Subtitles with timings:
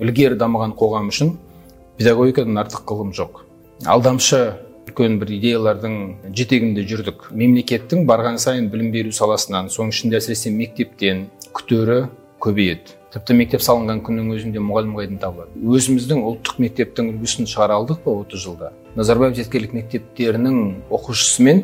[0.00, 1.34] ілгері дамыған қоғам үшін
[1.96, 3.42] педагогикадан артық ғылым жоқ.
[3.84, 4.40] Алдамшы
[4.86, 5.96] үлкен бір идеялардың
[6.36, 7.30] жетегінде жүрдік.
[7.36, 12.06] Мемлекеттің барған сайын білім беру саласынан соның ішінде әсіресе мектептен күтері
[12.40, 12.94] көбейеді.
[13.16, 15.56] Тіпті мектеп салынған күннің өзінде мұғалім қайдан табылады.
[15.56, 18.72] Өзіміздің ұлттық мектептің үлгісін шығара алдық па отыз жылда?
[18.96, 20.58] Назарбаев зияткерлік мектептерінің
[20.92, 21.62] оқушысы мен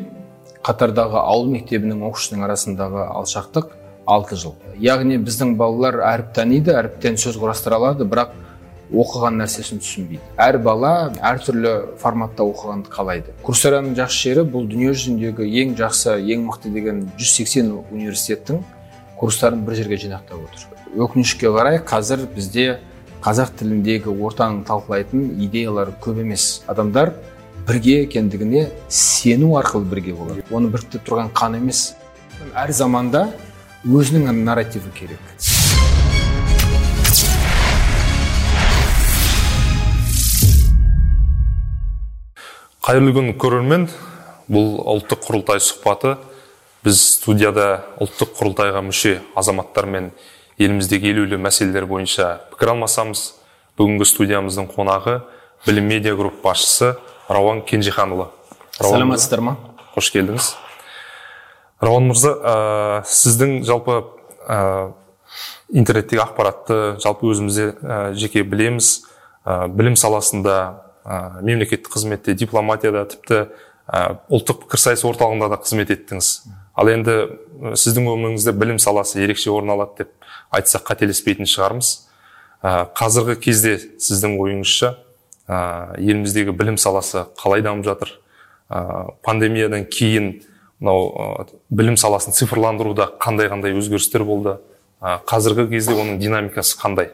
[0.65, 3.69] қатардағы ауыл мектебінің оқушысының арасындағы алшақтық
[4.05, 4.55] алты жыл.
[4.79, 8.33] Яғни біздің балалар әріп таниды әріптен сөз құрастыра алады бірақ
[8.93, 10.21] оқыған нәрсесін түсінбейді.
[10.37, 13.33] Әр бала әртүрлі форматта оқығанды қалайды.
[13.45, 18.61] Курсераның жақсы жері бұл дүние жүзіндегі ең жақсы ең мықты деген 180 университеттің
[19.19, 20.67] курстарын бір жерге жинақтап отыр.
[20.93, 22.67] Өкінішке қарай қазір бізде
[23.23, 26.61] қазақ тіліндегі ортаның талқылайтын идеялар көп емес.
[26.67, 27.13] Адамдар
[27.67, 30.43] бірге екендігіне сену арқылы бірге болады.
[30.51, 31.93] Оны біріктіріп тұрған қан емес.
[32.53, 33.29] Әр заманда
[33.83, 35.19] өзінің нарративі керек.
[42.83, 43.89] Қайырлы күн көрермен.
[44.47, 46.15] Бұл ұлттық құрылтай сұхбаты.
[46.83, 50.11] Біз студияда ұлттық құрылтайға мүше азаматтармен
[50.59, 53.33] еліміздегі елеулі мәселелер бойынша пікір алмасамыз.
[53.79, 55.21] Бүгінгі студиямыздың қонағы
[55.67, 56.95] білім медиа групп басшысы
[57.27, 58.29] рауан кенжеханұлы.
[58.79, 59.57] Саламатсыздар ма?
[59.95, 60.53] қош келдіңіз.
[61.83, 62.55] Рауан мырза ә,
[63.07, 63.99] сіздің жалпы
[64.47, 64.93] ә,
[65.73, 69.03] интернеттегі ақпаратты жалпы өзімізде ә, жеке білеміз.
[69.43, 70.57] Ә, білім саласында
[71.03, 73.39] ә, мемлекеттік қызметте дипломатияда тіпті
[73.87, 76.31] ә, ұлттық пікірсайыс орталығында да қызмет еттіңіз.
[76.73, 77.17] Ал енді
[77.77, 81.91] сіздің өміріңізде білім саласы ерекше орын алады деп айтсақ қателеспейтін шығармыз.
[82.63, 84.95] Ә, қазіргі кезде сіздің ойыңызша
[85.49, 85.59] ә,
[85.99, 88.15] еліміздегі білім саласы қалай дамып жатыр?
[88.71, 90.37] Ә, пандемиядан кейін
[90.79, 94.57] мынау білім саласын цифрландыруда қандай қандай өзгерістер болды.
[95.01, 97.11] Қазіргі кезде оның динамикасы қандай?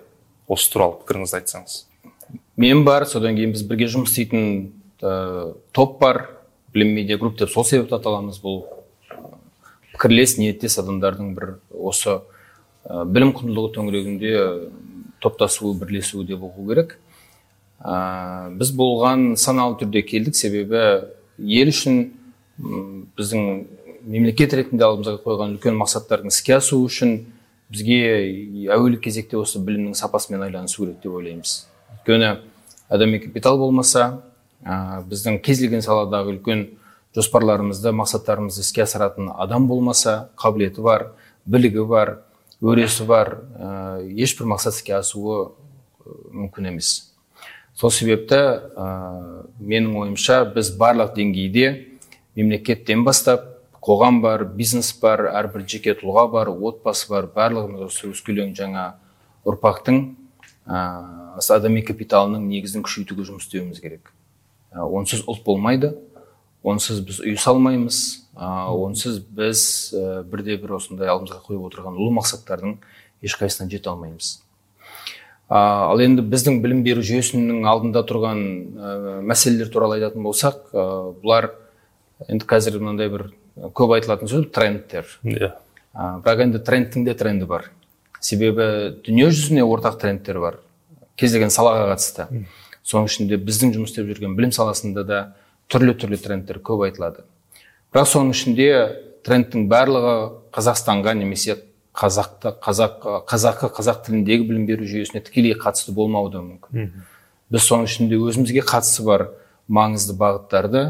[0.49, 1.77] Осы туралы пікіріңізді айтсаңыз.
[2.59, 4.73] Мен бар содан кейін біз бірге жұмыс істейтін
[5.73, 6.27] топ бар.
[6.73, 8.63] Білім медиа групп деп сол себепті аталамыз бұл.
[9.95, 12.19] Пікірлес ниеттес адамдардың бір осы
[12.85, 14.33] ә, білім құндылығы төңірегінде
[15.19, 16.93] топтасуы бірлесуі деп ұғу керек.
[17.81, 20.37] Ә, біз болған саналы түрде келдік.
[20.37, 21.09] Себебі
[21.41, 22.11] ел үшін
[22.59, 23.67] біздің
[24.03, 27.13] мемлекет ретінде алдымызға қойған үлкен мақсаттардың іске асуы үшін
[27.71, 27.99] бізге
[28.73, 31.67] әуелі кезекте осы білімнің сапасымен айланысу керек деп ойлаймыз.
[31.99, 32.31] Өйткені
[32.89, 34.21] адами капитал болмаса
[34.63, 36.65] ә, біздің кез келген саладағы үлкен
[37.15, 41.11] жоспарларымызды мақсаттарымызды іске асыратын адам болмаса қабілеті бар
[41.45, 42.17] білігі бар
[42.61, 45.51] өресі бар ә, ешбір мақсат іске асуы
[46.33, 47.13] мүмкін емес.
[47.77, 51.88] Сол себепті ә, менің ойымша біз барлық деңгейде
[52.39, 53.45] мемлекеттен бастап
[53.83, 58.85] қоғам бар бизнес бар әрбір жеке тұлға бар отбасы бар барлығымыз осы өскелең жаңа
[59.47, 60.01] ұрпақтың
[60.67, 60.79] ә,
[61.39, 64.11] адами капиталының негізін күшейтуге жұмыс істеуіміз керек.
[64.71, 65.93] Ә, онсыз ұлт болмайды
[66.63, 68.01] онсыз біз үй салмаймыз
[68.35, 69.63] ә, онсыз біз
[69.95, 72.77] ә, бірде бір осындай алдымызға қойып отырған ұлы мақсаттардың
[73.23, 74.35] ешқайсысына жете алмаймыз.
[75.49, 78.93] Ә, ал енді біздің білім беру жүйесінің алдында тұрған ә,
[79.31, 80.85] мәселелер туралы айтатын болсақ ә,
[81.23, 81.53] бұлар
[82.27, 83.29] енді қазір мынандай бір
[83.75, 85.07] көп айтылатын сөз трендтер.
[85.23, 85.53] Иә.
[85.95, 87.69] Бірақ енді трендтің де тренді бар.
[88.19, 90.59] Себебі дүние жүзіне ортақ трендтер бар.
[91.15, 92.27] Кез келген салаға қатысты.
[92.83, 95.19] Соның ішінде біздің жұмыс істеп жүрген білім саласында да
[95.71, 97.23] түрлі түрлі трендтер көп айтылады.
[97.93, 98.69] Бірақ соның ішінде
[99.27, 100.15] трендтің барлығы
[100.55, 101.57] қазақстанға немесе
[101.99, 106.91] қазақты қазақ қазақы қазақ тіліндегі білім беру жүйесіне тікелей қатысты болмауы да мүмкін.
[107.51, 109.29] Біз соның ішінде өзімізге қатысы бар
[109.67, 110.83] маңызды бағыттарды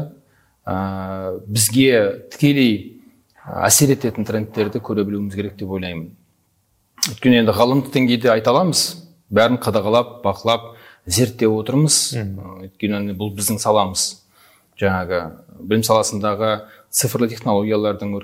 [0.70, 3.02] ә, бізге тікелей
[3.66, 6.10] әсер ететін трендтерді көре білуіміз керек деп ойлаймын.
[7.10, 8.84] Өйткені енді ғаламдық деңгейде айта аламыз
[9.32, 10.74] бәрін қадағалап бақылап
[11.06, 12.00] зерттеп отырмыз.
[12.14, 14.06] Өйткені бұл біздің саламыз.
[14.80, 15.20] Жаңағы
[15.60, 16.50] білім саласындағы
[16.90, 18.14] цифрлы технологиялардың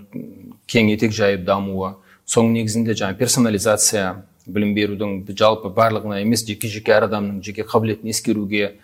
[0.71, 1.95] кең етек жайып дамуы
[2.27, 8.11] соның негізінде жаңа персонализация білім берудің жалпы барлығына емес жеке жеке әр адамның жеке қабілетін
[8.11, 8.77] ескеруге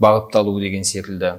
[0.00, 1.38] бағытталуы деген секілді.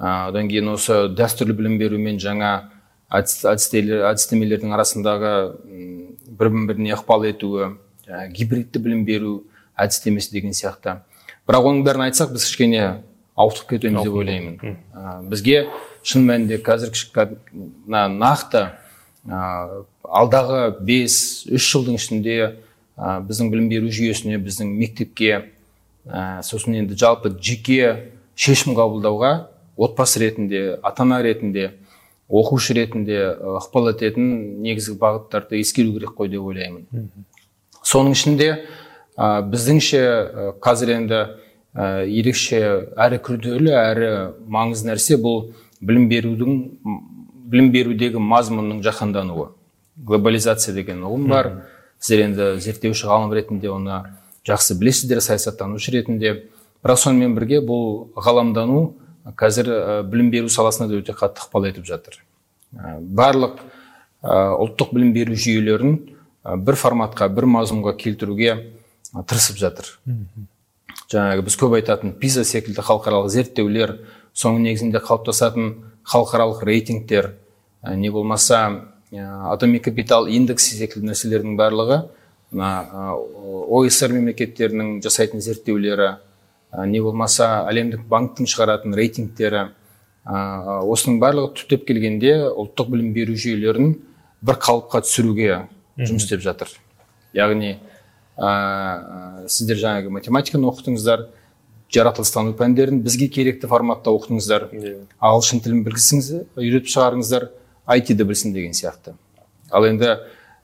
[0.00, 2.70] Одан кейін осы дәстүрлі білім беру мен жаңа
[3.12, 5.34] әдістемелердің арасындағы
[6.40, 7.74] бір біріне ықпал етуі
[8.32, 9.34] гибридті білім беру
[9.76, 11.00] әдістемесі деген сияқты.
[11.48, 12.84] Бірақ оның бәрін айтсақ біз кішкене
[13.36, 14.76] ауытқып кетеміз деп ойлаймын.
[15.30, 15.68] бізге
[16.02, 16.92] шын мәнінде қазір
[17.52, 18.66] мына нақты
[19.26, 22.36] ә, алдағы бес үш жылдың ішінде
[22.96, 25.32] ә, біздің білім беру жүйесіне біздің мектепке
[26.06, 29.32] ә, сосын енді жалпы жеке шешім қабылдауға
[29.76, 31.72] отбасы ретінде ата ана ретінде
[32.30, 33.18] оқушы ретінде
[33.58, 36.86] ықпал ететін негізгі бағыттарды ескеру керек қой деп ойлаймын.
[37.82, 38.50] Соның ішінде
[39.18, 40.02] ә, біздіңше
[40.62, 41.18] қазір енді
[41.74, 42.60] ә, ерекше
[42.94, 44.10] әрі күрделі әрі
[44.46, 45.50] маңызды нәрсе бұл
[45.80, 46.62] білім берудің
[47.50, 49.50] білім берудегі мазмұнның жаһандануы.
[49.96, 51.50] Глобализация деген ұғым бар.
[51.98, 54.04] Сіздер енді зерттеуші ғалым ретінде оны
[54.46, 56.46] жақсы білесіздер саясаттанушы ретінде.
[56.80, 58.94] Бірақ сонымен бірге бұл ғаламдану
[59.38, 62.20] қазір ә, білім беру саласына да өте қатты ықпал етіп жатыр.
[62.74, 63.60] Ә, барлық
[64.22, 65.98] ә, ұлттық білім беру жүйелерін
[66.64, 68.54] бір форматқа бір мазмұнға келтіруге
[69.12, 69.90] тырысып жатыр.
[71.10, 73.96] Жаңағы біз көп айтатын пиза секілді халықаралық зерттеулер
[74.32, 75.72] соның негізінде қалыптасатын
[76.06, 77.34] халықаралық рейтингтер
[77.82, 82.04] не болмаса адами капитал индексі секілді нәрселердің барлығы
[82.54, 83.16] мына
[83.70, 86.12] оср мемлекеттерінің жасайтын зерттеулері
[86.86, 89.66] не болмаса әлемдік банктің шығаратын рейтингтері
[90.24, 93.94] осының барлығы түптеп келгенде ұлттық білім беру жүйелерін
[94.44, 95.64] бір қалыпқа түсіруге
[95.98, 96.70] жұмыс істеп жатыр.
[97.34, 97.78] Яғни
[98.36, 101.26] ә, сіздер жаңағы математиканы оқыдыңыздар
[101.90, 104.68] жаратылыстану пәндерін бізге керекті форматта оқытыңыздар
[105.18, 107.48] ағылшын тілін білсеңіз үйретіп шығарыңыздар
[107.90, 109.16] айтиді білсін деген сияқты.
[109.70, 110.14] Ал енді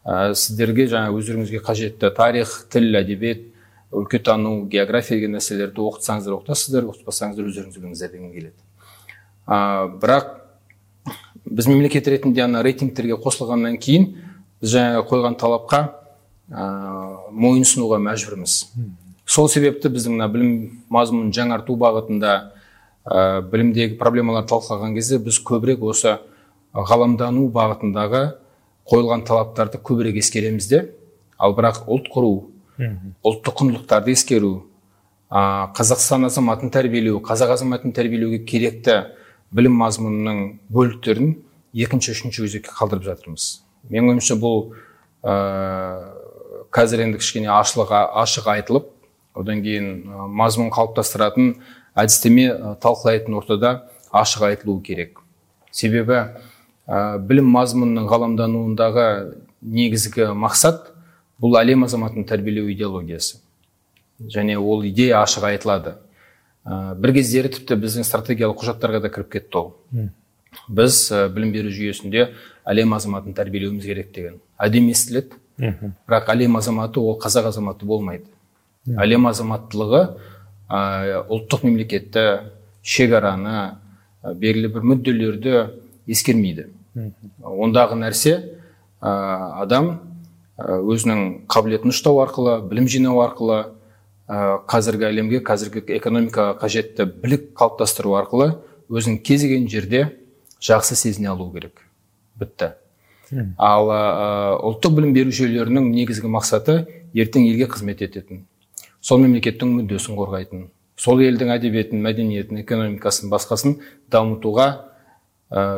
[0.07, 3.49] ә, сіздерге жаңа өздеріңізге қажетті тарих тіл әдебиет
[3.97, 8.59] өлкетану география деген нәрселерді оқытсаңыздар оқытасыздар оқытпасаңыздар өздеріңіз біліңіздер дегім келеді.
[9.47, 10.35] Ә, бірақ
[11.47, 14.09] біз мемлекет ретінде ана рейтингтерге қосылғаннан кейін
[14.61, 15.81] біз жаңағы қойған талапқа
[16.51, 16.67] ә,
[17.33, 18.57] мойынсұнуға мәжбүрміз.
[19.27, 20.53] Сол себепті біздің мына білім
[20.93, 22.35] мазмұнын жаңарту бағытында
[23.07, 26.19] ә, білімдегі проблемаларды талқылаған кезде біз көбірек осы
[26.75, 28.27] ғаламдану бағытындағы
[28.87, 30.85] қойылған талаптарды көбірек ескереміз де.
[31.39, 32.31] Ал бірақ ұлт құру
[32.77, 34.51] ұлттық құндылықтарды ескеру
[35.31, 38.99] ә, қазақстан азаматын тәрбиелеу қазақ азаматын тәрбиелеуге керекті
[39.55, 40.43] білім мазмұнының
[40.73, 41.33] бөліктерін
[41.73, 43.47] екінші үшінші өзекке қалдырып жатырмыз.
[43.89, 44.75] Менің ойымша бұл
[45.25, 45.37] ә,
[46.75, 48.91] қазір енді кішкене ашық айтылып
[49.37, 49.89] одан кейін
[50.37, 51.55] мазмұн қалыптастыратын
[51.97, 53.73] әдістеме талқылайтын ортада
[54.13, 55.23] ашық айтылуы керек.
[55.71, 56.19] Себебі
[56.87, 59.09] ә, білім мазмұнының ғаламдануындағы
[59.61, 60.93] негізгі мақсат
[61.43, 63.41] бұл әлем азаматын тәрбиелеу идеологиясы.
[64.33, 65.97] Және ол идея ашық айтылады.
[66.65, 69.75] Ә, бір кездері тіпті біздің стратегиялық құжаттарға да кіріп кетті ол.
[70.69, 72.31] Біз ә, білім беру жүйесінде
[72.65, 74.41] әлем азаматын тәрбиелеуіміз керек деген.
[74.59, 75.37] Әдемі естіледі.
[75.59, 78.27] Бірақ әлем азаматы ол қазақ азаматы болмайды.
[78.97, 80.03] Әлем азаматтылығы
[80.69, 82.25] ә, ұлттық мемлекетті
[82.83, 83.55] шекараны
[84.25, 85.55] ә, белгілі бір мүдделерді
[86.09, 86.71] ескермейді.
[87.45, 88.37] Ондағы нәрсе
[89.01, 90.01] ә, адам
[90.57, 93.59] өзінің қабілетін ұштау арқылы білім жинау арқылы
[94.29, 98.55] ә, қазіргі әлемге қазіргі экономикаға қажетті білік қалыптастыру арқылы
[98.89, 100.03] өзін кез келген жерде
[100.65, 101.85] жақсы сезіне алу керек.
[102.41, 102.73] Бітті.
[103.59, 104.01] Ал ә,
[104.65, 108.47] ұлттық білім беру жүйелерінің негізгі мақсаты ертең елге қызмет ететін
[109.07, 110.69] сол мемлекеттің мүддесін қорғайтын
[110.99, 113.77] сол елдің әдебиетін мәдениетін экономикасын басқасын
[114.11, 114.69] дамытуға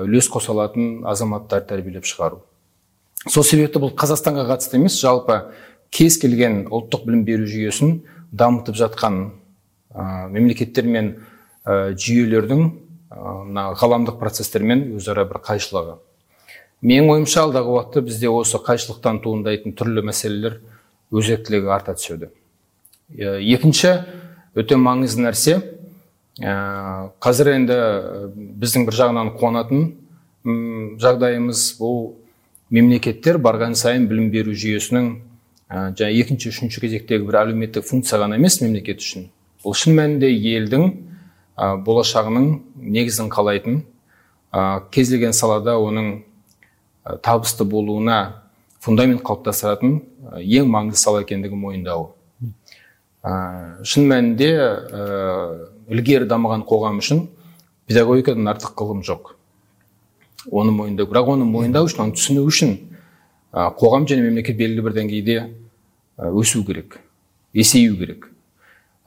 [0.05, 2.41] үлес қоса алатын азаматтар тәрбиелеп шығару.
[3.29, 5.43] Сол себепті бұл қазақстанға қатысты емес жалпы
[5.95, 7.99] кез келген ұлттық білім беру жүйесін
[8.33, 9.19] дамытып жатқан
[9.93, 11.15] ә, мемлекеттер мен
[11.65, 12.65] ә, жүйелердің
[13.13, 15.99] мына ә, ғаламдық процестермен өзара бір қайшылығы.
[16.85, 20.61] Менің ойымша алдағы уақытта бізде осы қайшылықтан туындайтын түрлі мәселелер
[21.11, 22.31] өзектілігі арта түседі.
[23.17, 23.95] Екінші
[24.55, 25.57] өте маңызды нәрсе
[26.39, 27.79] қазір енді
[28.61, 29.89] біздің бір жағынан қуанатын
[31.03, 31.99] жағдайымыз бұл
[32.71, 35.11] мемлекеттер барған сайын білім беру жүйесінің
[35.69, 39.29] жаңа екінші үшінші кезектегі бір әлеуметтік функция ғана емес мемлекет үшін.
[39.65, 40.91] Бұл шын мәнінде елдің
[41.85, 43.81] болашағының негізін қалайтын
[44.53, 46.23] ә, кез келген салада оның
[47.25, 48.45] табысты болуына
[48.85, 49.99] фундамент қалыптастыратын
[50.41, 52.13] ең маңызды сала екендігін мойындау.
[53.25, 55.09] Ә, шын мәнінде ә,
[55.91, 57.27] ілгері дамыған қоғам үшін
[57.91, 59.35] педагогикадан артық ғылым жоқ.
[60.51, 62.75] Оны мойындау бірақ оны мойындау үшін оны түсіну үшін
[63.53, 65.39] қоғам және мемлекет белгілі бір деңгейде
[66.19, 66.99] өсу керек
[67.53, 68.29] есею керек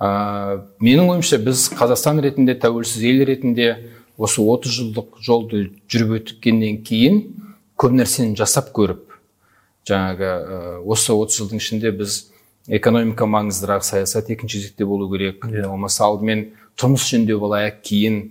[0.01, 3.69] ә, менің ойымша біз қазақстан ретінде тәуелсіз ел ретінде
[4.17, 7.21] осы 30 жылдық жолды жүріп өткеннен кейін
[7.77, 9.17] көп нәрсені жасап көріп
[9.89, 12.17] жаңағы ә, осы 30 жылдың ішінде біз
[12.67, 15.63] экономика маңыздырақ саясат екінші кезекте болу керек yeah.
[15.63, 15.69] Иә.
[15.69, 18.21] болмаса алдымен тұрмыс жөндеу болайық кейін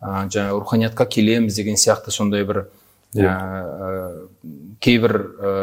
[0.00, 2.66] ә, жаңағы руханиятқа келеміз деген сияқты сондай бір
[3.14, 4.28] ә,
[4.80, 5.54] кейбір ә,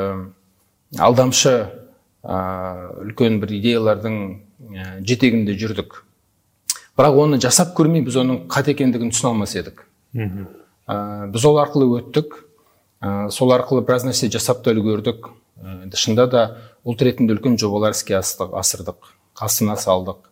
[1.00, 1.56] алдамшы
[2.24, 2.40] ә,
[3.06, 6.02] үлкен бір идеялардың ә, жетегінде жүрдік.
[6.96, 9.86] Бірақ оны жасап көрмей біз оның қате екендігін түсіне алмас едік.
[10.16, 12.38] Ә, біз ол арқылы өттік.
[13.02, 15.28] Ә, сол арқылы біраз нәрсе жасап та үлгердік.
[15.60, 16.46] Ә, шынында да
[16.88, 20.30] ұлт ретінде үлкен жобалар іске асырдық астана салдық.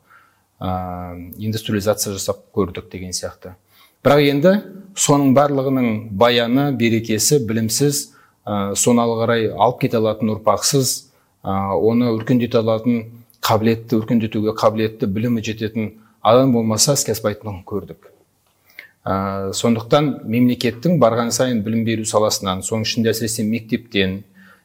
[0.64, 3.58] Ә, индустриализация жасап көрдік деген сияқты.
[4.04, 4.52] Бірақ енді
[5.00, 5.86] соның барлығының
[6.20, 8.00] баяны берекесі білімсіз
[8.44, 10.90] ә, соны ары қарай алып кете алатын ұрпақсыз
[11.48, 13.06] ә, оны өркендете алатын
[13.44, 18.10] қабілетті өркендетуге қабілетті білімі жететін адам болмаса іске аспайтынын көрдік.
[19.08, 24.20] Ә, сондықтан мемлекеттің барған сайын білім беру саласынан соның ішінде әсіресе мектептен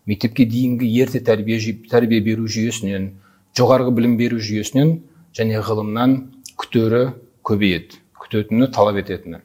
[0.06, 3.12] мектепке дейінгі ерте тәрбие, тәрбие беру жүйесінен
[3.54, 4.96] жоғарғы білім беру жүйесінен
[5.38, 6.20] және ғылымнан
[6.58, 7.12] күтері
[7.46, 8.02] көбейеді.
[8.22, 9.42] Күтетіні талап ететіні.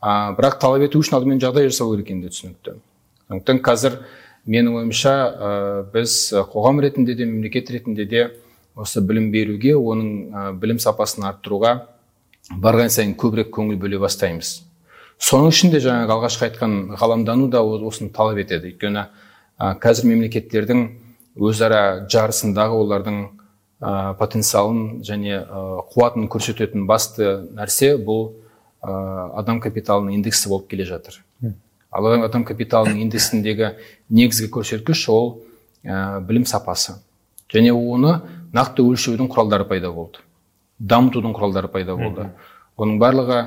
[0.00, 2.76] А, бірақ талап ету үшін алдымен жағдай жасау керек екені түсінікті.
[3.28, 3.98] Сондықтан қазір
[4.46, 5.50] менің ойымша ә,
[5.92, 6.14] біз
[6.52, 8.22] қоғам ретінде де мемлекет ретінде де
[8.78, 11.74] осы білім беруге оның ә, білім сапасын арттыруға
[12.62, 14.62] барған сайын көбірек көңіл бөле бастаймыз.
[15.18, 18.70] Соның ішінде жаңағы алғашқы айтқан ғаламдану да осыны талап етеді.
[18.70, 19.08] Өйткені
[19.58, 20.86] ә, қазір мемлекеттердің
[21.38, 23.18] өзара жарысындағы олардың
[23.80, 28.32] ә, потенциалын және ә, қуатын көрсететін басты нәрсе бұл
[28.82, 28.92] ә,
[29.38, 31.20] адам капиталының индексі болып келе жатыр.
[31.90, 33.74] Ал адам капиталының индексіндегі
[34.10, 35.38] негізгі көрсеткіш ол
[35.84, 36.98] ә, білім сапасы.
[37.48, 38.18] Және оны
[38.52, 40.20] нақты өлшеудің құралдары пайда болды.
[40.78, 42.28] Дамытудың құралдары пайда болды.
[42.76, 43.38] Оның барлығы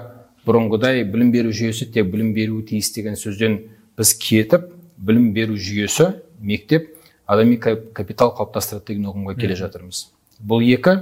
[0.48, 3.60] бұрынғыдай білім беру жүйесі тек білім беруі тиіс деген сөзден
[3.98, 6.90] біз кетіп білім беру жүйесі мектеп
[7.28, 10.08] адами капитал қалыптастырады деген ұғымға келе жатырмыз.
[10.48, 11.02] Бұл екі.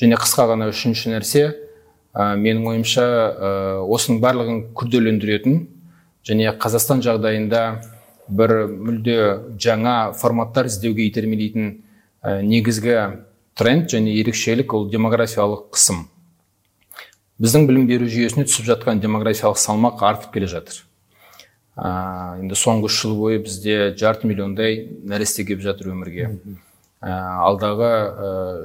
[0.00, 1.42] Және қысқа ғана үшінші нәрсе
[2.14, 3.50] ә, менің ойымша ә,
[3.84, 5.58] осының барлығын күрделендіретін
[6.26, 7.64] және қазақстан жағдайында
[8.30, 9.18] бір мүлде
[9.60, 11.72] жаңа форматтар іздеуге итермелейтін
[12.22, 12.96] ә, негізгі
[13.58, 16.06] тренд және ерекшелік ол демографиялық қысым.
[17.40, 20.82] Біздің білім беру жүйесіне түсіп жатқан демографиялық салмақ артып келе жатыр.
[21.76, 26.34] Ә, енді соңғы үш жыл бойы бізде жарты миллиондай нәресте келіп жатыр өмірге.
[27.00, 27.90] Алдағы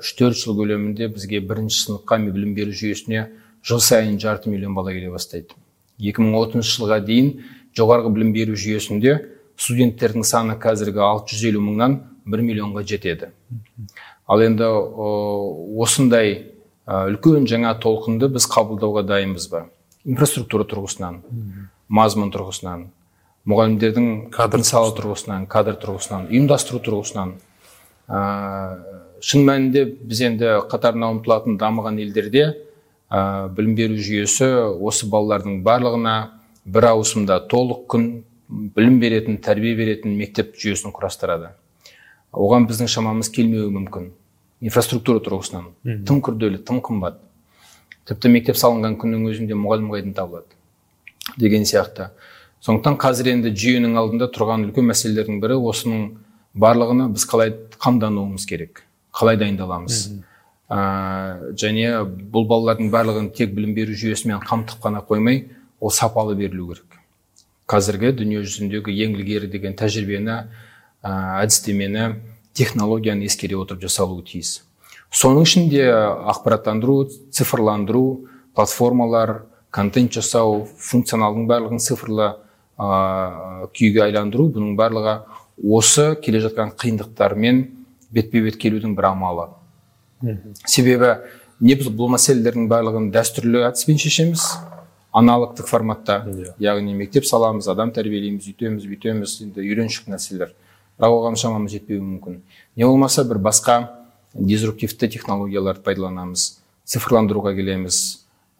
[0.01, 3.29] үш ә, төрт жыл көлемінде бізге бірінші сыныпқа білім беру жүйесіне
[3.63, 5.55] жыл сайын жарты миллион бала келе бастайды.
[6.03, 7.31] 2030 жылға дейін
[7.77, 9.15] жоғарғы білім беру жүйесінде
[9.55, 13.31] студенттердің саны қазіргі 650 мыңнан 1 миллионға жетеді.
[14.27, 14.67] Ал енді
[15.79, 16.51] осындай
[16.85, 19.65] үлкен жаңа толқынды біз қабылдауға дайынбыз ба?
[20.03, 21.21] Инфраструктура тұрғысынан
[21.87, 22.87] мазмұн тұрғысынан
[23.47, 25.47] мұғалімдердің потенциалы тұрғысынан.
[25.47, 27.54] кадр тұрғысынан ұйымдастыру тұрғысынан ә,
[28.07, 32.45] шын мәнінде біз енді қатарына ұмтылатын дамыған елдерде
[33.09, 36.15] ә, білім беру жүйесі осы балалардың барлығына
[36.65, 38.09] бір ауысымда толық күн
[38.49, 41.53] білім беретін тәрбие беретін мектеп жүйесін құрастырады.
[42.35, 44.11] Оған біздің шамамыз келмеуі мүмкін.
[44.65, 45.71] Инфраструктура тұрғысынан.
[46.05, 47.17] Тым күрделі тым қымбат.
[48.05, 50.53] Тіпті мектеп салынған күннің өзінде мұғалім қайдан табылады
[51.41, 52.11] деген сияқты.
[52.61, 56.05] Сондықтан қазір енді жүйенің алдында тұрған үлкен мәселелердің бірі осының
[56.55, 58.85] барлығына біз қалай қамдануымыз керек
[59.15, 60.01] қалай дайындаламыз.
[60.65, 62.01] Ә, және
[62.33, 65.45] бұл балалардың барлығын тек білім беру жүйесімен қамтып қана қоймай
[65.79, 66.99] ол сапалы берілу керек.
[67.69, 70.39] Қазіргі дүние жүзіндегі ең ілгері деген тәжірибені
[71.05, 72.07] әдістемені
[72.57, 74.63] технологияны ескере отырып жасалуы тиіс.
[75.13, 75.85] Соның ішінде
[76.33, 82.33] ақпараттандыру цифрландыру платформалар контент жасау функционалдың барлығын цифрлы
[82.77, 85.19] ә, күйге айландыру бұның барлығы
[85.61, 87.63] осы келе жатқан қиындықтармен
[88.11, 89.49] бетпе бет келудің бір амалы.
[90.65, 91.15] Себебі
[91.59, 94.45] не біз бұл мәселелердің барлығын дәстүрлі әдіспен шешеміз
[95.15, 96.23] аналогтық форматта.
[96.27, 96.51] Yeah.
[96.59, 96.75] Иә.
[96.75, 100.51] яғни мектеп саламыз адам тәрбиелейміз үйтеміз бүйтеміз енді үйреншік нәрселер.
[100.99, 102.41] Бірақ оған шамамыз жетпеуі мүмкін.
[102.75, 103.77] Не болмаса бір басқа
[104.33, 108.01] дизруптивті технологияларды пайдаланамыз цифрландыруға келеміз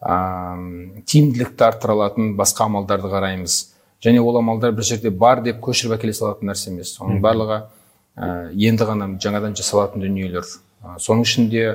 [0.00, 3.75] ә, тиімділікті арттыра алатын басқа амалдарды қараймыз.
[4.06, 6.94] Және ол амалдар бір жерде бар деп көшіріп әкеле салатын нәрсе емес.
[6.94, 7.58] Соның барлығы
[8.14, 10.46] ә, енді ғана жаңадан жасалатын дүниелер.
[10.82, 11.66] Ә, соның ішінде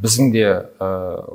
[0.00, 0.90] біздің де ә,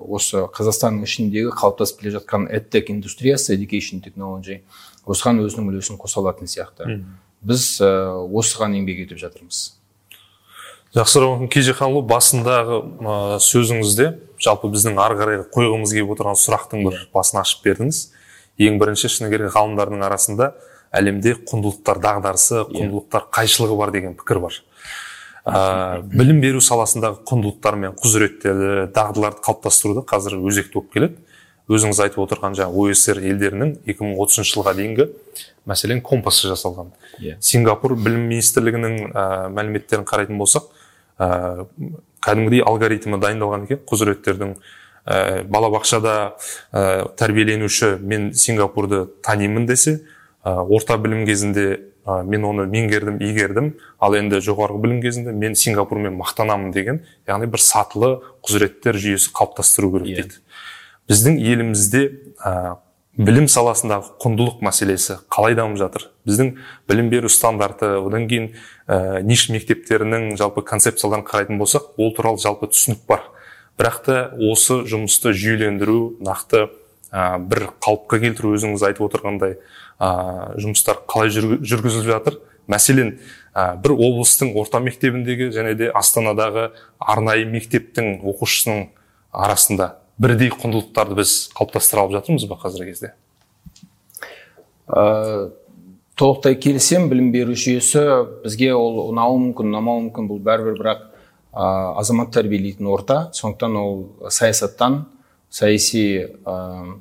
[0.10, 4.60] осы қазақстанның ішіндегі қалыптасып келе жатқан эдтек индустриясы education technology
[5.06, 7.04] осыған өзінің үлесін қоса алатын сияқты.
[7.46, 7.92] Біз ә,
[8.28, 9.62] осыған еңбек етіп жатырмыз.
[10.98, 11.22] Жақсы
[11.54, 13.16] кежеханұлы басындағы ә,
[13.46, 14.10] сөзіңізде
[14.42, 18.00] жалпы біздің ары қарай қойғымыз келіп отырған сұрақтың бір басын ашып бердіңіз.
[18.60, 20.52] Ең бірінші шыны керек ғалымдардың арасында
[20.96, 22.68] әлемде құндылықтар дағдарысы иә.
[22.76, 24.60] құндылықтар қайшылығы бар деген пікір бар
[25.46, 31.18] ә, білім беру саласындағы құндылықтар мен құзыреттерді дағдыларды қалыптастыруда қазір өзекті болып келеді
[31.70, 35.06] өзіңіз айтып отырған жаңағы оср елдерінің 2030 жылға дейінгі
[35.70, 36.90] мәселен компасы жасалған
[37.20, 37.36] yeah.
[37.36, 37.38] Иә.
[37.40, 40.66] сингапур білім министрлігінің ә, мәліметтерін қарайтын болсақ
[41.22, 41.68] ә,
[42.26, 44.56] кәдімгідей алгоритмі дайындалған екен құзыреттердің
[45.06, 46.16] ә, балабақшада
[46.72, 50.00] ә, тәрбиеленуші мен сингапурды танимын десе
[50.44, 51.68] ә, орта білім кезінде
[52.06, 53.74] ә, мен оны меңгердім игердім.
[54.00, 58.12] Ал енді жоғарғы білім кезінде мен сингапурмен мақтанамын деген яғни бір сатылы
[58.46, 60.22] құзыреттер жүйесі қалыптастыру керек Иә.
[60.22, 60.44] дейді.
[61.10, 62.04] Біздің елімізде
[62.46, 62.78] ә,
[63.20, 66.08] білім саласындағы құндылық мәселесі қалай дамып жатыр?
[66.28, 66.54] Біздің
[66.88, 68.54] білім беру стандарты одан кейін
[68.88, 73.26] ә, ниш мектептерінің жалпы концепцияларын қарайтын болсақ ол туралы жалпы түсінік бар.
[73.78, 76.70] Бірақ та осы жұмысты жүйелендіру нақты
[77.12, 79.58] ә, бір қалыпқа келтіру өзіңіз айтып отырғандай
[80.00, 80.10] ә,
[80.60, 82.40] жұмыстар қалай жүргі- жүргізіліп жатыр.
[82.70, 83.16] Мәселен
[83.54, 88.88] ә, бір облыстың орта мектебіндегі және де астанадағы арнайы мектептің оқушысының
[89.34, 93.14] арасында бірдей құндылықтарды біз қалыптастыра алып жатырмыз ба қазіргі кезде?
[94.90, 95.50] Ә,
[96.20, 98.06] толықтай келісем білім беру жүйесі
[98.44, 101.06] бізге ол ұнауы мүмкін ұнамауы мүмкін бұл бәрібір бірақ
[101.54, 103.96] ә, азамат тәрбиелейтін орта сондықтан ол
[104.30, 105.06] саясаттан
[105.50, 106.04] саяси
[106.46, 107.00] ә,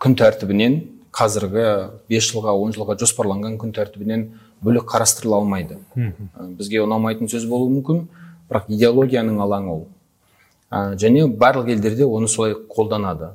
[0.00, 0.80] күн тәртібінен
[1.14, 1.66] қазіргі
[2.10, 4.26] 5 жылға 10 жылға жоспарланған күн тәртібінен
[4.62, 8.04] бөлек қарастырыла алмайды Ә, бізге ұнамайтын сөз болуы мүмкін
[8.50, 9.86] бірақ идеологияның алаңы ол
[10.70, 13.32] Ә, және барлық елдерде оны солай қолданады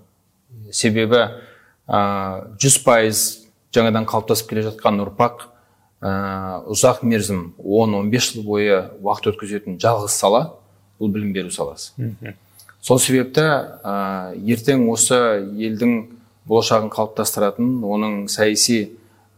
[0.72, 1.26] себебі
[1.88, 3.24] жүз пайыз
[3.76, 5.44] жаңадан қалыптасып келе жатқан ұрпақ
[6.06, 10.42] ә, ұзақ мерзім 10-15 жыл бойы уақыт өткізетін жалғыз сала
[11.00, 11.94] бұл білім беру саласы.
[12.82, 15.18] Сол себепті ә, ертең осы
[15.58, 15.96] елдің
[16.46, 18.92] болашағын қалыптастыратын оның саяси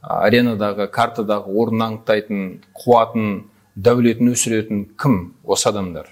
[0.03, 2.43] аренадағы картадағы орнын анықтайтын
[2.75, 3.29] қуатын
[3.75, 6.12] дәулетін өсіретін кім осы адамдар?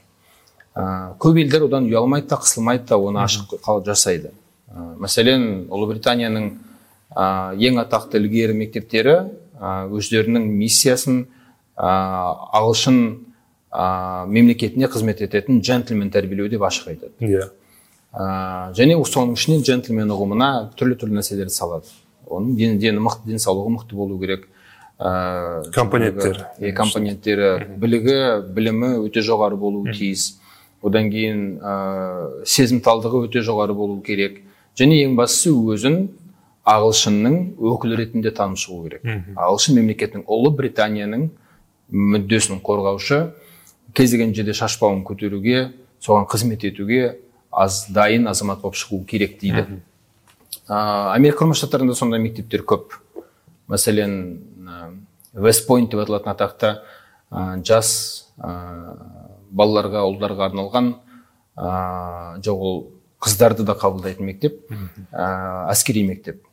[0.76, 4.32] Ә, көп елдер одан ұялмайды да қысылмайды да оны ашық қал- жасайды.
[4.72, 6.50] Ә, мәселен ұлыбританияның
[7.16, 11.26] ә, ең атақты ілгері мектептері ә, өздерінің миссиясын
[11.76, 11.92] ә,
[12.56, 13.00] ағылшын
[13.72, 17.14] ә, мемлекетіне қызмет ететін джентльмен тәрбиелеу деп ашық айтады.
[17.20, 17.50] Иә.
[18.16, 21.92] Ә, және соның ішінен джентльмен ұғымына түрлі түрлі нәрселерді салады.
[22.26, 24.48] Оның дені, дені мықты денсаулығы мықты болу керек.
[24.98, 26.46] Ә, Компоненттері.
[26.60, 28.20] е, компоненттері білігі
[28.56, 30.40] білімі өте жоғары болуы тиіс.
[30.86, 34.40] Одан кейін ә, сезімталдығы өте жоғары болу керек.
[34.80, 36.10] Және ең бастысы өзін
[36.66, 37.36] ағылшынның
[37.72, 39.04] өкілі ретінде танып шығу керек
[39.38, 41.28] ағылшын мемлекетінің ұлы британияның
[41.94, 43.20] мүддесін қорғаушы
[43.94, 45.68] кез келген жерде шашбауын көтеруге
[46.02, 47.20] соған қызмет етуге
[47.52, 49.80] аз дайын азамат болып шығу керек дейді.
[50.68, 52.98] Ә, америка құрама штаттарында сондай мектептер көп.
[53.72, 54.18] Мәселен
[55.34, 56.72] вест пойнт деп аталатын атақты
[57.32, 57.92] ә, жас
[58.38, 58.52] ә,
[59.52, 60.92] балаларға ұлдарға арналған
[61.56, 62.82] ә, жоқ ол
[63.24, 64.60] қыздарды да қабылдайтын мектеп.
[65.12, 66.44] Ә, әскери мектеп.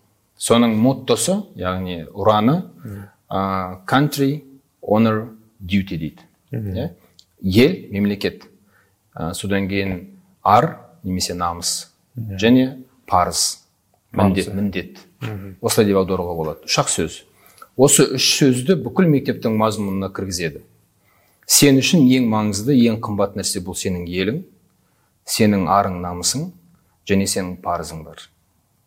[0.43, 2.57] Соның моттосы яғни ұраны
[3.31, 3.41] ә,
[3.87, 4.43] country
[4.83, 5.29] honor
[5.61, 6.89] duty дейді иә
[7.43, 8.49] ел мемлекет
[9.15, 10.09] ә, содан кейін
[10.43, 13.63] ар немесе намыс және парыз
[14.13, 14.99] міндет міндет
[15.61, 17.23] осылай деп аударуға болады үш ақ сөз
[17.77, 20.65] осы үш сөзді бүкіл мектептің мазмұнына кіргізеді
[21.47, 24.43] сен үшін ең маңызды ең қымбат нәрсе бұл сенің елің
[25.29, 26.51] сенің арың намысың
[27.09, 28.27] және сенің парызың бар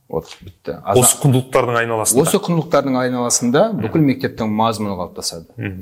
[0.10, 0.78] вот бітті.
[0.84, 2.22] Аза- осы құндылықтардың айналасында.
[2.22, 5.82] Осы құндылықтардың айналасында бүкіл мектептің мазмұны қалыптасады.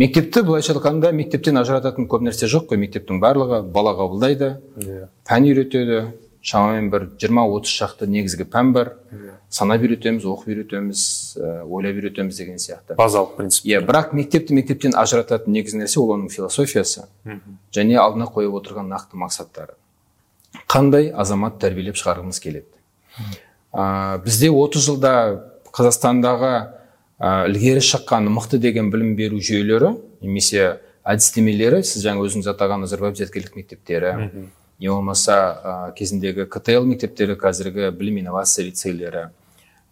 [0.00, 2.78] Мектепті былайша айтқанда мектептен ажырататын көп нәрсе жоқ қой.
[2.80, 5.08] Мектептің барлығы бала қабылдайды Иә.
[5.28, 8.94] пән үйретеді шамамен бір 20-30 шақты негізгі пән бар.
[9.50, 11.36] Санап үйретеміз оқып үйретеміз
[11.68, 12.94] ойлап үйретеміз деген сияқты.
[12.96, 13.66] Базалық принцип.
[13.66, 17.04] Иә бірақ мектепті мектептен ажырататын негізгі нәрсе ол оның философиясы.
[17.74, 19.74] Және алдына қойып отырған нақты мақсаттары.
[20.70, 22.66] Қандай азамат тәрбиелеп шығарғымыз келеді?
[23.72, 25.14] Ә, бізде 30 жылда
[25.70, 26.52] қазақстандағы
[27.18, 33.18] ә, ілгері шыққан мықты деген білім беру жүйелері немесе әдістемелері сіз жаңа өзіңіз атаған назарбаев
[33.18, 34.14] зияткерлік мектептері
[34.80, 39.28] не болмаса ә, кезіндегі ктл мектептері қазіргі білім инновация лицейлері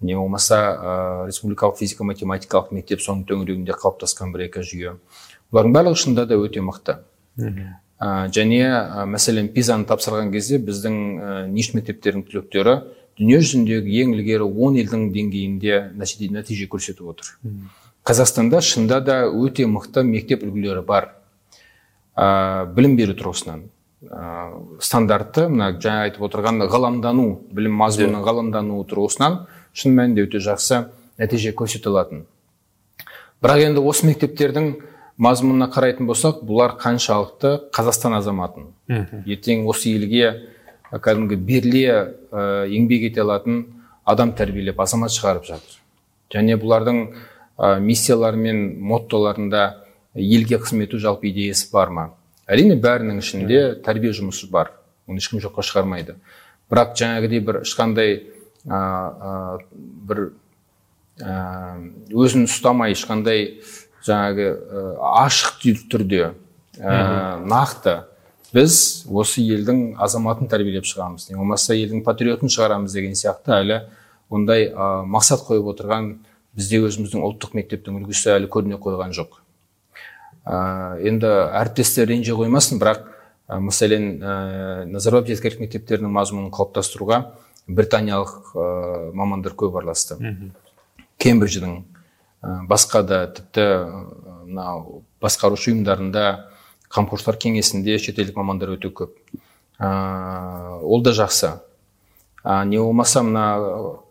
[0.00, 4.94] не болмаса ә, республикалық физика математикалық мектеп соның төңірегінде қалыптасқан бір екі жүйе.
[5.50, 6.98] Бұлардың барлығы шынында да өте мықты.
[7.98, 12.76] Ә, және ә, мәселен пизаны тапсырған кезде біздің ә, ниш мектептердің түлектері
[13.18, 17.32] дүние жүзіндегі ең ілгері он елдің деңгейінде нәтиже, көрсетіп отыр.
[18.06, 21.10] Қазақстанда шынында да өте мықты мектеп үлгілері бар.
[22.16, 23.66] Ә, білім беру тұрғысынан.
[24.08, 24.48] Ә,
[24.80, 29.42] стандартты мына жаңа айтып отырған ғаламдану білім мазмұнының ғаламдануы тұрғысынан
[29.74, 30.86] шын мәнінде өте жақсы
[31.18, 32.24] нәтиже көрсете алатын.
[33.42, 34.72] Бірақ енді осы мектептердің
[35.18, 38.70] мазмұнына қарайтын болсақ бұлар қаншалықты қазақстан азаматын.
[39.26, 40.32] Ертең осы елге
[40.92, 43.60] кәдімгі беріле ә, еңбек ете алатын
[44.08, 45.76] адам тәрбиелеп азамат шығарып жатыр.
[46.32, 47.02] Және бұлардың
[47.58, 52.08] ә, миссиялары мен моттоларында елге қызмет ету жалпы идеясы бар ма?
[52.48, 54.72] Әрине бәрінің ішінде тәрбие жұмысы бар.
[55.06, 56.16] Оны ешкім жоққа шығармайды.
[56.72, 58.14] Бірақ жаңағыдей бір ешқандай
[58.64, 59.58] ә, ә,
[60.08, 60.30] бір
[61.18, 63.58] өзін ұстамай ешқандай
[64.06, 64.52] жаңағы
[65.18, 66.30] ашық түрде
[66.78, 67.96] нақты
[68.54, 73.80] біз осы елдің азаматын тәрбиелеп шығамыз не болмаса елдің патриотын шығарамыз деген сияқты әлі
[74.30, 76.14] ондай ә, мақсат қойып отырған
[76.56, 79.38] бізде өзіміздің ұлттық мектептің үлгісі әлі көріне қойған жоқ.
[80.44, 81.30] Ә, енді
[81.60, 84.34] әріптестер ренжи қоймасын бірақ ә, мәселен ә,
[84.90, 87.22] назарбаев зияткерлік мектептерінің мазмұнын қалыптастыруға
[87.68, 88.66] британиялық ә,
[89.16, 90.18] мамандар көп араласты.
[91.20, 93.66] Кембридждің ә, басқа да тіпті
[94.48, 96.24] мынау басқарушы ұйымдарында
[96.94, 99.14] қамқоршылар кеңесінде шетелдік мамандар өте көп.
[99.78, 101.52] Ә, ол да жақсы.
[102.44, 103.44] Ә, не болмаса мына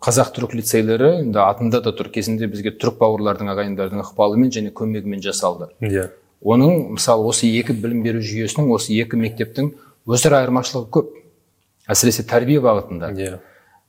[0.03, 2.11] қазақ түрік лицейлері енді атында да тұр.
[2.13, 5.71] Кезінде бізге түрік бауырлардың ағайындардың ықпалымен және көмегімен жасалды.
[5.81, 5.91] Иә.
[5.91, 6.15] Yeah.
[6.43, 9.71] оның мысалы осы екі білім беру жүйесінің осы екі мектептің
[10.05, 11.15] өзара айырмашылығы көп.
[11.89, 13.09] Әсіресе тәрбие бағытында.
[13.15, 13.31] Иә.
[13.31, 13.39] Yeah.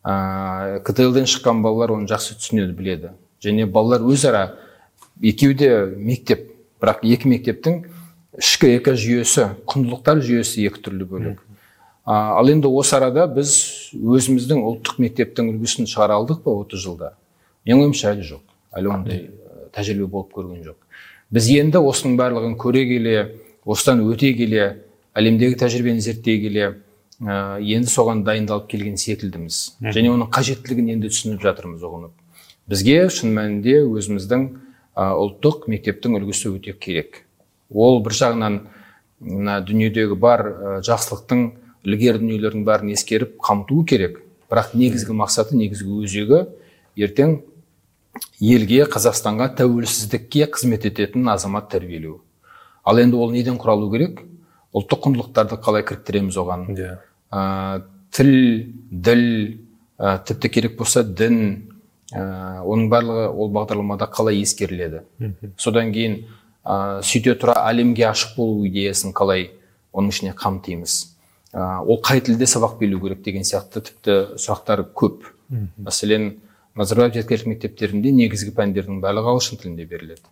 [0.05, 3.13] ә, ктл шыққан балалар оны жақсы түсінеді біледі.
[3.45, 4.57] Және балалар өзара
[5.21, 6.49] екеуі де мектеп
[6.81, 7.83] бірақ екі мектептің
[8.39, 11.41] ішкі экожүйесі құндылықтар жүйесі екі түрлі бөлек.
[12.09, 13.53] Ал енді осы арада біз
[13.93, 17.13] өзіміздің ұлттық мектептің үлгісін шығара алдық па отыз жылда?
[17.67, 18.45] Менің ойымша әлі жоқ.
[18.79, 19.25] Әлі ондай
[19.75, 20.79] тәжірибе болып көрген жоқ.
[21.35, 23.17] Біз енді осының барлығын көре келе
[23.69, 24.65] осыдан өте келе
[25.19, 26.65] әлемдегі тәжірибені зерттей келе
[27.21, 29.61] ә, енді соған дайындалып келген секілдіміз.
[29.85, 32.15] Және оның қажеттілігін енді түсініп жатырмыз ұғынып.
[32.73, 34.49] Бізге шын мәнінде өзіміздің
[34.97, 37.28] ұлттық мектептің үлгісі өте керек.
[37.73, 38.61] Ол бір жағынан
[39.21, 40.45] мына дүниедегі бар
[40.87, 41.45] жақсылықтың
[41.89, 44.23] ілгері дүниелердің бәрін ескеріп қамтуы керек.
[44.49, 46.45] Бірақ негізгі мақсаты негізгі өзегі
[46.97, 47.41] ертең
[48.41, 52.23] елге қазақстанға тәуелсіздікке қызмет ететін азамат тәрбиелеу.
[52.85, 54.23] Ал енді ол неден құралу керек?
[54.73, 56.67] Ұлттық құндылықтарды қалай кіріктіреміз оған?
[56.77, 56.97] Yeah.
[56.97, 56.97] Иә.
[57.33, 58.31] ә, тіл
[58.91, 59.25] діл
[59.99, 61.69] ә, тіпті керек болса дін
[62.13, 65.05] ә, оның барлығы ол бағдарламада қалай ескеріледі?
[65.57, 66.25] Содан кейін
[66.65, 69.51] ә, сөйте тұра әлемге ашық болу идеясын қалай
[69.93, 70.99] оның ішіне қамтимыз.
[71.53, 75.31] Ә, ол қай тілде сабақ берілу керек деген сияқты тіпті сұрақтар көп.
[75.79, 76.37] Мәселен
[76.77, 80.23] назарбаев зияткерлік мектептерінде негізгі пәндердің барлығы ағылшын тілінде беріледі.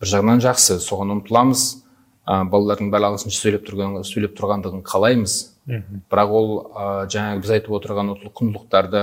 [0.00, 1.82] Бір жағынан жақсы соған ұмтыламыз.
[2.26, 5.34] Ә, балалардың бәрі ағылшынша сөйлеп тұрған сөйлеп тұрғандығын қалаймыз.
[6.10, 9.02] Бірақ ол ә, жаңағы біз айтып отырған ұлттық құндылықтарды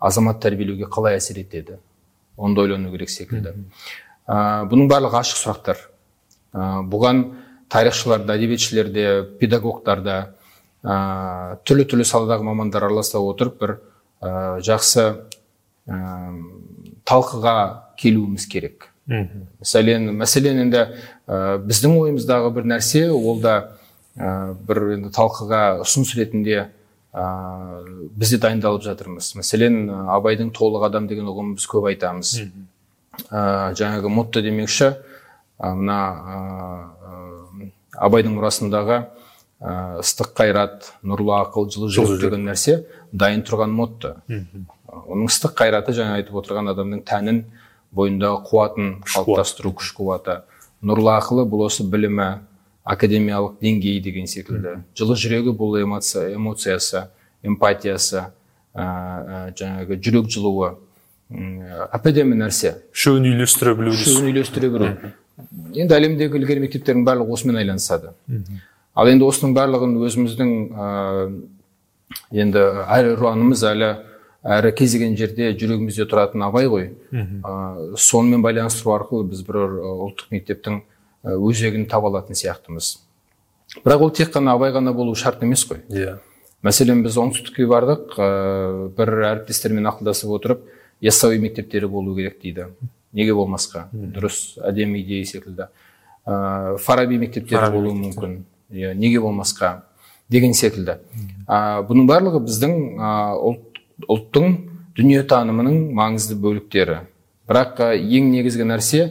[0.00, 1.76] азамат тәрбиелеуге қалай әсер етеді?
[2.36, 3.52] Оны да ойлану керек секілді.
[4.28, 5.80] Ә, бұның барлығы ашық сұрақтар.
[6.54, 7.24] Ә, бұған
[7.72, 9.06] тарихшыларда әдебиетшілерде
[9.40, 10.16] педагогтарда
[10.84, 10.96] ә,
[11.66, 13.76] түрлі түрлі саладағы мамандар араласа отырып бір
[14.20, 15.06] ә, жақсы
[15.88, 16.00] ә,
[17.08, 17.56] талқыға
[18.00, 18.90] келуіміз керек.
[19.60, 20.84] Мәселен мәселен енді
[21.26, 23.56] ә, біздің ойымыздағы бір нәрсе ол да
[24.16, 26.70] ә, бір енді талқыға ұсыныс ретінде
[27.12, 27.24] ә,
[28.16, 29.34] біз де дайындалып жатырмыз.
[29.36, 32.38] Мәселен абайдың толық адам деген ұғымын біз көп айтамыз.
[33.30, 34.94] Жаңағы мотто демекші.
[35.58, 35.98] Мына
[37.94, 39.04] абайдың мұрасындағы
[40.02, 44.16] ыстық қайрат нұрлы ақыл жылы жүрек деген нәрсе дайын тұрған мотто
[44.94, 47.44] оның ыстық қайраты жаңа айтып отырған адамның тәнін
[47.94, 50.40] бойындағы қуатын қалыптастыру күш қуаты.
[50.84, 52.28] Нұрлы ақылы бұл осы білімі
[52.84, 54.76] академиялық деңгейі деген секілді.
[54.98, 57.06] Жылы жүрегі бұл эмоция эмоциясы
[57.42, 58.26] эмпатиясы
[58.74, 60.74] ә, жаңағы жүрек жылуы.
[61.34, 64.90] Әп әдемі нәрсе үшеуін үйлестіре білу үшеуін үйлестіре білу
[65.74, 68.12] енді әлемдегі ілгері мектептердің барлығы осымен айналысады
[68.94, 70.88] ал енді осының барлығын өзіміздің ә,
[72.44, 73.90] енді әр ұранымыз әлі
[74.44, 76.90] әрі кез келген жерде жүрегімізде тұратын абай ғой.
[77.10, 79.58] Ә, сонымен байланыстыру арқылы біз бір
[80.04, 80.82] ұлттық мектептің
[81.24, 82.90] өзегін таба алатын сияқтымыз.
[83.80, 85.80] Бірақ ол тек қана абай ғана болу шарт емес қой.
[85.88, 86.04] Иә.
[86.04, 86.20] Yeah.
[86.64, 88.28] мәселен біз оңтүстікке бардық ә,
[88.96, 90.62] бір әріптестермен ақылдасып отырып
[91.04, 92.70] яссауи мектептері болу керек дейді.
[93.14, 93.88] Неге болмасқа?
[93.92, 94.56] Дұрыс.
[94.64, 95.68] Әдемі идея секілді.
[96.26, 98.38] Ә, фараби мектептері болуы мүмкін.
[98.72, 99.84] Иә неге болмасқа?
[100.32, 100.96] Деген секілді.
[101.46, 104.56] Ә, бұның барлығы біздің ә, ұлт, ұлттың
[104.96, 107.02] дүниетанымының маңызды бөліктері.
[107.46, 109.04] Бірақ ә, ең негізгі нәрсе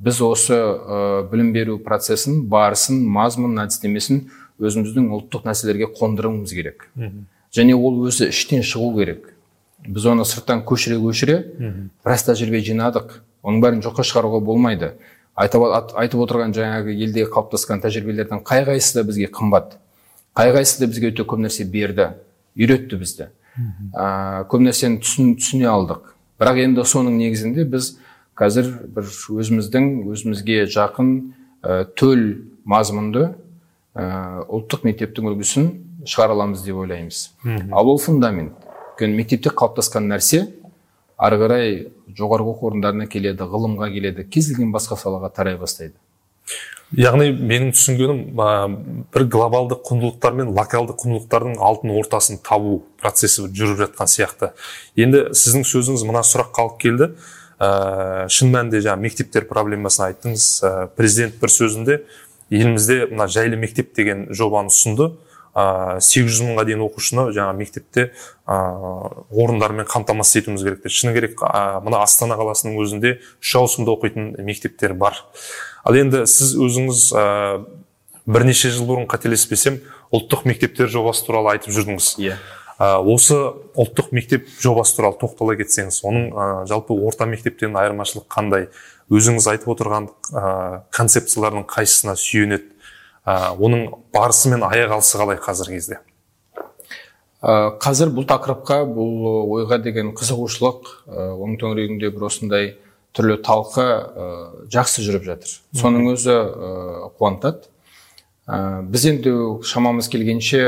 [0.00, 4.22] біз осы ә, білім беру процесін барысын мазмұнын әдістемесін
[4.60, 6.86] өзіміздің ұлттық нәрселерге қондыруымыз керек.
[7.52, 9.34] Және ол өзі іштен шығу керек.
[9.86, 11.36] Біз оны сырттан көшіре көшіре
[12.04, 13.20] біраз тәжірибе жинадық.
[13.42, 14.92] Оның бәрін жоққа шығаруға болмайды.
[15.34, 15.62] Айтып,
[15.96, 19.78] айтып отырған жаңағы елдегі қалыптасқан тәжірибелердің қай қайсысы да бізге қымбат.
[20.36, 22.10] Қай қайсысы да бізге өте көп нәрсе берді
[22.58, 23.30] үйретті бізді.
[23.94, 26.12] Ә, көп нәрсені түсін, түсіне алдық.
[26.40, 27.94] Бірақ енді соның негізінде біз
[28.36, 31.10] қазір бір өзіміздің өзімізге жақын
[31.62, 32.26] ә, төл
[32.68, 33.30] мазмұнды
[33.94, 35.70] ә, ұлттық мектептің үлгісін
[36.04, 37.30] шығара аламыз деп ойлаймыз.
[37.72, 38.52] Ал ол фундамент.
[39.00, 40.46] Өйткені мектепте қалыптасқан нәрсе
[41.16, 41.72] ары қарай
[42.16, 45.94] жоғарғы оқу орындарына келеді ғылымға келеді кез келген басқа салаға тарай бастайды.
[46.96, 48.22] Яғни менің түсінгенім
[49.14, 54.50] бір глобалды құндылықтар мен локалды құндылықтардың алтын ортасын табу процесі жүріп жатқан сияқты.
[54.96, 57.12] Енді сіздің сөзіңіз мына сұрақ қалып келді.
[57.60, 60.48] Ә, шын мәнінде жаңағы мектептер проблемасын айттыңыз.
[60.66, 62.00] Ә, президент бір сөзінде
[62.50, 65.12] елімізде мына жайлы мектеп деген жобаны ұсынды.
[66.00, 68.10] Сегіз жүз мыңға дейін оқушыны жаңа мектепте
[68.46, 70.94] орындармен қамтамасыз етуіміз керек деді.
[70.94, 71.42] Шыны керек
[71.84, 75.18] мына астана қаласының өзінде үш ауысымда оқитын мектептер бар.
[75.84, 77.04] Ал енді сіз өзіңіз
[78.30, 79.80] бірнеше жыл бұрын қателеспесем
[80.12, 82.14] ұлттық мектептер жобасы туралы айтып жүрдіңіз.
[82.20, 82.36] Иә.
[82.80, 83.36] Осы
[83.76, 88.70] ұлттық мектеп жобасы туралы тоқтала кетсеңіз оның жалпы орта мектептен айырмашылық қандай?
[89.10, 90.06] Өзіңіз айтып отырған
[90.94, 92.70] концепциялардың қайсысына сүйенеді?
[93.26, 96.00] Ә, оның барысы мен аяқ алысы қалай қазіргі кезде?
[97.40, 102.74] Ә, қазір бұл тақырыпқа бұл ойға деген қызығушылық ә, оның төңірегінде бір осындай
[103.16, 104.26] түрлі талқы ә,
[104.72, 105.54] жақсы жүріп жатыр.
[105.76, 107.70] Соның өзі ә, қуантады.
[108.46, 109.32] Ә, біз енді
[109.66, 110.60] шамамыз келгенше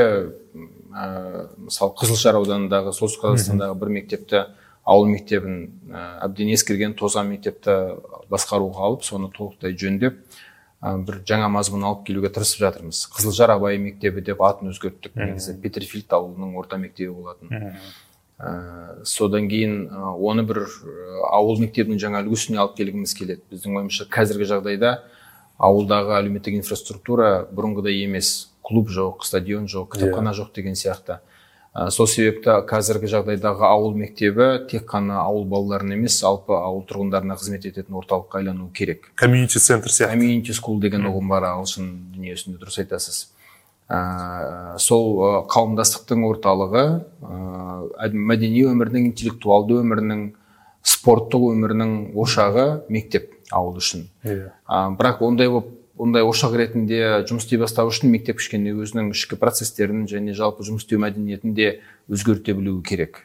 [0.93, 4.43] ә, мысалы қызылжар ауданындағы солтүстік қазақстандағы бір мектепті
[4.83, 7.77] ауыл мектебін ә, әбден ескірген тозған мектепті
[8.33, 10.19] басқаруға алып соны толықтай жөндеп
[10.83, 13.05] бір жаңа мазмұн алып келуге тырысып жатырмыз.
[13.15, 15.15] Қызылжар абай мектебі деп атын өзгерттік.
[15.15, 17.77] Негізі петерфилд ауылының орта мектебі болатын.
[18.43, 18.51] Ә,
[19.07, 19.87] содан кейін
[20.19, 20.65] оны бір
[21.31, 23.45] ауыл мектебінің жаңа үлгісіне алып келгіміз келеді.
[23.53, 24.95] Біздің ойымызша қазіргі жағдайда
[25.63, 28.49] ауылдағы әлеуметтік инфраструктура бұрынғыдай емес.
[28.63, 31.21] Клуб жоқ стадион жоқ кітапхана жоқ деген сияқты.
[31.73, 37.37] Ә, сол себепті қазіргі жағдайдағы ауыл мектебі тек қана ауыл балаларына емес жалпы ауыл тұрғындарына
[37.39, 39.11] қызмет ететін орталыққа айналуы керек.
[39.15, 40.13] Комьюнити центр сияқты.
[40.13, 43.27] Комьюнити скул деген ұғым бар ағылшын дүниесінде дұрыс айтасыз.
[43.89, 46.85] Ә, сол ә, қауымдастықтың орталығы
[47.25, 50.25] ә, мәдени өмірінің интеллектуалды өмірінің
[50.83, 54.07] спорттық өмірінің ошағы мектеп ауыл үшін.
[54.23, 54.53] Yeah.
[54.67, 59.37] ә, бірақ ондай болып ондай ошақ ретінде жұмыс істей бастау үшін мектеп кішкене өзінің ішкі
[59.41, 61.79] процестерін және жалпы жұмыс істеу мәдениетін де
[62.09, 63.21] өзгерте білуі керек.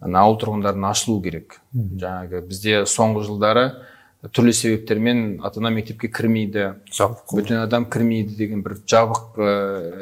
[0.00, 1.60] Ауыл тұрғындарына ашылу керек.
[1.74, 3.66] Жаңағы бізде соңғы жылдары
[4.32, 9.36] түрлі себептермен ата ана мектепке кірмейді жабық бөтен адам кірмейді деген бір жабық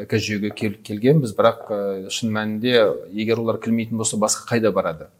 [0.04, 1.34] экожүйеге кел, келгенбіз.
[1.34, 1.66] Бірақ
[2.12, 2.76] шын мәнінде
[3.10, 5.10] егер олар кірмейтін болса басқа қайда барады?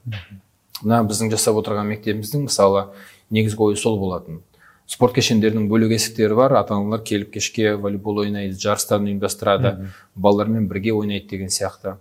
[0.83, 2.89] Мына біздің жасап отырған мектебіміздің мысалы
[3.31, 4.43] негізгі ойы сол болатын.
[4.87, 6.57] Спорт кешендерінің бөлек есіктері бар.
[6.61, 9.75] Ата аналар келіп кешке волейбол ойнайды жарыстарын ұйымдастырады
[10.15, 11.97] балалармен бірге ойнайды деген сияқты.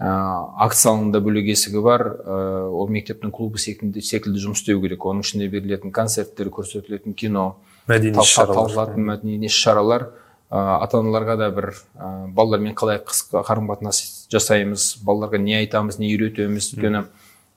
[0.00, 0.08] Ә,
[0.64, 2.06] акт залында бөлек есігі бар.
[2.24, 2.38] Ә,
[2.72, 5.04] ол мектептің клубы секілді, секілді жұмыс істеу керек.
[5.04, 7.54] Оның ішінде берілетін концерттер көрсетілетін кино
[7.90, 10.08] мәдени іс талқылатын мәдени іс шаралар.
[10.50, 14.00] Ә, ата аналарға да бір ә, балалармен қалай қарым қатынас
[14.32, 17.04] жасаймыз балаларға не айтамыз не үйретеміз өйткені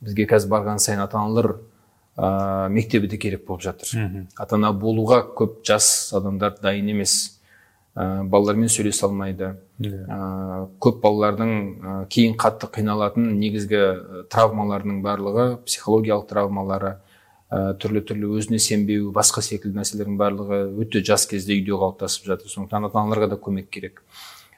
[0.04, 1.56] бізге қазір барған сайын ата аналар
[2.18, 4.26] ә, мектебі де керек болып жатыр.
[4.38, 7.40] Ата ана болуға көп жас адамдар дайын емес.
[7.96, 9.54] Ә, балалармен сөйлесе алмайды.
[9.82, 13.82] Ә, көп балалардың ә, кейін қатты қиналатын негізгі
[14.34, 16.96] травмаларының барлығы психологиялық травмалары
[17.54, 22.50] ә, түрлі түрлі өзіне сенбеу басқа секілді нәрселердің барлығы өте жас кезде үйде қалыптасып жатыр.
[22.50, 24.02] Сондықтан ата аналарға да көмек керек.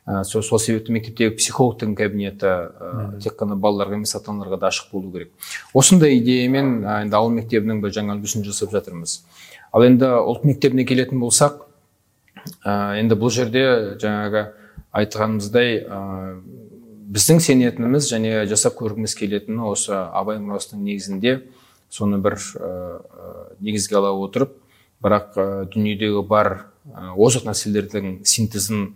[0.05, 4.69] Ә, сол, сол себепті мектептегі психологтың кабинеті ә, тек қана балаларға емес ата аналарға да
[4.69, 5.31] ашық болу керек.
[5.73, 9.23] Осындай идеямен енді ауыл мектебінің бір жаңа үлгісін жасап жатырмыз.
[9.73, 11.65] Ал енді ұлт мектебіне келетін болсақ
[12.63, 13.65] ә, енді бұл жерде
[14.01, 14.45] жаңағы
[14.95, 16.01] айтқанымыздай ә,
[17.15, 21.39] біздің сенетініміз және жасап көргіміз келетіні осы абай мұрасының негізінде
[21.89, 22.69] соны бір ә,
[23.59, 24.55] негізге ала отырып
[25.03, 26.51] бірақ ә, дүниедегі бар
[26.89, 28.93] ә, озық нәрселердің синтезін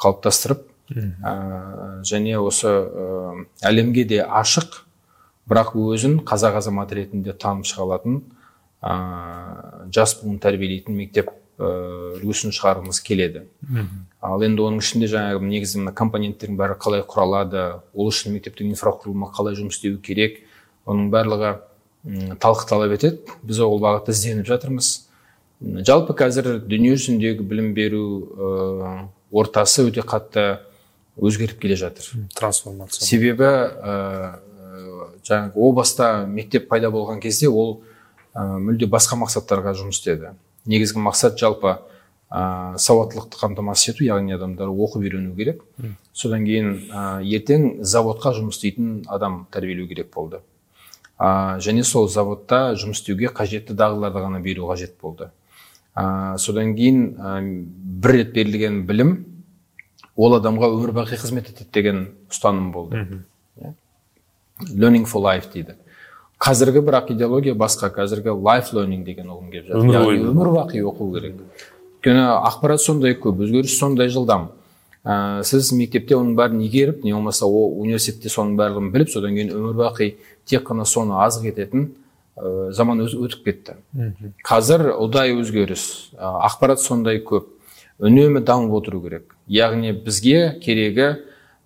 [0.00, 4.82] қалыптастырып ә, және осы ә, әлемге де ашық
[5.48, 8.22] бірақ өзін қазақ азаматы ретінде танып шыға алатын
[8.82, 13.46] ә, жас буын тәрбиелейтін мектеп үлгісін шығарғымыз келеді.
[14.20, 17.62] Ал енді оның ішінде жаңағы негізі мына компоненттердің бәрі қалай құралады
[17.94, 20.42] ол үшін мектептің инфрақұрылымы қалай жұмыс істеуі керек
[20.84, 21.54] оның барлығы
[22.42, 23.22] талқы талап етеді.
[23.42, 24.90] Біз ол бағытта ізденіп жатырмыз.
[25.88, 28.04] Жалпы қазір дүние жүзіндегі білім беру
[29.32, 30.46] ортасы өте қатты
[31.16, 32.08] өзгеріп келе жатыр.
[32.36, 33.04] Трансформация.
[33.06, 34.38] Себебі ә,
[35.26, 37.80] жаңағы о баста мектеп пайда болған кезде ол
[38.34, 40.34] ә, мүлде басқа мақсаттарға жұмыс істеді.
[40.66, 41.78] Негізгі мақсат жалпы
[42.30, 45.62] ә, сауаттылықты қамтамасыз ету яғни адамдар оқып үйрену керек.
[46.12, 50.42] Содан кейін ә, ертең заводқа жұмыс істейтін адам тәрбиелеу керек болды.
[51.18, 55.30] Ә, және сол заводта жұмыс істеуге қажетті дағдыларды ғана беру қажет болды.
[55.96, 57.40] Ә, содан кейін ә,
[58.04, 59.16] бір рет берілген білім
[60.16, 63.00] ол адамға өмір бақи қызмет етеді деген ұстаным болды.
[63.00, 63.24] Yeah.
[63.64, 63.74] Иә.
[64.60, 65.76] learning for life дейді.
[66.40, 69.80] Қазіргі бірақ идеология басқа қазіргі life learning деген ұғым келіп жатыр.
[69.80, 71.40] Өмір яғни өмір бақи оқу керек.
[71.96, 74.50] Өйткені ақпарат сондай көп өзгеріс сондай жылдам.
[75.04, 79.76] Ә, сіз мектепте оның бәрін игеріп не болмаса университетте соның барлығын біліп содан кейін өмір
[79.80, 81.92] бақи тек қана соны азық ететін
[82.36, 83.76] ә, заман өз- өтіп кетті.
[84.44, 86.12] Қазір ұдайы өзгеріс.
[86.16, 87.48] Ә, ақпарат сондай көп.
[87.98, 89.34] Үнемі дамып отыру керек.
[89.48, 91.22] Яғни бізге керегі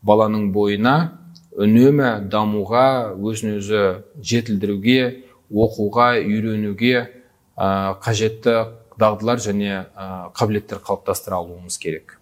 [0.06, 1.12] баланың бойына
[1.58, 3.80] үнемі дамуға өзін өзі
[4.22, 7.10] жетілдіруге оқуға үйренуге
[7.58, 8.54] ә, қажетті
[9.00, 12.20] дағдылар және ә, қабілеттер қалыптастыра алуымыз керек.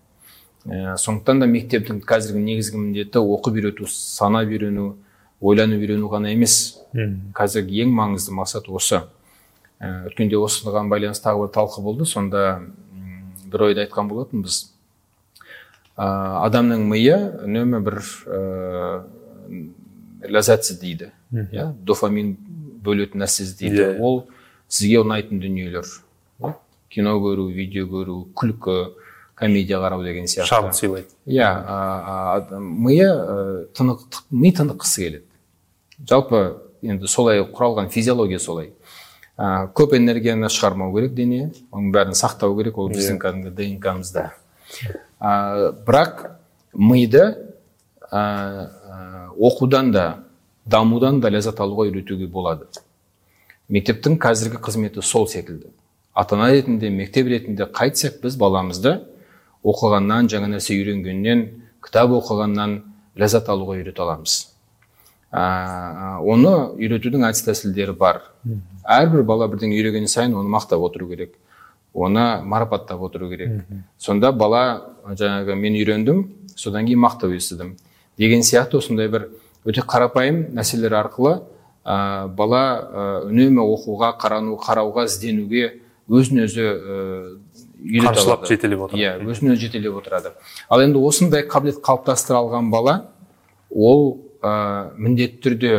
[0.64, 4.96] Ә, сондықтан да мектептің қазіргі негізгі міндеті оқып үйрету санап үйрену
[5.40, 6.78] ойланып үйрену ғана емес.
[7.36, 9.02] Қазіргі ең маңызды мақсат осы.
[9.78, 12.06] Ә, өткенде осыған байланысты тағы бір талқы болды.
[12.06, 12.62] Сонда
[13.46, 14.72] бір ойды айтқан болатынбыз
[15.96, 16.06] ә,
[16.46, 17.14] адамның миы
[17.46, 19.04] үнемі бір ә,
[20.28, 22.34] ләззат іздейді иә дофамин
[22.84, 24.00] бөлетін нәрсе іздейді Иә.
[24.00, 24.26] ол
[24.68, 25.86] сізге ұнайтын дүниелер.
[26.88, 28.94] Кино көру видео көру күлкі
[29.36, 30.48] комедия қарау деген сияқты.
[30.48, 31.08] Шабыт сыйлайды.
[31.26, 31.48] Иә
[32.58, 35.24] миы ә, тынық ми тыныққысы келеді.
[36.06, 36.42] Жалпы
[36.82, 38.72] енді солай құралған физиология солай.
[39.38, 44.32] Ә, көп энергияны шығармау керек дене оның бәрін сақтау керек ол біздің кәдімгі днкмызда.
[45.20, 45.32] Ә,
[45.86, 46.24] бірақ
[46.74, 47.22] миды
[48.10, 50.06] ә, ә, оқудан да
[50.66, 52.66] дамудан да ләззат алуға үйретуге болады.
[53.68, 55.70] Мектептің қазіргі қызметі сол секілді.
[56.14, 58.98] Ата ана ретінде мектеп ретінде қайтсек біз баламызды
[59.62, 61.44] оқығаннан жаңа нәрсе үйренгеннен
[61.84, 62.80] кітап оқығаннан
[63.18, 64.57] ләззат алуға үйрете аламыз.
[65.32, 68.22] Ә, оны үйретудің әдіс тәсілдері бар
[68.88, 71.34] әрбір бала бірдеңе үйренген сайын оны мақтап отыру керек.
[71.94, 73.64] Оны марапаттап отыру керек.
[73.98, 76.24] Сонда бала жаңағы мен үйрендім
[76.56, 77.76] содан кейін мақтау естідім
[78.18, 79.28] деген сияқты осындай бір
[79.64, 81.42] өте қарапайым нәрселер арқылы
[81.84, 87.36] ә, бала ә, үнемі оқуға қарану қарауға ізденуге өзін өзі ә,
[88.48, 89.02] жетелеп отырады.
[89.02, 90.32] иә өзін өзі жетелеп отырады.
[90.68, 93.10] Ал енді осындай қабілет қалыптастыра алған бала
[93.70, 95.72] ол ә, міндетті түрде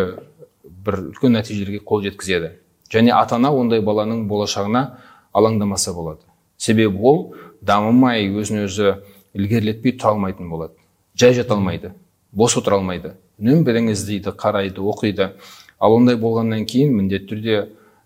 [0.63, 2.53] бір үлкен нәтижелерге қол жеткізеді.
[2.89, 4.83] Және ата ана ондай баланың болашағына
[5.33, 6.25] алаңдамаса болады.
[6.57, 7.19] Себебі ол
[7.61, 8.95] дамымай өзін өзі
[9.37, 10.73] ілгерілетпей тұра алмайтын болады.
[11.15, 11.93] Жай жата алмайды
[12.31, 13.15] бос отыра алмайды.
[13.39, 15.33] Үнемі бірдеңе іздейді қарайды оқиды.
[15.79, 17.59] Ал ондай болғаннан кейін міндетті түрде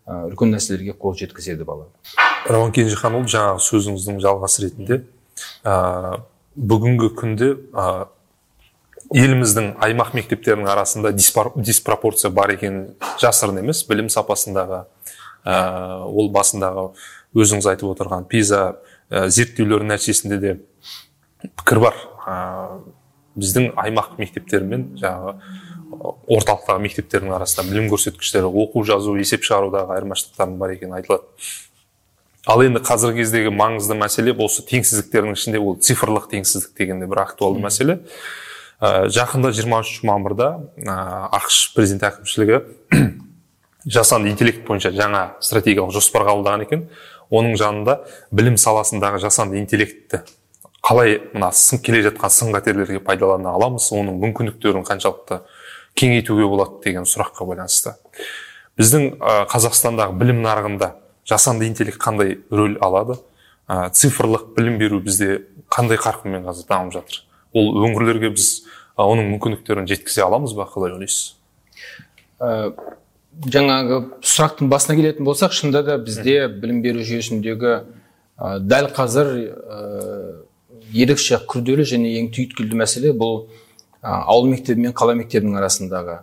[0.05, 1.87] үлкен нәрселерге қол жеткізеді бала.
[2.45, 4.99] Рауан кенжеханұлы жаңағы сөзіңіздің жалғасы ретінде
[5.63, 6.19] ә,
[6.55, 7.53] бүгінгі күнде
[9.13, 14.83] еліміздің аймақ мектептерінің арасында диспар- диспропорция бар екені жасырын емес білім сапасындағы
[15.45, 16.89] ә, ол басындағы
[17.37, 18.79] өзіңіз айтып отырған пиза
[19.11, 20.55] ә, зерттеулер нәтижесінде де
[21.43, 22.01] пікір бар.
[22.25, 22.35] Ә,
[23.37, 25.35] біздің аймақ мектептері мен жаңағы
[26.29, 31.25] орталықтағы мектептердің арасында білім көрсеткіштері оқу жазу есеп шығарудағы айырмашылықтардың бар екені айтылады.
[32.45, 37.23] Ал енді қазіргі кездегі маңызды мәселе осы теңсіздіктердің ішінде ол цифрлық теңсіздік деген де бір
[37.23, 37.99] актуалды мәселе.
[38.81, 40.95] Жақында 23 мамырда ә,
[41.37, 42.59] ақш президент әкімшілігі
[43.95, 46.87] жасанды интеллект бойынша жаңа стратегиялық жоспар қабылдаған екен.
[47.33, 47.99] Оның жанында
[48.31, 50.23] білім саласындағы жасанды интеллектті
[50.83, 55.39] қалай мына сын келе жатқан сын қатерлерге пайдалана аламыз оның мүмкіндіктерін қаншалықты
[55.95, 57.95] кеңейтуге болады деген сұраққа байланысты.
[58.77, 60.95] Біздің ә, қазақстандағы білім нарығында
[61.29, 63.21] жасанды интеллект қандай рөл алады?
[63.69, 67.21] Цифрлық білім беру бізде қандай қарқынмен қазір дамып жатыр?
[67.53, 68.49] Ол өңірлерге біз
[68.99, 70.67] оның мүмкіндіктерін жеткізе аламыз ба?
[70.69, 71.35] Қалай ойлайсыз?
[72.41, 72.73] Ә,
[73.49, 79.79] жаңағы сұрақтың басына келетін болсақ шынында да бізде білім беру жүйесіндегі ә, дәл қазір ә,
[80.93, 83.47] ерекше күрделі және ең түйткілді мәселе бұл
[84.01, 86.19] ә, ауыл мектебі мен қала мектебінің арасындағы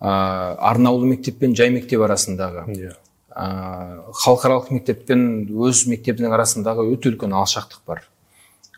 [0.00, 2.66] ә, арнаулы мектеп пен жай мектеп арасындағы.
[2.74, 2.94] Иә.
[3.38, 8.02] Халықаралық мектеп пен өз мектебінің арасындағы өте үлкен алшақтық бар.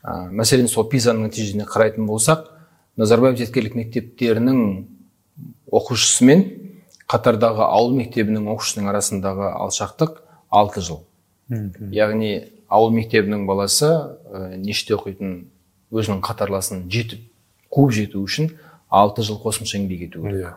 [0.05, 2.49] Ә, мәселен сол пизаның нәтижесіне қарайтын болсақ
[3.01, 4.63] назарбаев зияткерлік мектептерінің
[5.73, 6.45] оқушысы мен
[7.11, 11.03] қатардағы ауыл мектебінің оқушысының арасындағы алшақтық алты жыл.
[11.95, 12.35] Яғни
[12.71, 15.45] ауыл мектебінің баласы ә, неште оқитын
[15.91, 17.25] өзінің қатарласын жетіп
[17.75, 18.53] қуып жету үшін
[18.91, 20.55] алты жыл қосымша еңбек ету керек.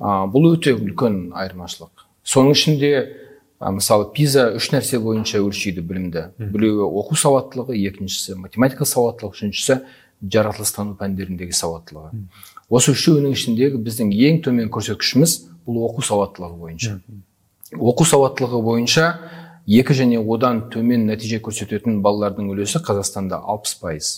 [0.00, 0.26] Иә.
[0.32, 2.06] Бұл өте үлкен айырмашылық.
[2.24, 2.90] Соның ішінде
[3.60, 6.22] мысалы пиза үш нәрсе бойынша өлшейді білімді.
[6.40, 9.80] Біреуі оқу сауаттылығы екіншісі математика сауаттылығы үшіншісі
[10.20, 12.24] жаратылыстану пәндеріндегі сауаттылығы.
[12.72, 15.36] Осы үшеуінің ішіндегі біздің ең төмен көрсеткішіміз
[15.66, 16.96] бұл оқу сауаттылығы бойынша.
[17.76, 19.06] Оқу сауаттылығы бойынша
[19.68, 24.12] екі және одан төмен нәтиже көрсететін балалардың үлесі қазақстанда алпыс пайыз.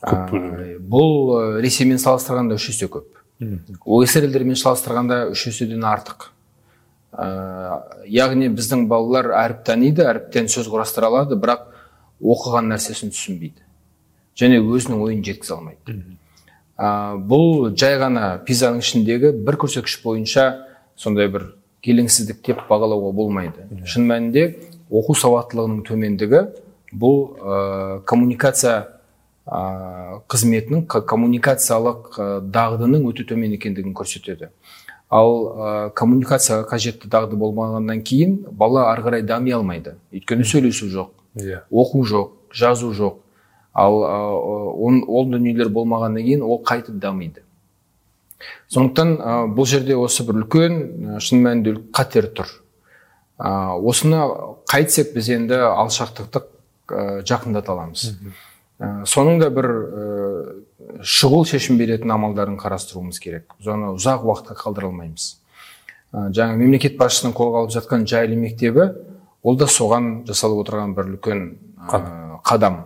[0.00, 3.18] Бұл ә, ресеймен салыстырғанда үш есе көп.
[3.84, 6.30] Оср елдерімен салыстырғанда үш еседен артық.
[7.12, 7.26] Ә,
[8.06, 11.66] яғни біздің балалар әріп таниды әріптен сөз құрастыра алады бірақ
[12.20, 13.62] оқыған нәрсесін түсінбейді.
[14.38, 15.96] Және өзінің ойын жеткізе алмайды.
[16.78, 20.46] Ә, бұл жай ғана пизаның ішіндегі бір көрсеткіш бойынша
[20.96, 21.50] сондай бір
[21.84, 23.66] келеңсіздік деп бағалауға болмайды.
[23.84, 24.46] Шын мәнінде
[24.90, 26.44] оқу сауаттылығының төмендігі
[26.92, 27.58] бұл ә,
[28.08, 28.76] коммуникация
[29.44, 29.60] ә,
[30.30, 32.16] қызметінің коммуникациялық
[32.54, 34.50] дағдының өте төмен екендігін көрсетеді.
[35.10, 39.96] Ал ә, коммуникацияға қажетті дағды болмағаннан кейін бала ары қарай дами алмайды.
[40.14, 41.64] Өйткені сөйлесу жоқ иә.
[41.70, 43.18] оқу жоқ жазу жоқ.
[43.74, 44.16] Ал ә,
[44.70, 47.42] ол, ол дүниелер болмағаннан кейін ол қайтып дамиды.
[48.68, 52.46] Сондықтан ә, бұл жерде осы бір үлкен шын мәнінде қатер тұр.
[53.38, 54.22] Ә, осыны
[54.70, 56.44] қайтсек біз енді алшақтықты
[56.88, 58.14] ә, жақындата аламыз.
[58.78, 59.70] Ә, соның да бір
[61.00, 63.54] шұғыл шешім беретін амалдарын қарастыруымыз керек.
[63.58, 65.36] Біз оны ұзақ уақытқа қалдыра алмаймыз
[66.12, 68.90] ә, жаңа мемлекет басшысының қолға алып жатқан жайлы мектебі
[69.42, 71.44] ол да соған жасалып отырған бір үлкен
[71.78, 72.84] ә, қадам.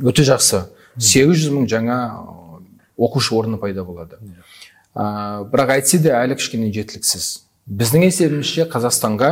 [0.00, 0.66] өте жақсы.
[0.98, 1.96] 800 мың жаңа
[2.98, 4.18] оқушы орны пайда болады.
[4.94, 7.46] Ә, бірақ әйтсе де әлі кішкене жеткіліксіз.
[7.70, 9.30] Біздің есебімізше қазақстанға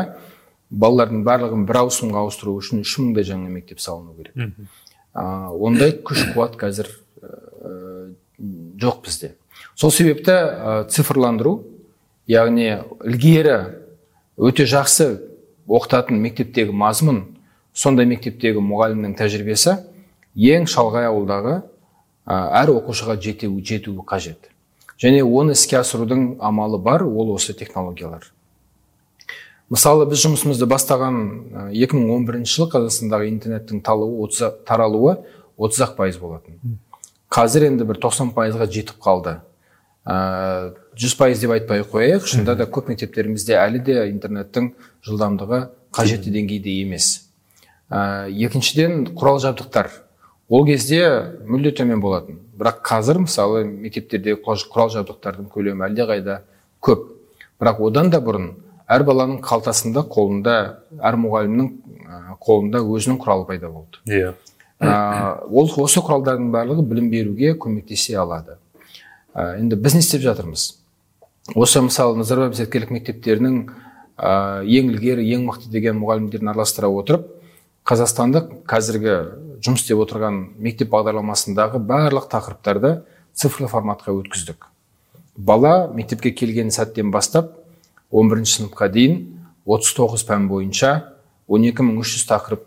[0.70, 4.54] балалардың барлығын бір ауысымға ауыстыру үшін үш мыңдай жаңа мектеп салыну керек.
[5.12, 6.88] Ә, ондай күш қуат қазір
[7.60, 9.34] жоқ бізде.
[9.74, 11.60] Сол себепті ә, цифрландыру
[12.30, 13.56] яғни ілгері
[14.40, 15.10] өте жақсы
[15.68, 17.22] оқытатын мектептегі мазмұн
[17.76, 19.76] сондай мектептегі мұғалімнің тәжірибесі
[20.34, 24.50] ең шалғай ауылдағы ә, әр оқушыға жете, жетуі қажет.
[25.00, 28.26] Және оны іске асырудың амалы бар ол осы технологиялар.
[29.70, 31.18] Мысалы біз жұмысымызды бастаған
[31.72, 34.28] 2011 жылы қазақстандағы интернеттің талуы,
[34.66, 35.20] таралуы
[35.56, 36.58] отыз ақ пайыз болатын.
[37.30, 39.38] Қазір енді бір 90 пайызға жетіп қалды.
[40.04, 42.26] Ә, жүз пайыз деп айтпай қояйық.
[42.26, 44.72] Шынында да көп мектептерімізде әлі де интернеттің
[45.06, 45.60] жылдамдығы
[45.94, 47.28] қажетті деңгейде емес.
[47.90, 49.90] Ә, екіншіден құрал жабдықтар.
[50.50, 51.04] Ол кезде
[51.46, 52.40] мүлде төмен болатын.
[52.58, 56.40] Бірақ қазір мысалы мектептердегі құрал жабдықтардың көлемі әлдеқайда
[56.82, 57.06] көп.
[57.60, 58.50] Бірақ одан да бұрын
[58.90, 60.56] әр баланың қалтасында қолында
[60.98, 61.68] әр мұғалімнің
[62.42, 64.02] қолында өзінің құралы пайда болды.
[64.10, 64.32] Иә.
[64.80, 68.56] Ол осы құралдардың барлығы білім беруге көмектесе алады.
[69.34, 70.78] Ә, енді біз не істеп жатырмыз?
[71.54, 73.60] Осы мысалы назарбаев зияткерлік мектептерінің
[74.16, 77.28] ә, ең ілгері ең мықты деген мұғалімдерін араластыра отырып
[77.88, 79.16] қазақстандық қазіргі
[79.60, 83.00] жұмыс істеп отырған мектеп бағдарламасындағы барлық тақырыптарды
[83.34, 84.66] цифрлы форматқа өткіздік.
[85.36, 87.52] Бала мектепке келген сәттен бастап
[88.10, 89.20] 11 сыныпқа дейін
[89.66, 90.92] 39 пән бойынша
[91.48, 92.64] 12300 тақырып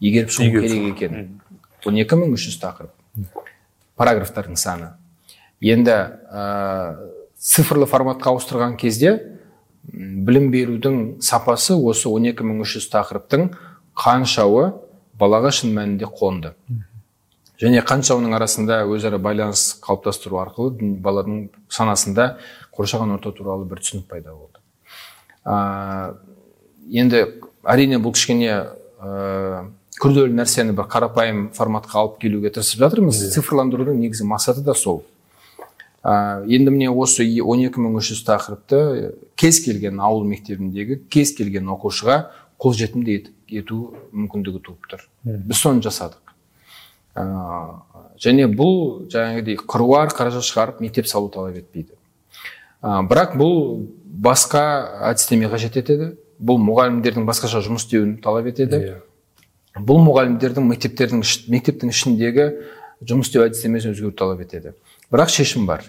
[0.00, 1.40] игеріп шығу керек екен.
[1.86, 2.92] Он екі мың үш жүз тақырып.
[4.00, 4.92] Параграфтардың саны.
[5.60, 6.96] Енді ә,
[7.36, 9.16] цифрлы форматқа ауыстырған кезде
[9.84, 13.50] білім берудің сапасы осы 12 мың үш жүз тақырыптың
[13.96, 14.70] қаншауы
[15.20, 16.54] балаға шын мәнінде қонды.
[17.60, 22.38] Және қаншауының арасында өзара байланыс қалыптастыру арқылы баланың санасында
[22.72, 24.62] қоршаған орта туралы бір түсінік пайда болды.
[25.44, 26.16] Ә,
[26.88, 27.26] енді
[27.68, 28.54] әрине бұл кішкене
[30.00, 33.20] күрделі нәрсені бір қарапайым форматқа алып келуге тырысып жатырмыз.
[33.34, 35.02] Цифрландырудың негізі мақсаты да сол.
[36.00, 38.80] Ә, енді міне осы 12300 тақырыпты
[39.36, 42.30] кез келген ауыл мектебіндегі кез келген оқушыға
[42.60, 43.18] қолжетімді
[43.60, 43.82] ету
[44.12, 45.04] мүмкіндігі туып тұр.
[45.24, 46.32] Біз соны жасадық.
[47.20, 47.26] Ә,
[48.16, 51.92] және бұл жаңағыдей қыруар қаражат шығарып мектеп салу талап етпейді.
[52.80, 53.84] Ә, бірақ бұл
[54.24, 54.64] басқа
[55.12, 58.80] әдістеме қажет етеді бұл мұғалімдердің басқаша жұмыс істеуін талап етеді.
[58.80, 59.00] Yeah
[59.78, 62.46] бұл мұғалімдердің мектептердің мектептің ішіндегі
[63.06, 64.74] жұмыс істеу әдістемесін өзгерту талап етеді
[65.12, 65.84] бірақ шешім бар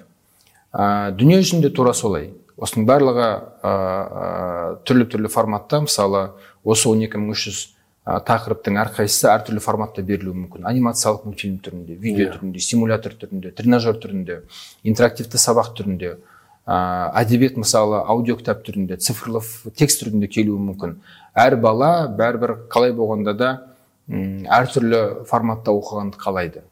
[0.72, 2.30] ә, дүние жүзінде тура солай
[2.62, 3.28] осының барлығы
[3.66, 3.74] ә,
[4.86, 6.30] түрлі түрлі форматта мысалы
[6.64, 7.72] осы 12300
[8.06, 12.30] ә, тақырыптың әрқайсысы әртүрлі форматта берілуі мүмкін анимациялық мультфильм түрінде видео yeah.
[12.30, 12.38] Иә.
[12.38, 14.44] түрінде симулятор түрінде тренажер түрінде
[14.84, 16.14] интерактивті сабақ түрінде
[16.66, 16.78] ә,
[17.22, 19.42] әдебиет мысалы аудио кітап түрінде цифрлы
[19.76, 20.96] текст түрінде келуі мүмкін
[21.34, 23.52] әр бала бәрібір қалай болғанда да
[24.10, 26.64] әртүрлі форматта оқығанды қалайды.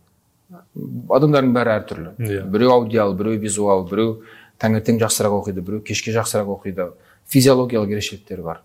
[0.50, 2.14] Адамдардың бәрі әртүрлі.
[2.18, 2.32] Yeah.
[2.40, 2.46] Иә.
[2.50, 4.24] біреу аудиал біреу визуал біреу
[4.60, 6.90] таңертең жақсырақ оқиды біреу кешке жақсырақ оқиды.
[7.30, 8.62] Физиологиялық ерекшеліктері бар.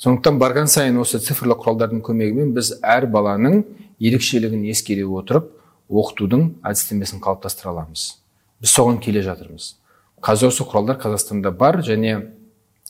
[0.00, 3.62] Сондықтан барған сайын осы цифрлы құралдардың көмегімен біз әр баланың
[4.00, 5.52] ерекшелігін ескере отырып
[5.86, 8.16] оқытудың әдістемесін қалыптастыра аламыз.
[8.60, 9.76] Біз соған келе жатырмыз.
[10.24, 12.16] Қазір осы құралдар қазақстанда бар және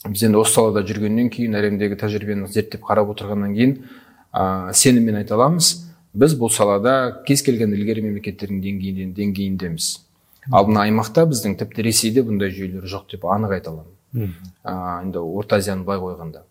[0.07, 3.75] біз енді осы салада жүргеннен кейін әлемдегі тәжірибені зерттеп қарап отырғаннан кейін
[4.33, 5.73] ә, сеніммен айта аламыз
[6.13, 9.91] біз бұл салада кез келген ілгері мемлекеттердің деңгейінде деңгейіндеміз
[10.49, 14.33] ал мына аймақта біздің тіпті ресейде бұндай жүйелер жоқ деп анық айта аламын.
[14.65, 16.41] Ә, енді орта азияны былай қойғанда.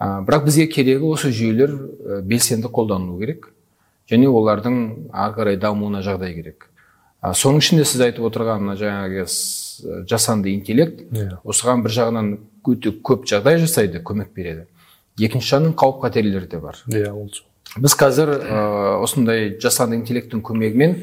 [0.00, 1.76] Ә, бірақ бізге керегі осы жүйелер
[2.26, 3.52] белсенді қолданылу керек.
[4.10, 4.80] Және олардың
[5.12, 6.68] ары қарай дамуына жағдай керек.
[7.22, 9.26] Ә, соның ішінде сіз айтып отырған мына жаңағы
[10.10, 11.30] жасанды интеллект yeah.
[11.30, 11.40] Иә.
[11.44, 12.30] осыған бір жағынан
[12.66, 14.66] өте көп жағдай жасайды көмек береді.
[15.20, 16.78] Екінші жағынан қауіп қатерлері де бар.
[16.88, 17.30] Иә yeah, ол
[17.78, 18.62] біз қазір ә,
[19.04, 20.96] осындай жасанды интеллекттің көмегімен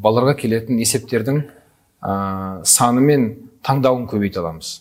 [0.00, 1.42] балаларға келетін есептердің
[2.00, 3.26] ә, саны мен
[3.66, 4.78] таңдауын көбейте аламыз.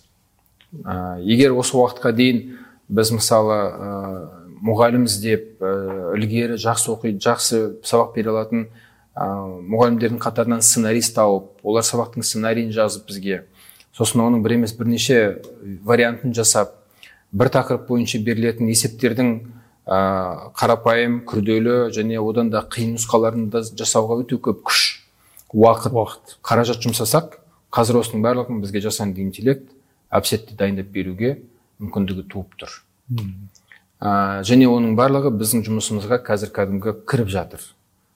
[0.85, 2.45] Ә, егер осы уақытқа дейін
[2.87, 3.89] біз мысалы ә,
[4.63, 5.73] мұғалім іздеп ә,
[6.17, 8.67] ілгері жақсы оқиды жақсы сабақ бере алатын
[9.15, 9.27] ә,
[9.73, 13.43] мұғалімдердің қатарынан сценарист тауып олар сабақтың сценарийін жазып бізге
[13.93, 15.41] сосын оның бір емес бірнеше
[15.83, 16.79] вариантын жасап
[17.33, 19.31] бір тақырып бойынша берілетін есептердің
[19.89, 19.97] ә,
[20.57, 24.83] қарапайым күрделі және одан да қиын нұсқаларын да жасауға өте көп күш
[25.53, 26.37] уақыт уақыт.
[26.45, 27.39] қаражат жұмсасақ
[27.73, 29.69] қазір осының барлығын бізге жасанды интеллект
[30.13, 31.39] әп сәтте дайындап беруге
[31.81, 32.73] мүмкіндігі туып тұр.
[34.03, 37.63] Ә, және оның барлығы біздің жұмысымызға қазір кәдімгі кіріп жатыр.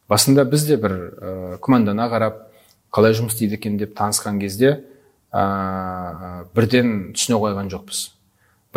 [0.09, 2.43] Басында біз де бір ә, күмәндана қарап
[2.93, 4.84] қалай жұмыс істейді екен деп танысқан кезде
[5.32, 8.16] ә, бірден түсіне қойған жоқпыз.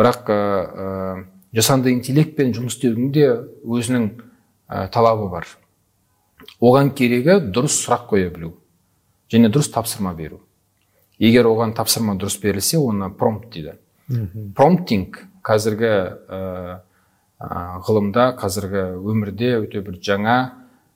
[0.01, 1.23] Бірақ ә,
[1.53, 3.27] жасанды интеллектпен жұмыс істеудің де
[3.61, 4.07] өзінің
[4.67, 5.47] ә, талабы бар.
[6.61, 8.55] Оған керегі дұрыс сұрақ қоя білу
[9.31, 10.41] және дұрыс тапсырма беру.
[11.21, 13.77] Егер оған тапсырма дұрыс берілсе оны промпт дейді.
[14.57, 16.79] Промптинг қазіргі ә,
[17.85, 20.37] ғылымда қазіргі өмірде өте бір жаңа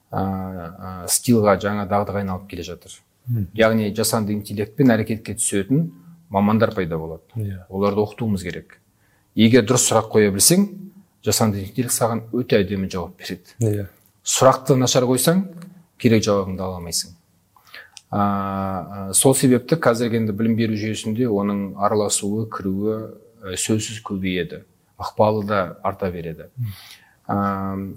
[0.10, 2.98] ә, стилға жаңа дағдыға айналып келе жатыр.
[3.58, 5.88] Яғни жасанды интеллектпен әрекетке түсетін
[6.30, 7.24] мамандар пайда болады.
[7.36, 7.46] Yeah.
[7.46, 7.66] Иә.
[7.70, 8.80] оларды оқытуымыз керек.
[9.36, 10.66] Егер дұрыс сұрақ қоя білсең
[11.26, 13.56] жасанды интеллект саған өте әдемі жауап береді.
[13.60, 13.88] Иә.
[14.26, 15.44] Сұрақты нашар қойсаң
[16.02, 17.16] керек жауабыңды ала алмайсың.
[18.16, 24.62] Ә, сол себепті қазіргі енді білім беру жүйесінде оның араласуы кіруі ә, сөзсіз көбейеді
[25.02, 26.48] ықпалы да арта береді.
[27.28, 27.36] Ә,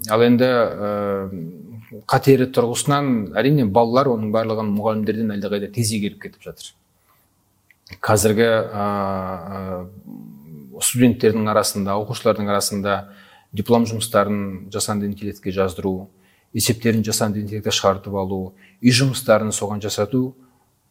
[0.09, 1.29] ал енді ә,
[2.09, 6.73] қатері тұрғысынан әрине балалар оның барлығын мұғалімдерден әлдеқайда тез игеріп кетіп жатыр.
[8.03, 9.85] Қазіргі ә,
[10.85, 12.95] студенттердің арасында оқушылардың арасында
[13.53, 16.09] диплом жұмыстарын жасанды интеллектке жаздыру
[16.53, 18.41] есептерін жасанды интеллектке шығартып алу
[18.81, 20.33] үй жұмыстарын соған жасату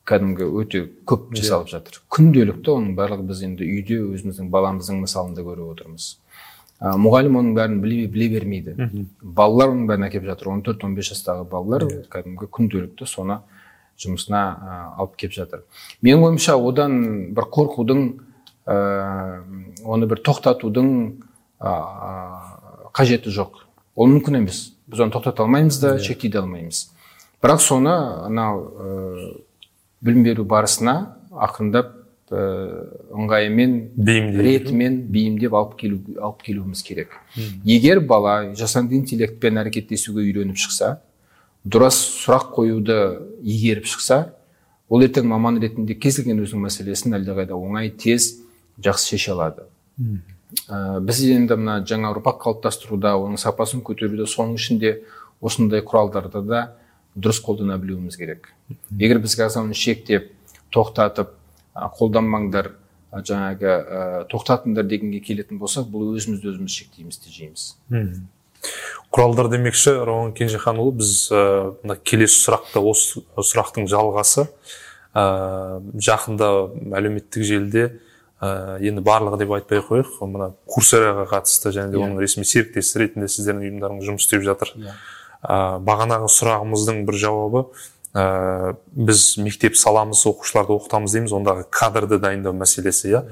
[0.09, 1.99] кәдімгі өте көп жасалып жатыр.
[2.13, 6.07] Күнделікті оның барлығы біз енді үйде өзіміздің баламыздың мысалында көріп отырмыз.
[6.79, 8.77] Ә, мұғалім оның бәрін біле, біле бермейді.
[9.21, 10.53] Балалар оның бәрін әкеліп жатыр.
[10.55, 13.41] 14-15 жастағы балалар кәдімгі күнделікті соны
[13.99, 15.65] жұмысына ә, алып келіп жатыр.
[16.07, 16.99] Менің ойымша одан
[17.37, 18.05] бір қорқудың
[18.69, 20.89] оны бір тоқтатудың
[21.61, 21.73] ә,
[22.95, 23.63] қажеті жоқ.
[23.97, 24.75] Ол мүмкін емес.
[24.89, 26.89] Біз оны тоқтата алмаймыз да шектей де алмаймыз.
[27.43, 27.95] Бірақ соны
[28.27, 29.31] анау ә,
[30.05, 30.97] білім беру барысына
[31.33, 31.95] ақырындап
[32.31, 32.45] ә,
[33.17, 37.17] ыңғайымен ретімен бейімдеп алып келу алып келуіміз керек.
[37.65, 40.99] Егер бала жасанды интеллектпен әрекеттесуге үйреніп шықса
[41.65, 42.99] дұрыс сұрақ қоюды
[43.43, 44.35] игеріп шықса
[44.89, 48.31] ол ертең маман ретінде кез келген өзінің мәселесін әлдеқайда оңай тез
[48.85, 49.69] жақсы шеше алады.
[50.69, 54.95] Ә, біз енді мына жаңа ұрпақ қалыптастыруда оның сапасын көтеруде соның ішінде
[55.45, 56.63] осындай құралдарды да
[57.19, 58.53] дұрыс қолдана білуіміз керек.
[58.97, 60.31] Егер біз қазір оны шектеп
[60.75, 61.35] тоқтатып
[61.99, 62.73] қолданбаңдар
[63.13, 64.01] жаңағы ә,
[64.31, 67.69] тоқтатыңдар дегенге келетін болсақ бұл өзімізді өзіміз шектейміз тежейміз.
[69.15, 74.49] Құралдар демекші рауан кенжеханұлы біз мына ә, келесі сұрақты осы сұрақтың жалғасы
[75.15, 76.51] ә, жақында
[76.99, 77.87] әлеуметтік желіде
[78.41, 82.07] ә, енді барлығы деп айтпай ақ қояйық мына курсераға қатысты және де иә.
[82.07, 84.95] оның ресми серіктесі ретінде сіздердің ұйымдарыңыз жұмыс істеп жатыр yeah.
[84.95, 84.97] Иә.
[85.43, 87.65] ә, бағанағы сұрағымыздың бір жауабы
[88.15, 93.25] ә, біз мектеп саламыз оқушыларды оқытамыз дейміз ондағы кадрды дайындау мәселесі иә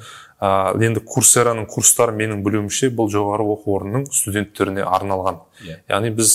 [0.43, 5.79] ә, енді курсераның курстары менің білуімше бұл жоғары оқу орнының студенттеріне арналған yeah.
[5.79, 5.79] Иә.
[5.95, 6.35] яғни біз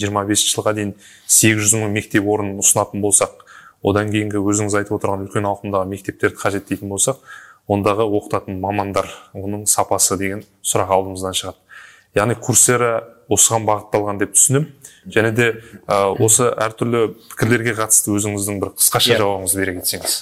[0.00, 0.96] жиырма ә, жылға дейін
[1.28, 3.44] сегіз жүз мың мектеп орнын ұсынатын болсақ
[3.84, 7.22] одан кейінгі өзіңіз айтып отырған үлкен ауқымдағы мектептерді қажет дейтін болсақ
[7.70, 12.92] ондағы оқытатын мамандар оның сапасы деген сұрақ алдымыздан шығады яғни курсера
[13.30, 14.66] осыған бағытталған деп түсінемін
[15.14, 15.48] және де
[15.86, 19.18] ә, осы әртүрлі пікірлерге қатысты өзіңіздің бір қысқаша yeah.
[19.18, 19.22] Иә.
[19.22, 20.16] жауабыңызды бере кетсеңіз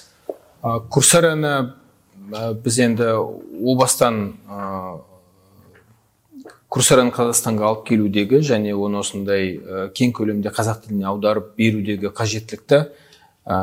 [0.92, 1.54] курсераны
[2.32, 5.00] ә, біз енді о бастан ә,
[6.68, 12.84] курсераны қазақстанға алып келудегі және оны осындай ә, кең көлемде қазақ тіліне аударып берудегі қажеттілікті
[13.48, 13.58] ә,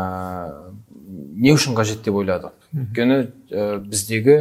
[1.38, 3.18] не үшін қажет деп ойладық өйткені
[3.52, 4.38] ә, біздегі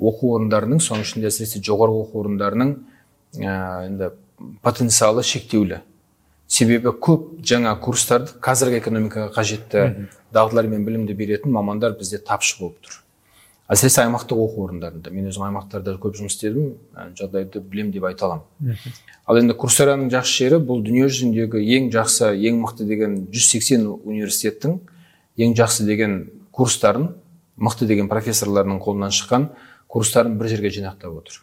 [0.00, 2.74] оқу орындарының соның ішінде әсіресе жоғарғы оқу орындарының
[3.40, 3.54] ә,
[3.86, 4.10] енді
[4.64, 5.82] потенциалы шектеулі.
[6.48, 9.86] Себебі көп жаңа курстарды қазіргі экономикаға қажетті
[10.34, 13.00] дағдылар мен білімді беретін мамандар бізде тапшы болып тұр.
[13.72, 15.08] Әсіресе аймақтық оқу орындарында.
[15.14, 16.74] Мен өзім аймақтарда көп жұмыс істедім
[17.16, 18.76] жағдайды білем деп айта аламын.
[19.24, 24.76] Ал енді курсараның жақсы жері бұл дүние жүзіндегі ең жақсы ең мықты деген 180 университеттің
[25.40, 26.18] ең жақсы деген
[26.52, 27.14] курстарын
[27.56, 29.48] мықты деген профессорлардың қолынан шыққан
[29.88, 31.42] курстарын бір жерге жинақтап отыр.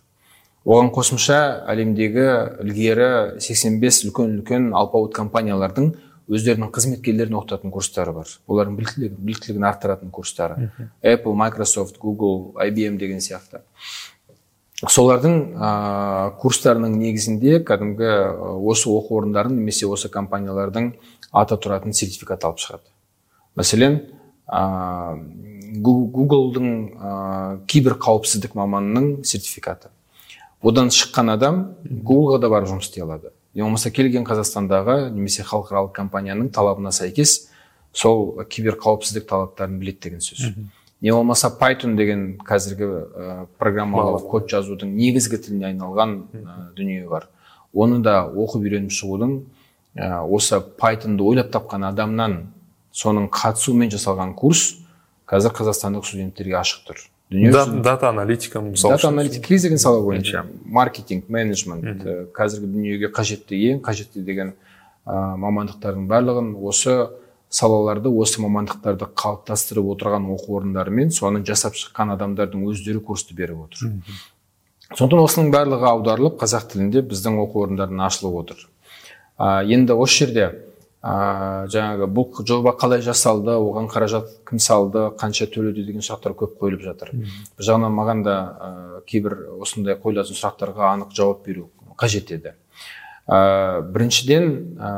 [0.66, 1.38] Оған қосымша
[1.72, 2.26] әлемдегі
[2.62, 3.10] ілгері
[3.42, 5.94] 85 үлкен үлкен алпауыт компаниялардың
[6.32, 8.30] өздерінің қызметкерлерін оқытатын курстары бар.
[8.48, 10.70] Олардың біліктілігін, біліктілігін арттыратын курстары.
[11.02, 13.64] Apple microsoft google ibm деген сияқты.
[14.82, 15.72] Солардың ә,
[16.42, 18.14] курстарының негізінде кәдімгі
[18.66, 20.94] осы оқу орындарын немесе осы компаниялардың
[21.32, 22.88] аты тұратын сертификат алып шығады.
[23.60, 24.00] Мәселен
[24.48, 24.62] ә,
[25.72, 26.68] гуглдың
[27.00, 27.12] ә,
[27.68, 29.92] кибер қауіпсіздік маманының сертификаты.
[30.62, 33.32] Одан шыққан адам гуглға да барып жұмыс істей алады.
[33.56, 37.48] Не болмаса келген қазақстандағы немесе халықаралық компанияның талабына сәйкес
[37.94, 40.52] сол киберқауіпсіздік талаптарын біледі деген сөз.
[41.02, 47.28] Не болмаса python деген қазіргі ә, программалық код жазудың негізгі тіліне айналған ә, дүние бар.
[47.74, 49.34] Оны да оқып үйреніп шығудың
[49.96, 52.38] ә, осы пайтонды ойлап тапқан адамнан
[52.94, 54.81] соның қатысуымен жасалған курс
[55.32, 57.02] қазір қазақстандық студенттерге ашық тұр.
[57.32, 62.04] Дата аналитика мысалы дата аналитика кез келген сала бойынша маркетинг менеджмент.
[62.36, 64.52] Қазіргі дүниеге қажетті ең қажетті деген
[65.06, 66.98] ә, мамандықтардың барлығын осы
[67.52, 73.96] салаларды осы мамандықтарды қалыптастырып отырған оқу орындарымен соны жасап шыққан адамдардың өздері курсты беріп отыр.
[74.92, 78.68] Сондықтан осының барлығы аударылып қазақ тілінде біздің оқу орындарына ашылып отыр.
[79.40, 80.50] Ә, енді осы жерде
[81.02, 86.60] ә, жаңағы бұл жоба қалай жасалды оған қаражат кім салды қанша төледі деген сұрақтар көп
[86.62, 87.14] қойылып жатыр.
[87.58, 88.72] Бір жағынан маған да ә,
[89.10, 92.54] кейбір осындай қойылатын сұрақтарға анық жауап беру қажет еді.
[93.28, 94.92] Ә, біріншіден ә,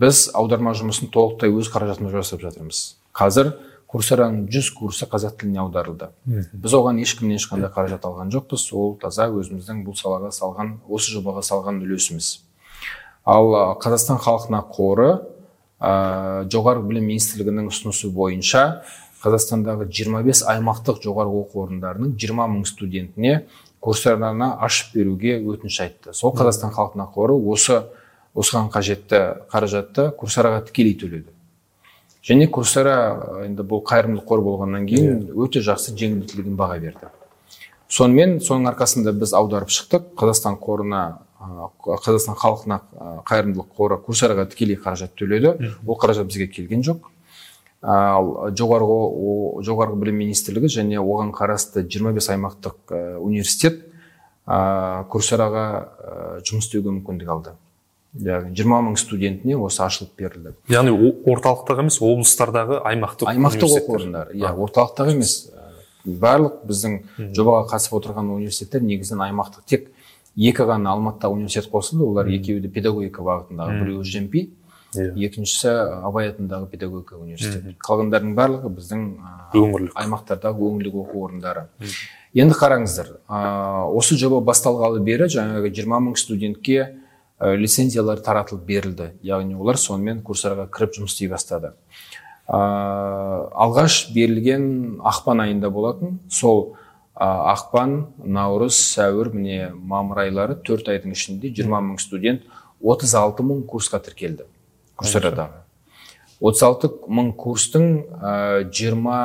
[0.00, 2.82] біз аударма жұмысын толықтай өз қаражатымызға жасап жатырмыз.
[3.16, 3.54] Қазір
[3.88, 6.10] курсараның жүз курсы қазақ тіліне аударылды.
[6.52, 8.66] Біз оған ешкімнен ешқандай қаражат алған жоқпыз.
[8.76, 12.34] Ол таза өзіміздің бұл салаға салған осы жобаға салған үлесіміз.
[13.28, 15.10] Ал қазақстан халқына қоры
[15.78, 18.82] ә, жоғары білім министрлігінің ұсынысы бойынша
[19.22, 23.34] қазақстандағы 25 аймақтық жоғарғы оқу орындарының 20 мың студентіне
[23.84, 26.14] курстарына ашып беруге өтініш айтты.
[26.14, 27.82] Сол қазақстан халқына қоры осы
[28.38, 29.20] осыған қажетті
[29.52, 31.30] қаражатты курсараға тікелей төледі.
[32.24, 37.10] Және курсара енді бұл қайырымдылық қор болғаннан кейін өте жақсы жеңілдетілген баға берді.
[37.88, 40.12] Сонымен соның арқасында біз аударып шықтық.
[40.18, 42.80] Қазақстан қорына қазақстан халқына
[43.28, 45.54] қайырымдылық қоры курсараға тікелей қаражат төледі.
[45.86, 47.06] Ол қаражат бізге келген жоқ.
[47.82, 53.84] Ал жоғарғы жоғарғы білім министрлігі және оған қарасты 25 аймақтық университет
[54.48, 55.64] курсараға
[56.42, 57.54] жұмыс істеуге мүмкіндік алды.
[58.18, 60.54] Яғни жиырма мың студентіне осы ашылып берілді.
[60.72, 60.90] Яғни
[61.28, 64.34] орталықтағы емес облыстардағы аймақтық аймақтық оқу орындары.
[64.34, 65.52] Иә орталықтағы емес.
[66.08, 67.02] Барлық біздің
[67.36, 69.66] жобаға қатысып отырған университеттер негізінен аймақтық.
[69.68, 69.90] Тек
[70.38, 74.44] екі ғана алматыда университет қосылды олар екеуі де педагогика бағытындағы біреуі жемпи
[74.94, 75.10] иә.
[75.26, 75.72] екіншісі
[76.06, 77.74] абай атындағы педагогика университеті.
[77.82, 79.02] Қалғандарының барлығы біздің
[79.52, 79.92] өңірлік.
[79.98, 81.66] аймақтардағы өңірлік оқу орындары.
[82.34, 86.94] Енді қараңыздар осы жоба басталғалы бері жаңағы жиырма мың студентке
[87.40, 89.12] лицензиялар таратылып берілді.
[89.22, 91.72] Яғни олар сонымен курсарға кіріп жұмыс істей бастады.
[92.48, 96.18] Алғаш берілген ақпан айында болатын.
[96.28, 96.76] Сол
[97.18, 102.44] ақпан наурыз сәуір міне мамыр айлары төрт айдың ішінде 20 мың студент
[102.80, 104.46] 36 мың курсқа тіркелді
[104.98, 105.64] курсарадағы
[106.40, 107.88] 36 мың курстың
[108.70, 109.18] жиырма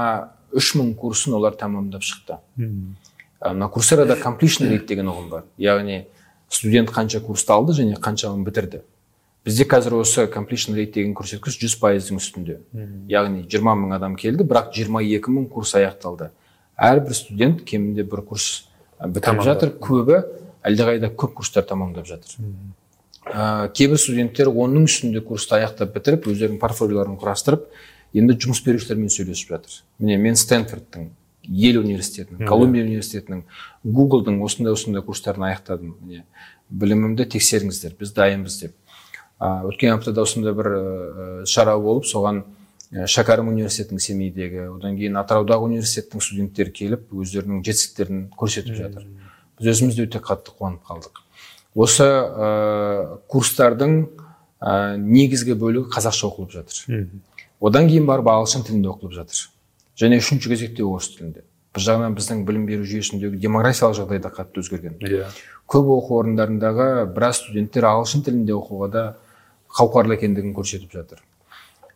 [0.54, 2.40] үш мың курсын олар тәмамдап шықты.
[2.58, 5.46] Мына курсарада completion rate деген ұғым бар.
[5.58, 6.06] Яғни
[6.50, 8.84] студент қанша курсты алды және қаншауын бітірді.
[9.46, 12.60] Бізде қазір осы completion rate деген көрсеткіш жүз пайыздың үстінде.
[13.12, 16.32] Яғни жиырма мың адам келді бірақ жиырма екі мың курс аяқталды.
[16.84, 18.68] Әрбір студент кемінде бір курс
[19.00, 19.74] бітіріп жатыр.
[19.82, 20.22] Көбі
[20.68, 22.38] әлдеқайда көп курстар тамамдап жатыр.
[23.24, 27.70] Ә, кейбір студенттер оның үстінде курсты аяқтап бітіріп өздерінің портфолиоларын құрастырып
[28.14, 29.78] енді жұмыс берушілермен сөйлесіп жатыр.
[30.00, 31.10] Міне мен стэнфордтың
[31.48, 33.46] ел университетінің колумбия университетінің
[33.84, 35.96] гуглдың осындай осындай курстарын аяқтадым.
[36.04, 36.26] Міне
[36.70, 38.76] білімімді тексеріңіздер біз дайынбыз деп.
[39.40, 42.44] Ә, өткен аптада осындай бір ә, шара болып соған
[42.94, 49.08] шәкәрім университетінің семейдегі одан кейін атыраудағы университеттің студенттері келіп өздерінің жетістіктерін көрсетіп жатыр.
[49.60, 51.24] Біз өзіміз де өте қатты қуанып қалдық.
[51.74, 53.96] Осы ә, курстардың
[54.62, 57.10] ә, негізгі бөлігі қазақша оқылып жатыр.
[57.64, 59.50] Одан кейін барып ағылшын тілінде оқылып жатыр.
[59.98, 61.46] Және үшінші кезекте орыс тілінде.
[61.74, 65.00] Бір жағынан біздің білім беру жүйесіндегі демографиялық жағдай да қатты өзгерген.
[65.02, 65.24] Иә.
[65.24, 65.34] Yeah.
[65.70, 69.04] көп оқу орындарындағы біраз студенттер ағылшын тілінде оқуға да
[69.74, 71.24] қауқарлы екендігін көрсетіп жатыр.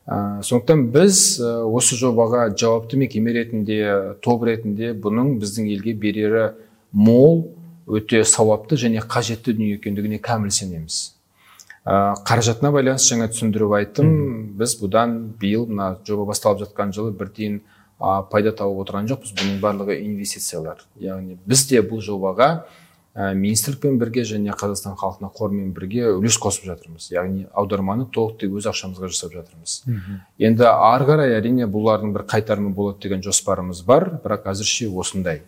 [0.08, 3.82] Ә, сондықтан біз осы жобаға жауапты мекеме ретінде
[4.24, 6.47] топ ретінде бұның біздің елге берері
[6.95, 7.43] мол
[7.88, 11.14] өте сауапты және қажетті дүние екендігіне кәміл сенеміз.
[11.88, 14.10] Ә, қаражатына байланысты жаңа түсіндіріп айттым.
[14.60, 17.62] Біз бұдан биыл мына жоба басталып жатқан жылы бір тиын
[17.97, 19.32] пайда тауып отырған жоқпыз.
[19.39, 20.84] Бұның барлығы инвестициялар.
[20.99, 22.66] Яғни біз де бұл жобаға
[23.18, 27.09] ә, министрлікпен бірге және қазақстан халқына қорымен бірге үлес қосып жатырмыз.
[27.15, 29.78] Яғни аударманы толықтай өз ақшамызға жасап жатырмыз.
[30.38, 35.41] Енді ары қарай әрине бұлардың бір қайтарымы болады деген жоспарымыз бар бірақ әзірше осындай.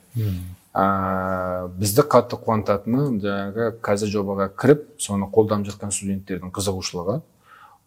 [0.73, 7.21] Ә, бізді қатты қуантатыны жаңағы қазір жобаға кіріп соны қолданып жатқан студенттердің қызығушылығы.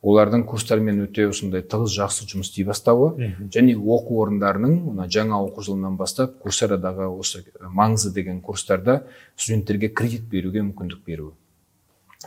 [0.02, 3.12] Олардың курстармен өте осындай тығыз жақсы жұмыс істей бастауы
[3.54, 9.04] және оқу орындарының мына жаңа оқу жылынан бастап курсерадағы осы маңызы деген курстарда
[9.36, 11.32] студенттерге кредит беруге мүмкіндік беруі.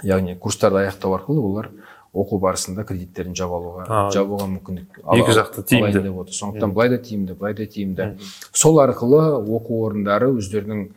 [0.03, 1.71] Яғни курстарды аяқтау арқылы олар
[2.15, 6.09] оқу барысында кредиттерін жаба алуға жабуға мүмкіндік екі жақты тиімді.
[6.15, 6.34] отыр.
[6.34, 8.13] Сондықтан былай да тиімді былай да тиімді.
[8.53, 10.88] Сол арқылы оқу орындары өздерінің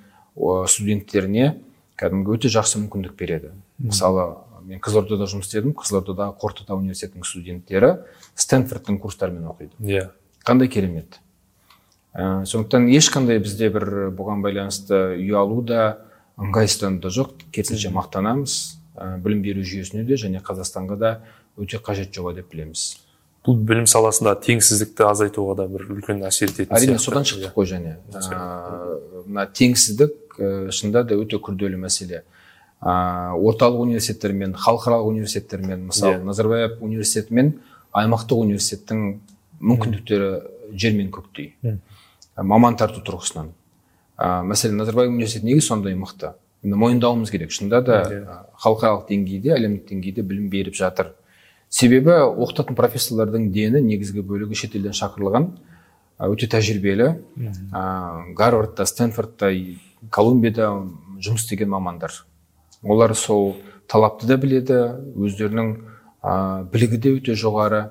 [0.70, 1.56] студенттеріне
[1.98, 3.50] кәдімгі өте жақсы мүмкіндік береді.
[3.78, 4.36] Мысалы
[4.68, 5.72] мен қызылордада жұмыс істедім.
[5.78, 7.94] Қызылордадағы қорытата университетінің студенттері
[8.36, 9.72] стэнфордтың курстарымен оқиды.
[9.80, 10.04] Иә.
[10.04, 10.08] Yeah.
[10.48, 11.20] қандай керемет.
[12.14, 15.98] Ә, сондықтан ешқандай бізде бір бұған байланысты ұялу да
[16.40, 17.34] ыңғайсыздану да жоқ.
[17.52, 18.54] Керісінше мақтанамыз.
[18.96, 21.12] Ә, білім беру жүйесіне де және қазақстанға да
[21.60, 22.96] өте қажет жоба деп білеміз.
[23.46, 27.94] Бұл білім саласында теңсіздікті азайтуға да бір үлкен әсер ететін әрине содан шықтық қой және.
[29.28, 30.40] Мына теңсіздік
[30.74, 32.24] шынында да өте күрделі мәселе.
[32.80, 36.20] Ә, орталық университеттермен халықаралық университеттермен мысалы yeah.
[36.20, 36.24] Иә.
[36.24, 37.52] назарбаев университеті мен
[37.92, 39.20] аймақтық университеттің
[39.58, 40.28] мүмкіндіктері
[40.78, 41.78] жер мен көктей yeah.
[42.36, 43.50] маман тарту тұрғысынан
[44.16, 48.38] ә, мәселен назарбаев университеті неге сондай мықты енді мойындауымыз керек шынында да yeah.
[48.62, 51.16] халықаралық деңгейде әлемдік деңгейде білім беріп жатыр
[51.68, 55.50] себебі оқытатын профессорлардың дені негізгі бөлігі шетелден шақырылған
[56.30, 57.10] өте тәжірибелі
[57.74, 57.82] ә,
[58.38, 59.50] гарвардта стэнфордта
[60.14, 60.70] колумбияда
[61.18, 62.14] жұмыс істеген мамандар
[62.82, 63.56] олар сол
[63.88, 64.78] талапты да біледі
[65.16, 65.74] өздерінің
[66.22, 67.88] ә, білігі де өте жоғары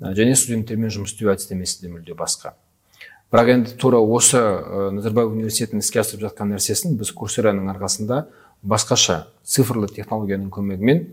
[0.00, 2.54] және студенттермен жұмыс істеу әдістемесі де мүлде басқа.
[3.30, 8.24] Бірақ енді тура осы ә, назарбаев университетінің іске асырып жатқан нәрсесін біз курсераның арқасында
[8.62, 11.04] басқаша цифрлы технологияның көмегімен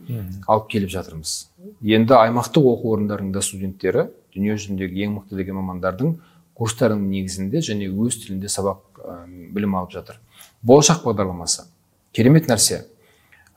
[0.47, 1.35] алып келіп жатырмыз.
[1.81, 6.17] Енді аймақтық оқу орындарының студенттері дүние жүзіндегі ең мықты деген мамандардың
[6.57, 9.17] курстарының негізінде және өз тілінде сабақ ә,
[9.53, 10.19] білім алып жатыр.
[10.61, 11.67] Болашақ бағдарламасы.
[12.11, 12.87] Керемет нәрсе.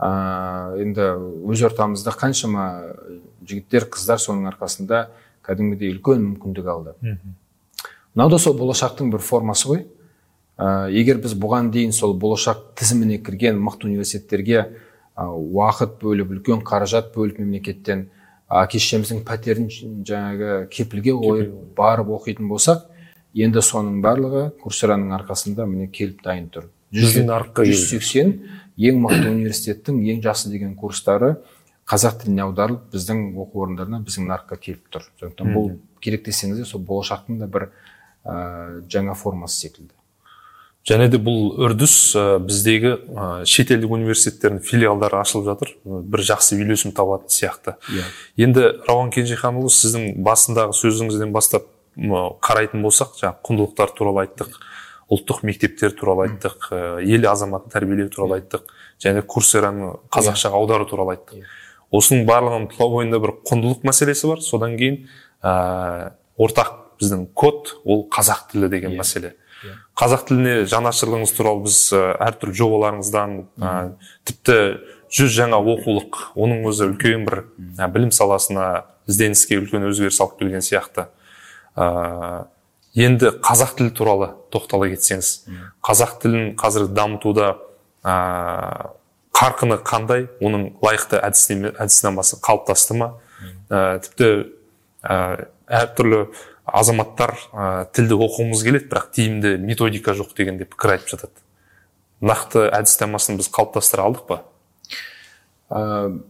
[0.01, 1.07] Енді
[1.51, 2.67] өз ортамызда қаншама
[3.45, 5.09] жігіттер қыздар соның арқасында
[5.45, 6.95] кәдімгідей үлкен мүмкіндік алды.
[8.15, 9.83] Мынау да сол болашақтың бір формасы ғой.
[10.61, 14.59] Ә, егер біз бұған дейін сол болашақ тізіміне кірген мықты университеттерге
[15.17, 18.09] ә, уақыт бөліп үлкен қаражат бөліп мемлекеттен
[18.51, 22.83] әке шешеміздің пәтерін жаңағы кепілге қойып барып оқитын болсақ
[23.35, 26.69] енді соның барлығы курсераның арқасында міне келіп дайын тұр.
[27.71, 28.35] Жүз сексен
[28.81, 31.37] ең мықты университеттің ең жақсы деген курстары
[31.91, 35.07] қазақ тіліне аударылып біздің оқу орындарына біздің нарыққа келіп тұр.
[35.21, 35.73] Сондықтан бұл
[36.03, 37.71] керек десеңіз де сол болашақтың да бір
[38.25, 39.93] ә, жаңа формасы секілді.
[40.87, 45.75] Және де бұл үрдіс ә, біздегі ә, шетелдік университеттердің филиалдары ашылып жатыр.
[45.85, 47.77] Бір жақсы үйлесім табатын сияқты.
[47.91, 48.07] Yeah.
[48.07, 48.47] Иә.
[48.47, 51.69] енді рауан кенжеханұлы сіздің басындағы сөзіңізден бастап
[51.99, 54.57] қарайтын болсақ жаңағы құндылықтар туралы айттық.
[55.11, 56.69] Ұлттық мектептер туралы айттық
[57.03, 58.69] ел азаматын тәрбиелеу туралы айттық
[59.03, 61.49] және курсераны қазақшаға аудару туралы айттық.
[61.91, 64.43] Осының барлығының тұла бойында бір құндылық мәселесі бар.
[64.47, 65.01] Содан кейін
[65.43, 69.35] ә, ортақ біздің код ол қазақ тілі деген мәселе.
[69.99, 73.75] Қазақ тіліне жанашырлығыңыз туралы біз әртүрлі жобаларыңыздан ә,
[74.31, 74.57] тіпті
[75.11, 77.43] жүз жаңа оқулық оның өзі үлкен бір
[77.75, 81.09] ә, білім саласына ізденіске үлкен өзгеріс алып келген сияқты.
[82.95, 85.33] Енді қазақ тілі туралы тоқтала кетсеңіз
[85.85, 87.53] қазақ тілін қазір дамытуда
[88.03, 88.95] ә,
[89.37, 90.27] қарқыны қандай?
[90.43, 93.13] Оның лайықты әдіснамасы қалыптасты ма?
[93.71, 94.31] Ә, тіпті
[95.07, 96.27] ә, әртүрлі
[96.67, 101.41] азаматтар ә, тілді оқығымыз келеді бірақ тиімді методика жоқ деген де пікір айтып жатады.
[102.21, 104.43] Нақты әдіснамасын біз қалыптастыра алдық па?
[105.71, 106.21] Ә,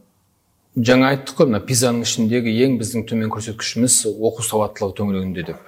[0.76, 5.66] жаңа айттық қой мына пизаның ішіндегі ең біздің төмен көрсеткішіміз оқу сауаттылығы төңірегінде деп.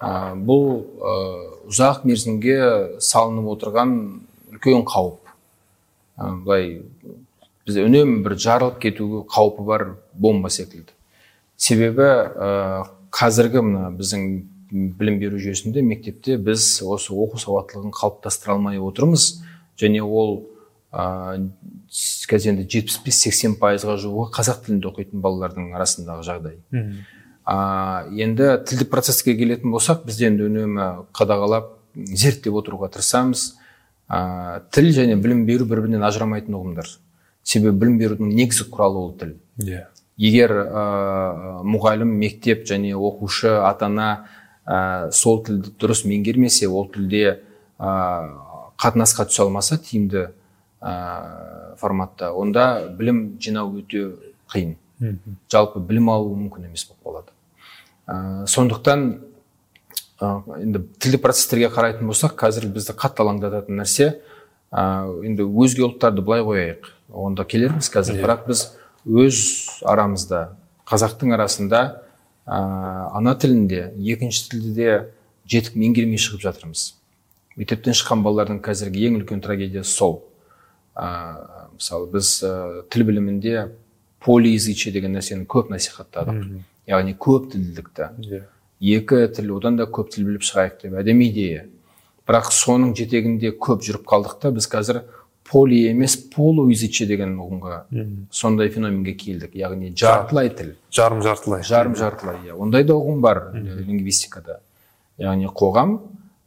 [0.00, 1.14] Ә, бұл ә,
[1.70, 2.56] ұзақ мерзімге
[3.04, 3.96] салынып отырған
[4.54, 5.34] үлкен қауіп.
[6.44, 6.80] Былай
[7.66, 10.92] бізде үнемі бір жарылып кету қаупі бар бомба секілді.
[11.60, 12.08] Себебі
[13.14, 14.26] қазіргі мына біздің
[14.70, 19.42] білім беру жүйесінде мектепте біз осы оқу сауаттылығын қалыптастыра алмай отырмыз.
[19.80, 20.44] Және ол
[20.92, 21.40] ә,
[22.30, 26.58] қазір енді жетпіс бес сексен пайызға жуығы қазақ тілінде оқитын балалардың арасындағы жағдай.
[27.50, 30.84] А, енді тілдік процеске келетін болсақ біз енді үнемі
[31.16, 33.56] қадағалап зерттеп отыруға тырысамыз.
[34.06, 36.90] Ә, тіл және білім беру бір бірінен ажырамайтын ұғымдар.
[37.42, 39.34] Себебі білім берудің негізгі құралы ол тіл.
[39.64, 39.88] Иә.
[40.20, 40.84] Егер ә,
[41.66, 44.10] мұғалім мектеп және оқушы ата ана
[44.62, 47.40] ә, сол тілді дұрыс меңгермесе ол тілде
[47.78, 47.96] ә,
[48.78, 50.28] қатынасқа түсе алмаса тиімді
[50.78, 50.94] ә,
[51.80, 54.12] форматта онда білім жинау өте
[54.52, 54.76] қиын.
[55.50, 57.32] Жалпы білім алу мүмкін емес болып қалады.
[58.10, 59.06] Ә, сондықтан
[60.20, 64.08] ә, енді тілдік процестерге қарайтын болсақ қазір бізді қатты алаңдататын нәрсе
[64.70, 66.90] ә, енді өзге ұлттарды былай қояйық.
[67.10, 68.18] Онда келерміз қазір.
[68.18, 68.26] Yeah.
[68.26, 68.64] бірақ біз
[69.06, 69.38] өз
[69.86, 70.56] арамызда
[70.90, 71.82] қазақтың арасында
[72.46, 72.58] ә,
[73.14, 74.90] ана тілінде екінші тілді де
[75.50, 76.94] жетік меңгермей шығып жатырмыз.
[77.58, 80.20] Мектептен шыққан балалардың қазіргі ең үлкен трагедиясы сол.
[80.94, 83.70] Ә, мысалы біз ә, тіл білімінде
[84.22, 86.60] полиязычие деген нәрсені көп насихаттадық.
[86.90, 88.10] Яғни көп тілділікті.
[88.26, 88.48] Yeah.
[88.80, 91.66] екі тіл одан да көп тіл біліп шығайық деп әдемі идея.
[92.28, 95.02] Бірақ соның жетегінде көп жүріп қалдық та біз қазір
[95.44, 97.82] поли емес полуязычие деген ұғымға
[98.32, 99.54] сондай феноменге келдік.
[99.54, 100.74] Яғни жартылай тіл.
[100.90, 102.56] жарым жартылай жарым жартылай иә.
[102.56, 104.60] Ондай да ұғым бар лингвистикада.
[105.18, 105.98] Яғни қоғам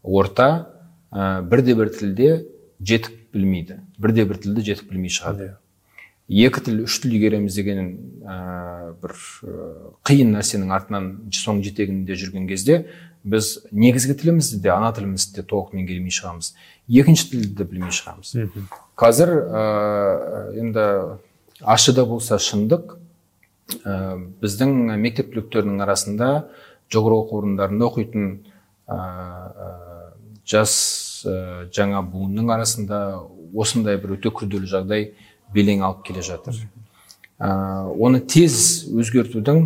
[0.01, 0.69] орта
[1.11, 2.45] ә, бірде бір тілде
[2.81, 3.81] жетік білмейді.
[3.99, 5.51] Бірде бір тілді жетік білмей шығады.
[5.51, 5.62] Yeah
[6.29, 7.89] екі тіл үш тіл игереміз деген
[8.23, 9.65] ә, бір ә,
[10.07, 12.85] қиын нәрсенің артынан соның жетегінде жүрген кезде
[13.23, 16.53] біз негізгі тілімізді де ана тілімізді де толық меңгермей шығамыз.
[16.87, 18.33] Екінші тілді де білмей шығамыз.
[18.99, 19.63] Қазір ә,
[20.59, 20.87] енді
[21.61, 22.97] ащы да болса шындық
[23.83, 26.31] ә, біздің мектеп түлектерінің арасында
[26.91, 28.27] жоғары оқу орындарында оқитын
[28.87, 28.99] ә,
[30.47, 30.73] жас
[31.27, 33.03] ә, жаңа буынның арасында
[33.55, 35.13] осындай бір өте күрделі жағдай
[35.53, 36.57] белең алып келе жатыр.
[37.39, 37.49] Ә,
[37.99, 39.65] оны тез өзгертудің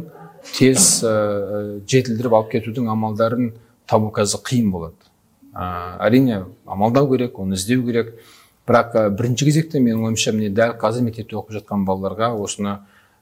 [0.56, 3.52] тез ә, жетілдіріп алып кетудің амалдарын
[3.90, 5.10] табу қазір қиын болады.
[5.54, 8.14] Ә, әрине амалдау керек оны іздеу керек.
[8.68, 12.80] Бірақ ә, бірінші кезекте менің ойымша міне дәл қазір мектепте оқып жатқан балаларға осыны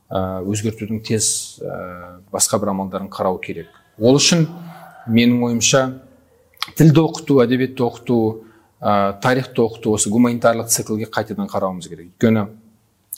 [0.09, 3.69] өзгертудің тез ә, басқа бір амалдарын қарау керек.
[3.97, 4.45] Ол үшін
[5.09, 5.85] менің ойымша
[6.77, 8.19] тілді оқыту әдебиетті оқыту
[8.81, 12.11] ә, тарихты оқыту осы гуманитарлық циклге қайтадан қарауымыз керек.
[12.15, 12.47] Өйткені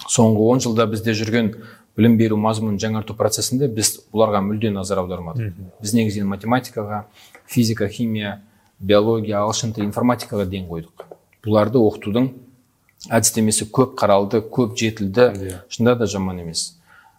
[0.08, 1.54] соңғы он жылда бізде жүрген
[1.98, 5.56] білім беру мазмұнын жаңарту процесінде біз бұларға мүлде назар аудармадық.
[5.82, 7.06] Біз негізінен математикаға
[7.50, 8.40] физика химия
[8.80, 11.08] биология ағылшын тілі информатикаға ден қойдық.
[11.46, 12.30] Бұларды оқытудың
[13.10, 15.26] әдістемесі көп қаралды көп жетілді.
[15.42, 15.64] Yeah.
[15.74, 16.76] Шынында да жаман емес.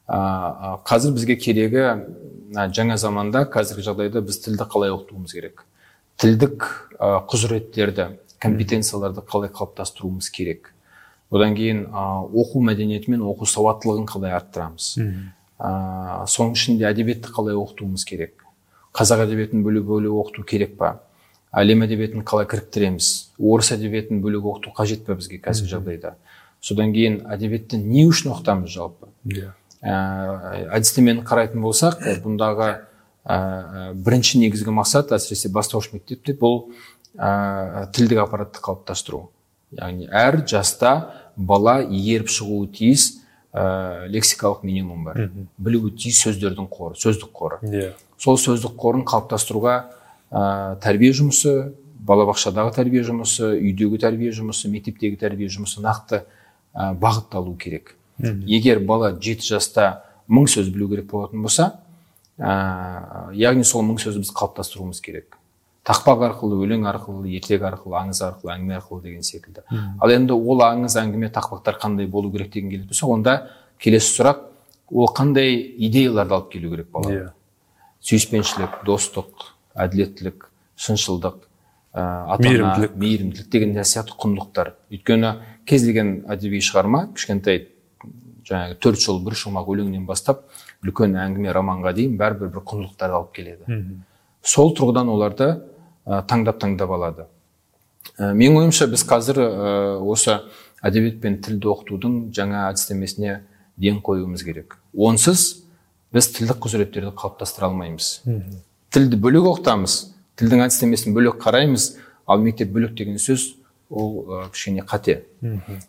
[0.07, 1.85] Ә, қазір бізге керегі
[2.55, 5.65] жаңа заманда қазіргі жағдайда біз тілді қалай оқытуымыз керек?
[6.23, 6.69] Тілдік
[6.99, 8.13] ә, құзыреттерді
[8.43, 10.73] компетенцияларды қалай қалыптастыруымыз керек.
[11.31, 14.95] Одан кейін ә, оқу мәдениеті мен оқу сауаттылығын қалай арттырамыз?
[15.59, 18.47] Ә, соның ішінде әдебиетті қалай оқытуымыз керек?
[18.97, 20.95] Қазақ әдебиетін бөлек бөлек оқыту керек па?
[21.53, 23.11] Әлем әдебиетін қалай кіріктіреміз?
[23.39, 26.15] Орыс әдебиетін бөлек оқыту қажет па бізге қазіргі жағдайда?
[26.65, 29.11] Содан кейін әдебиетті не үшін оқытамыз жалпы?
[29.29, 29.53] Иә.
[29.83, 29.97] Ә,
[30.79, 32.71] әдістемені қарайтын болсақ бұндағы
[33.29, 36.73] ә, бірінші негізгі мақсат әсіресе бастауыш мектепте бұл
[37.19, 39.29] ә, тілдік аппаратты қалыптастыру.
[39.77, 40.93] Яғни әр жаста
[41.37, 43.11] бала игеріп шығуы тиіс
[43.53, 45.29] ә, лексикалық минимум бар.
[45.59, 47.61] Білуі тиіс сөздердің қоры сөздік қоры.
[47.67, 47.93] Иә.
[48.19, 49.77] Сол сөздік қорын қалыптастыруға
[50.31, 51.75] ә, тәрбие жұмысы
[52.09, 56.23] балабақшадағы тәрбие жұмысы үйдегі тәрбие жұмысы мектептегі тәрбие жұмысы нақты
[56.73, 57.97] ә, бағытталу керек.
[58.19, 59.89] Егер бала жеті жаста
[60.29, 61.71] мың сөз білу керек болатын болса
[62.39, 65.38] ә, яғни сол мың сөзді біз қалыптастыруымыз керек.
[65.89, 69.65] Тақпақ арқылы өлең арқылы ертек арқылы аңыз арқылы әңгіме арқылы деген секілді.
[69.73, 73.37] Ал енді ол аңыз әңгіме тақпақтар қандай болу керек деген келетін болса онда
[73.81, 74.45] келесі сұрақ
[74.93, 75.57] ол қандай
[75.89, 77.25] идеяларды алып келу керек бала yeah.
[77.25, 77.33] Иә.
[78.05, 81.41] сүйіспеншілік достық әділеттілік шыншылдық
[81.95, 82.03] ә,
[82.35, 82.95] ата мейірімділік.
[82.97, 84.75] мейірімділік деген сияқты құндылықтар.
[84.93, 85.35] Өйткені
[85.67, 87.67] кез келген әдеби шығарма кішкентай
[88.49, 90.45] жаңағы төрт жол бір шумақ өлеңнен бастап
[90.85, 93.81] үлкен әңгіме романға дейін бәрібір бір құндылықтарды алып келеді.
[94.43, 95.51] Сол тұрғыдан оларды
[96.29, 97.27] таңдап таңдап алады.
[98.19, 100.41] Ә, менің ойымша біз қазір ә, осы
[100.85, 103.41] әдебиет пен тілді оқытудың жаңа әдістемесіне
[103.77, 104.79] ден қоюымыз керек.
[104.95, 105.65] Онсыз
[106.15, 108.23] біз тілдік құзыреттерді қалыптастыра алмаймыз.
[108.95, 109.99] Тілді бөлек оқытамыз
[110.41, 111.93] тілдің әдістемесін бөлек қараймыз
[112.27, 113.53] ал мектеп бөлек деген сөз
[113.91, 115.23] ол кішкене қате.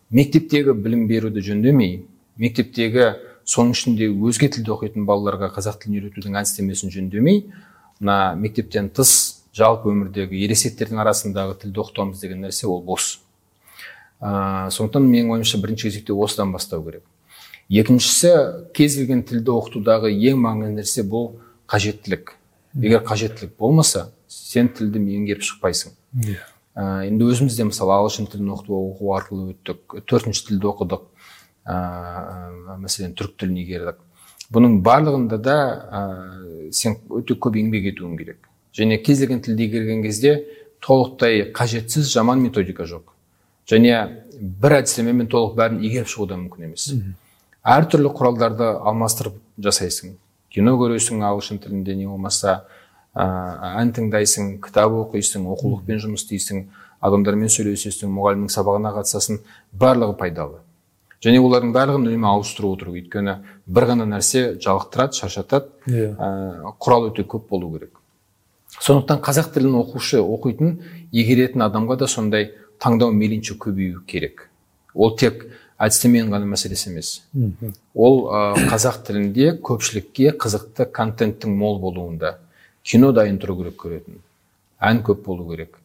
[0.10, 2.04] Мектептегі білім беруді жөндемей
[2.40, 3.14] мектептегі
[3.50, 7.44] соның ішінде өзге тілде оқитын балаларға қазақ тілін үйретудің әдістемесін жөндемей
[8.00, 13.20] мына мектептен тыс жалпы өмірдегі ересектердің арасындағы тілді оқытамыз деген нәрсе ол бос.
[14.20, 17.04] Ә, сондықтан менің ойымша бірінші кезекте осыдан бастау керек.
[17.70, 18.34] Екіншісі
[18.76, 21.32] кез келген тілді оқытудағы ең маңызды нәрсе бұл
[21.70, 22.36] қажеттілік.
[22.80, 25.96] Егер қажеттілік болмаса сен тілді меңгеріп шықпайсың.
[26.26, 26.42] Иә.
[26.76, 31.08] Ә, енді өзіміз де мысалы ағылшын тілін оқыту оқу арқылы өттік төртінші тілді оқыдық.
[31.70, 34.06] Ә, мәселен түрік тілін игердік
[34.54, 35.58] бұның барлығында да
[35.94, 36.02] ә,
[36.74, 38.49] сен өте көп еңбек етуің керек.
[38.78, 40.46] Және кез келген тілді игерген кезде
[40.80, 43.04] толықтай қажетсіз жаман методика жоқ.
[43.70, 46.90] Және бір әдістемемен толық бәрін игеріп шығу да мүмкін емес.
[47.64, 50.16] Әртүрлі құралдарды алмастырып жасайсың.
[50.50, 52.64] Кино көресің ағылшын тілінде не болмаса
[53.14, 53.26] ә,
[53.82, 56.64] ән тыңдайсың кітап оқисың оқулықпен жұмыс істейсің
[57.06, 59.44] адамдармен сөйлесесің мұғалімнің сабағына қатысасың
[59.84, 60.64] барлығы пайдалы.
[61.20, 63.36] Және олардың барлығын үнемі ауыстырып отыру өйткені
[63.68, 65.68] бір ғана нәрсе жалықтырады шаршатады.
[65.92, 66.14] Иә.
[66.16, 67.99] Ә, құрал өте көп болу керек.
[68.78, 70.78] Сондықтан қазақ тілін оқушы оқитын
[71.12, 74.48] игеретін адамға да сондай таңдау мейлінше көбею керек.
[74.94, 75.48] Ол тек
[75.80, 77.12] әдістеменің ғана мәселесі емес.
[77.96, 82.38] Ол ә, қазақ тілінде көпшілікке қызықты контенттің мол болуында.
[82.84, 84.20] Кино дайын тұру керек көретін.
[84.80, 85.80] Ән көп болу керек.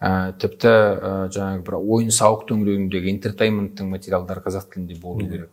[0.00, 5.50] Ә, тіпті ә, жаңағы бір ойын сауық төңірегіндегі интертейменттің материалдары қазақ тілінде болу керек.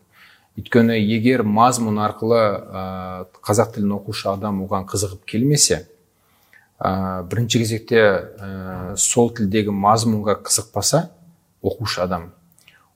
[0.58, 5.84] Өйткені егер мазмұн арқылы ә, қазақ тілін оқушы адам оған қызығып келмесе
[6.80, 11.08] ә, бірінші кезекте ә, сол тілдегі мазмұнға қызықпаса
[11.66, 12.32] оқушы адам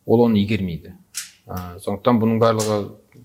[0.05, 0.95] ол оны игермейді.
[1.47, 2.79] Ә, сондықтан бұның барлығы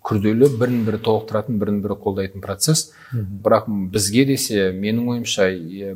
[0.07, 2.93] күрделі бірін бірі толықтыратын бірін бірі қолдайтын процесс.
[3.13, 5.51] Бірақ бізге десе менің ойымша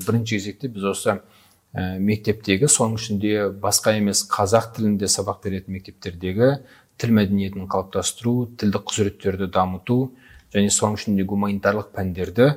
[0.05, 6.57] бірінші кезекте біз осы ә, мектептегі соның ішінде басқа емес қазақ тілінде сабақ беретін мектептердегі
[7.01, 10.11] тіл мәдениетін қалыптастыру тілдік құзыреттерді дамыту
[10.53, 12.51] және соның ішінде гуманитарлық пәндерді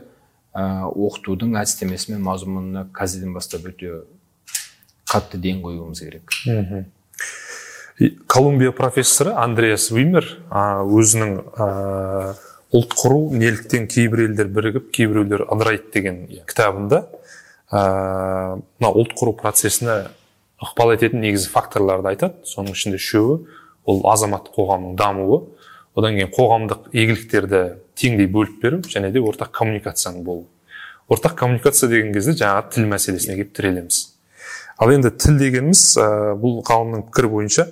[0.54, 4.04] ә, оқытудың әдістемесі мен мазмұнына қазірден бастап өте
[5.10, 6.34] қатты ден қоюымыз керек.
[8.28, 11.68] Колумбия профессоры андреас вимер өзінің ә,
[12.74, 17.04] ұлт құру неліктен кейбір елдер бірігіп кейбіреулер ыдырайды деген кітабында
[17.74, 20.08] мына ұлт құру процесіне
[20.64, 22.42] ықпал ететін негізі факторларды айтады.
[22.48, 23.40] Соның ішінде үшеуі
[23.90, 25.40] ол азаматтық қоғамның дамуы.
[25.98, 27.64] Одан кейін қоғамдық игіліктерді
[28.00, 30.48] теңдей бөліп беру және де ортақ коммуникацияның болуы.
[31.10, 34.02] Ортақ коммуникация деген кезде жаңағы тіл мәселесіне келіп тірелеміз.
[34.78, 36.08] Ал енді тіл дегеніміз ә,
[36.40, 37.68] бұл ғалымның пікірі бойынша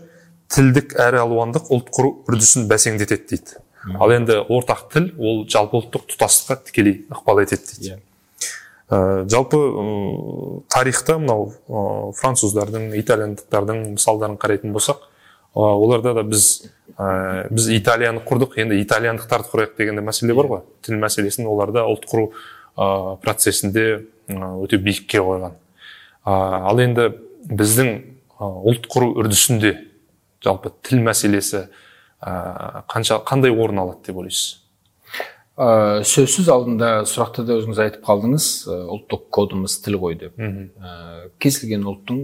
[0.51, 3.59] тілдік әрі алуандық ұлт құру үрдісін бәсеңдетеді дейді.
[3.97, 7.93] Ал енді ортақ тіл ол жалпы ұлттық тұтастыққа тікелей ықпал етеді дейді.
[7.95, 8.01] Yeah
[8.91, 9.85] ә, жалпы ә,
[10.71, 15.05] тарихта мынау ә, француздардың итальяндықтардың мысалдарын қарайтын болсақ
[15.53, 18.55] оларда да біз ә, біз италияны құрдық.
[18.61, 20.63] Енді итальяндықтарды құрайық деген де мәселе бар ғой.
[20.85, 22.29] Тіл мәселесін оларда ұлт құру
[22.77, 25.57] ә, процесінде өте биікке қойған.
[26.23, 26.31] Ә,
[26.71, 27.11] ал енді
[27.49, 27.93] біздің
[28.39, 29.75] ұлт құру үрдісінде
[30.45, 31.67] жалпы тіл мәселесі
[32.21, 34.57] ә, қанша қандай орын алады деп ойлайсыз?
[35.59, 40.39] Ә, сөзсіз алдында сұрақта да өзіңіз айтып қалдыңыз ұлттық кодымыз тіл ғой деп.
[40.39, 42.21] Ә, кез келген ұлттың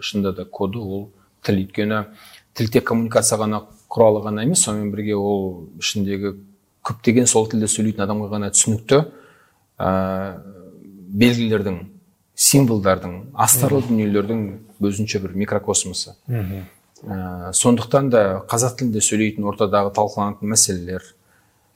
[0.00, 1.10] шынында да коды ол
[1.44, 1.60] тіл.
[1.60, 2.02] Өйткені
[2.54, 6.34] тіл тек коммуникация ғана құралы ғана емес сонымен бірге ол ішіндегі
[6.86, 9.00] көптеген сол тілде сөйлейтін адамға ғана түсінікті
[9.78, 9.90] ә,
[11.20, 11.80] белгілердің
[12.40, 14.44] символдардың астарлы дүниелердің
[14.80, 16.14] өзінше бір микрокосмосы.
[16.30, 21.04] Ә, сондықтан да қазақ тілінде сөйлейтін ортадағы талқыланатын мәселелер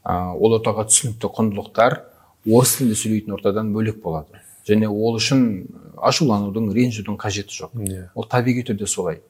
[0.04, 2.00] ол ортаға түсінікті құндылықтар
[2.44, 4.40] орыс тілінде сөйлейтін ортадан бөлек болады.
[4.68, 5.66] Және ол үшін
[6.00, 7.72] ашуланудың ренжудің қажеті жоқ.
[7.76, 7.88] Yeah.
[7.88, 8.08] Иә.
[8.14, 9.20] ол табиғи түрде солай.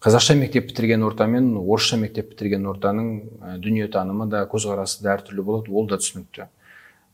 [0.00, 3.10] Қазақша мектеп бітірген орта мен орысша мектеп бітірген ортаның
[3.60, 6.48] дүниетанымы да көзқарасы да әртүрлі болады ол да түсінікті.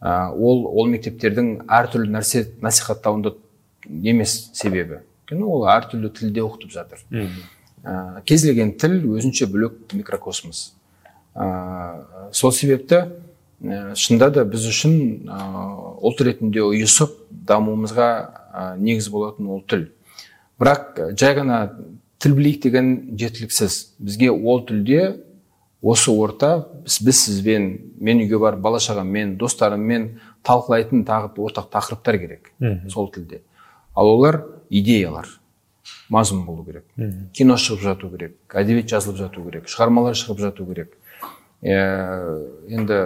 [0.00, 3.34] Ол ол мектептердің әртүрлі нәрсе насихаттауында
[3.90, 5.00] емес себебі.
[5.26, 7.02] Өйткені ол әртүрлі тілде оқытып жатыр.
[7.82, 10.74] Ә, кез келген тіл өзінше бөлек микрокосмос.
[11.34, 13.02] Ә, сол себепті
[13.62, 15.40] ә, шынында да біз үшін ә,
[16.06, 17.18] ұлт ретінде ұйысып
[17.50, 19.88] дамуымызға ә, негіз болатын ол тіл.
[20.60, 21.60] Бірақ жай ғана
[22.18, 25.16] тіл білейік деген жеткіліксіз бізге ол тілде
[25.82, 27.66] осы орта біз, біз сізбен
[28.00, 30.08] мен үйге барып бала шағаммен достарыммен
[30.46, 32.52] талқылайтын тағы ортақ тақырыптар керек
[32.90, 33.42] сол тілде.
[33.94, 35.28] Ал олар идеялар
[36.10, 36.84] мазмұн болу керек.
[37.32, 40.96] Кино шығып жату керек әдебиет жазылып жату керек шығармалар шығып жату керек.
[41.62, 41.76] Ә,
[42.68, 42.98] енді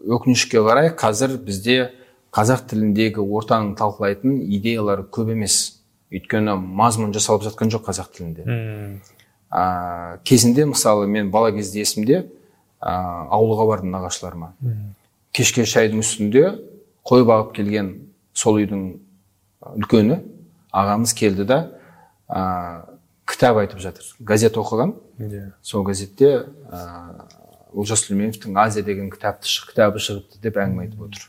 [0.00, 1.92] өкінішке қарай қазір бізде
[2.34, 5.79] қазақ тіліндегі ортаның талқылайтын идеялары көп емес.
[6.10, 9.00] Өйткені мазмұн жасалып жатқан жоқ қазақ тілінде.
[9.50, 12.22] Ә, кезінде мысалы мен бала кезде есімде
[12.80, 12.92] ә,
[13.30, 14.52] ауылға бардым нағашыларыма.
[15.32, 16.44] Кешке шайдың үстінде
[17.06, 17.92] қой бағып келген
[18.34, 18.86] сол үйдің
[19.76, 20.20] үлкені
[20.72, 21.60] ағамыз келді да
[22.28, 22.42] ә,
[23.26, 24.06] кітап айтып жатыр.
[24.20, 24.94] Газет оқыған.
[25.20, 25.52] Yeah.
[25.62, 26.46] сол газетте
[27.74, 31.26] олжас сүлейменовтің азия деген кітапты кітабы шығыпты деп әңгіме айтып отыр.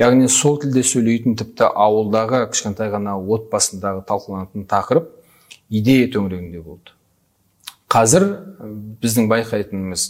[0.00, 5.10] Яғни сол тілде сөйлейтін тіпті ауылдағы кішкентай ғана отбасындағы талқыланатын тақырып
[5.70, 6.94] идея төңірегінде болды.
[7.94, 8.26] Қазір
[9.02, 10.08] біздің байқайтынымыз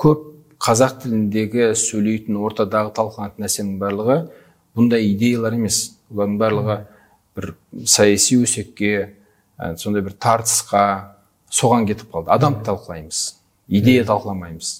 [0.00, 0.24] көп
[0.62, 4.18] қазақ тіліндегі сөйлейтін ортадағы талқыланатын нәрсенің барлығы
[4.76, 5.82] бұндай идеялар емес.
[6.08, 6.78] Олардың барлығы
[7.36, 7.52] бір
[7.84, 8.94] саяси өсекке
[9.76, 10.82] сондай бір тартысқа
[11.52, 12.32] соған кетіп қалды.
[12.32, 13.22] Адамды талқылаймыз
[13.68, 14.72] идея талқыламаймыз.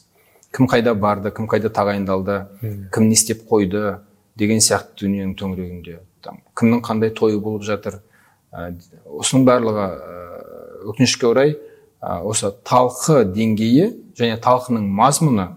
[0.57, 2.41] Кім қайда барды кім қайда тағайындалды
[2.95, 3.99] кім не істеп қойды
[4.39, 8.01] деген сияқты дүниенің төңірегінде там кімнің қандай тойы болып жатыр.
[8.53, 8.73] Ә,
[9.19, 9.87] осының барлығы
[10.93, 11.57] өкінішке орай
[12.01, 15.49] ә, осы талқы деңгейі және талқының мазмұны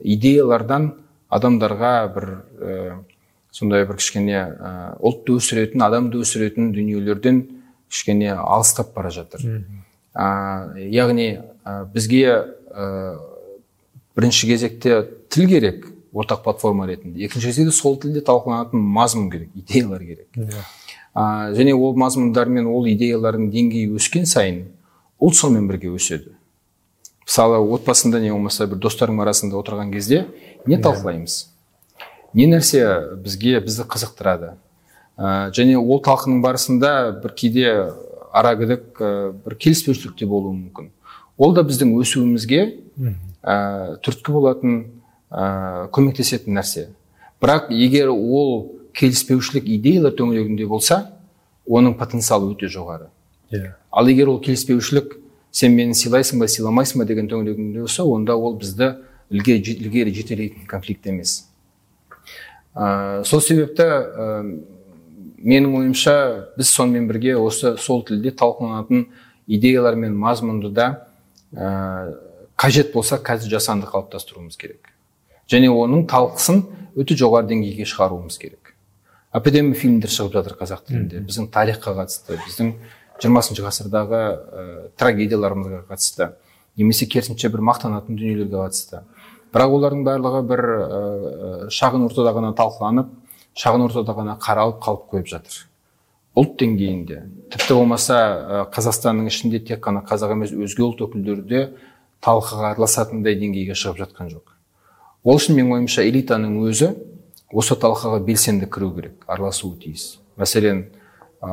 [0.00, 0.92] идеялардан
[1.30, 2.98] адамдарға бір ә,
[3.54, 7.42] сондай бір кішкене ә, ұлтты өсіретін адамды өсіретін дүниелерден
[7.90, 9.64] кішкене алыстап бара жатыр.
[10.14, 10.26] Ә,
[10.90, 13.18] яғни ә, бізге ә,
[14.16, 17.24] бірінші кезекте тіл керек ортақ платформа ретінде.
[17.24, 20.28] Екінші кезекте сол тілде талқыланатын мазмұн керек идеялар керек.
[20.36, 20.64] Yeah.
[21.14, 24.64] ә, және ол мазмұндар мен ол идеялардың деңгейі өскен сайын
[25.20, 26.34] ұлт сонымен бірге өседі.
[27.26, 30.26] Мысалы отбасында не болмаса бір достарың арасында отырған кезде
[30.66, 31.46] не талқылаймыз?
[32.34, 32.84] Не нәрсе
[33.22, 34.54] бізге бізді қызықтырады?
[35.18, 37.74] Ә, және ол талқының барысында бір кейде
[38.32, 40.90] арагідік ә, бір келіспеушілік те болуы мүмкін.
[41.38, 42.62] Ол да біздің өсуімізге
[43.42, 44.80] ә, түрткі болатын
[45.30, 46.88] ә, көмектесетін нәрсе
[47.42, 51.04] бірақ егер ол келіспеушілік идеялар төңірегінде болса
[51.68, 53.08] оның потенциалы өте жоғары
[53.50, 53.70] yeah.
[53.70, 53.74] Иә.
[53.90, 55.16] ал егер ол келіспеушілік
[55.52, 58.92] сен мені сыйлайсың ба сыйламайсың ба деген төңірегінде болса онда ол бізді
[59.30, 61.46] ілгері, ілгері жетелейтін конфликт емес
[62.74, 64.42] ә, сол себепті ә,
[65.38, 66.16] менің ойымша
[66.58, 69.06] біз сонымен бірге осы сол тілде талқыланатын
[69.46, 70.90] идеялар мен мазмұнды да
[71.54, 72.14] ә,
[72.58, 74.89] қажет болса қазір жасанды қалыптастыруымыз керек
[75.50, 76.62] және оның талқысын
[76.98, 78.74] өте жоғары деңгейге шығаруымыз керек.
[79.34, 81.22] Әп әдемі фильмдер шығып жатыр қазақ тілінде.
[81.26, 82.72] Біздің тарихқа қатысты біздің
[83.22, 84.64] жиырмасыншы ғасырдағы ә,
[84.98, 86.32] трагедияларымызға қатысты
[86.80, 89.04] немесе керісінше бір мақтанатын дүниелерге қатысты.
[89.54, 91.00] Бірақ олардың барлығы бір ә,
[91.70, 93.10] шағын ортада ғана талқыланып
[93.60, 95.64] шағын ортада ғана қаралып қалып қойып жатыр.
[96.38, 97.22] Ұлт деңгейінде.
[97.54, 101.66] Тіпті болмаса ә, қазақстанның ішінде тек қана қазақ емес өзге ұлт өкілдері де
[102.22, 104.54] талқыға араласатындай деңгейге шығып жатқан жоқ.
[105.24, 106.94] Ол үшін менің ойымша элитаның өзі
[107.52, 110.18] осы талқыға белсенді кіру керек араласуы тиіс.
[110.40, 110.86] Мәселен
[111.42, 111.50] ә,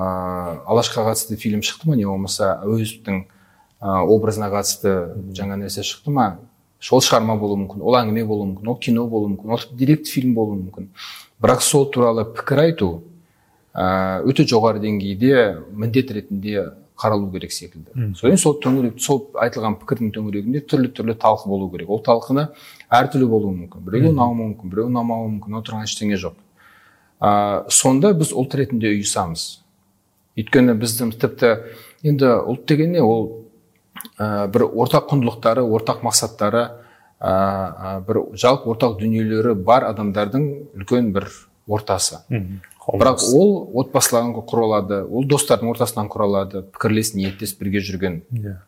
[0.68, 1.98] алашқа қатысты фильм шықты ма?
[1.98, 3.24] Не болмаса әуезовтің
[3.82, 4.94] ә, образына қатысты
[5.36, 6.30] жаңа нәрсе шықты ма?
[6.92, 10.36] Ол шығарма болуы мүмкін ол әңгіме болуы мүмкін ол кино болуы мүмкін ол директ фильм
[10.38, 10.92] болуы мүмкін.
[11.42, 12.92] Бірақ сол туралы пікір айту
[13.74, 18.14] өте жоғары деңгейде міндет ретінде қаралу керек секілді.
[18.18, 21.90] Содан сол төңірек сол айтылған пікірдің төңірегінде түрлі түрлі талқы болу керек.
[21.90, 22.48] Ол талқыны
[22.90, 23.86] әртүрлі болуы мүмкін.
[23.86, 26.38] Біреуге ұнауы мүмкін біреуге ұнамауы мүмкін отырған ештеңе жоқ.
[27.22, 29.46] Ә, сонда біз ұлт ретінде ұйысамыз.
[30.38, 31.54] Өйткені біздің тіпті
[32.06, 33.02] енді ұлт деген не?
[33.02, 33.46] Ол
[34.18, 36.64] ә, бір ортақ құндылықтары ортақ мақсаттары
[37.22, 41.30] ә, бір жалпы ортақ дүниелері бар адамдардың үлкен бір
[41.68, 42.22] ортасы.
[42.88, 48.60] Бірақ ол отбасылардан құралады ол достардың ортасынан құралады пікірлес ниеттес бірге жүрген yeah.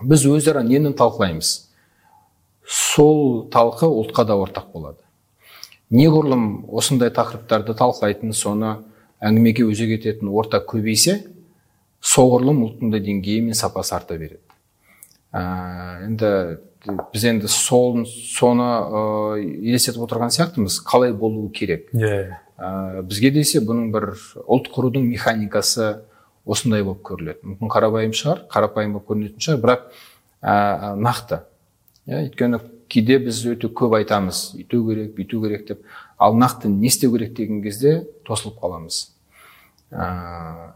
[0.00, 0.06] Иә.
[0.08, 1.50] біз өзара нені талқылаймыз
[2.64, 5.02] сол талқы ұлтқа да ортақ болады
[5.92, 8.78] неғұрлым осындай тақырыптарды талқылайтын соны
[9.20, 11.20] әңгімеге өзек ететін орта көбейсе
[12.00, 14.40] соғұрлым ұлттың да деңгейі мен сапасы арта береді
[15.36, 16.32] ә, енді
[17.12, 19.04] біз енді сол, соны ә,
[19.44, 22.40] елестетіп отырған сияқтымыз қалай болуы керек yeah.
[22.56, 24.12] Ә, бізге десе бұның бір
[24.46, 25.90] ұлт құрудың механикасы
[26.46, 27.42] осындай болып көріледі.
[27.44, 29.84] Мүмкін қарапайым шығар қарапайым болып көрінетін шығар бірақ
[30.40, 31.42] ә, нақты.
[32.06, 35.84] Иә өйткені кейде біз өте көп айтамыз үйту керек бүйту керек деп.
[36.16, 39.02] Ал нақты не істеу керек деген кезде тосылып қаламыз.
[39.90, 40.72] Ә,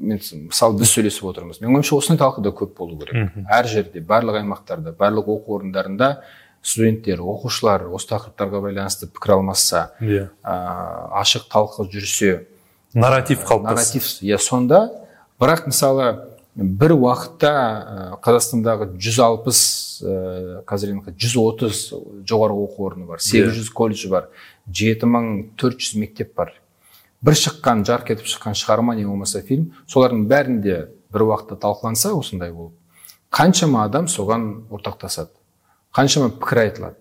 [0.00, 1.60] мен мысалы біз сөйлесіп отырмыз.
[1.60, 3.36] Менің ойымша осындай талқы да көп болу керек.
[3.46, 6.22] Әр жерде барлық аймақтарда барлық оқу орындарында
[6.62, 10.28] студенттер оқушылар осы тақырыптарға байланысты пікір алмасса иә.
[10.44, 12.46] ашық талқы жүрсе
[12.94, 14.82] нарратив қалыптасса нарратив иә сонда
[15.40, 16.10] бірақ мысалы
[16.56, 17.52] бір уақытта
[18.24, 19.60] қазақстандағы 160 алпыс
[20.68, 21.82] қазір енді жүз отыз
[22.28, 24.28] жоғарғы оқу орны бар сегіз жүз колледж бар
[24.68, 25.30] жеті мың
[25.60, 26.52] төрт жүз мектеп бар.
[27.24, 30.76] Бір шыққан жарқ етіп шыққан шығарма не болмаса фильм солардың бәрінде
[31.12, 32.74] бір уақытта талқыланса осындай болып
[33.30, 35.30] қаншама адам соған ортақтасады.
[35.96, 36.96] Қаншама пікір айтылады.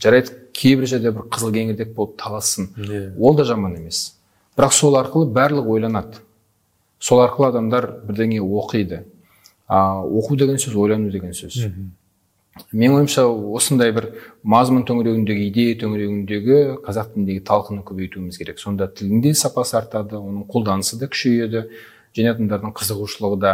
[0.00, 2.70] Жарайды кейбір жерде бір қызыл кеңірдек болып талассын.
[2.76, 3.12] Yeah.
[3.18, 4.16] ол да жаман емес.
[4.56, 6.22] Бірақ сол арқылы барлық ойланады.
[6.98, 9.04] Сол арқылы адамдар бірдеңе оқиды.
[9.68, 11.68] А, оқу деген сөз ойлану деген сөз.
[12.72, 14.08] Менің ойымша осындай бір
[14.42, 18.58] мазмұн төңірегіндегі идея төңірегіндегі қазақ тіліндегі талқыны көбейтуіміз керек.
[18.58, 21.68] Сонда тілдің де сапасы артады оның қолданысы да күшейеді
[22.16, 23.52] және адамдардың қызығушылығы да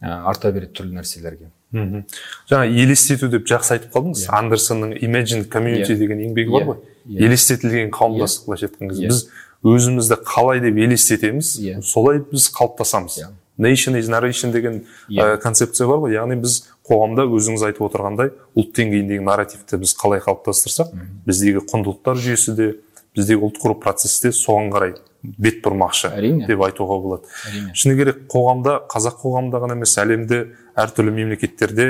[0.00, 1.50] арта береді түрлі нәрселерге.
[1.72, 2.04] Мхм
[2.50, 4.38] жаңа елестету деп жақсы айтып қалдыңыз yeah.
[4.40, 6.00] Андерсонның imagine community yeah.
[6.00, 7.26] деген еңбегі бар ғой yeah.
[7.28, 9.20] Елестетілген қауымдастық былайша айтқан кезде біз
[9.62, 11.82] өзімізді қалай деп елестетеміз yeah.
[11.82, 13.30] солай біз қалыптасамыз yeah.
[13.58, 15.38] nation is narration деген yeah.
[15.38, 20.90] концепция бар ғой яғни біз қоғамда өзіңіз айтып отырғандай ұлт деңгейіндегі нарративті біз қалай қалыптастырсақ
[21.28, 22.72] біздегі құндылықтар жүйесі де
[23.14, 26.46] біздегі ұлт құру процесі де соған қарай бет бұрмақшы әрине.
[26.48, 27.30] Деп айтуға болады.
[27.50, 27.74] Әрине.
[27.76, 30.40] Шыны керек қоғамда қазақ қоғамында ғана емес әлемде
[30.80, 31.88] әртүрлі мемлекеттерде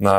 [0.00, 0.14] мына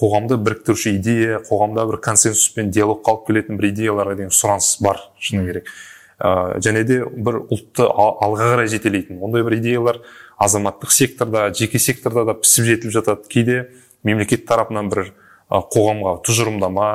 [0.00, 5.00] қоғамды біріктіруші идея қоғамда бір консенсус пен диалог қалып келетін бір идеяларға деген сұраныс бар
[5.18, 5.72] шыны керек.
[6.20, 10.02] Ә, және де бір ұлтты алға қарай жетелейтін ондай бір идеялар
[10.36, 13.24] азаматтық секторда жеке секторда да пісіп жетіліп жатады.
[13.32, 13.70] Кейде
[14.04, 15.14] мемлекет тарапынан бір
[15.50, 16.88] қоғамға тұжырымдама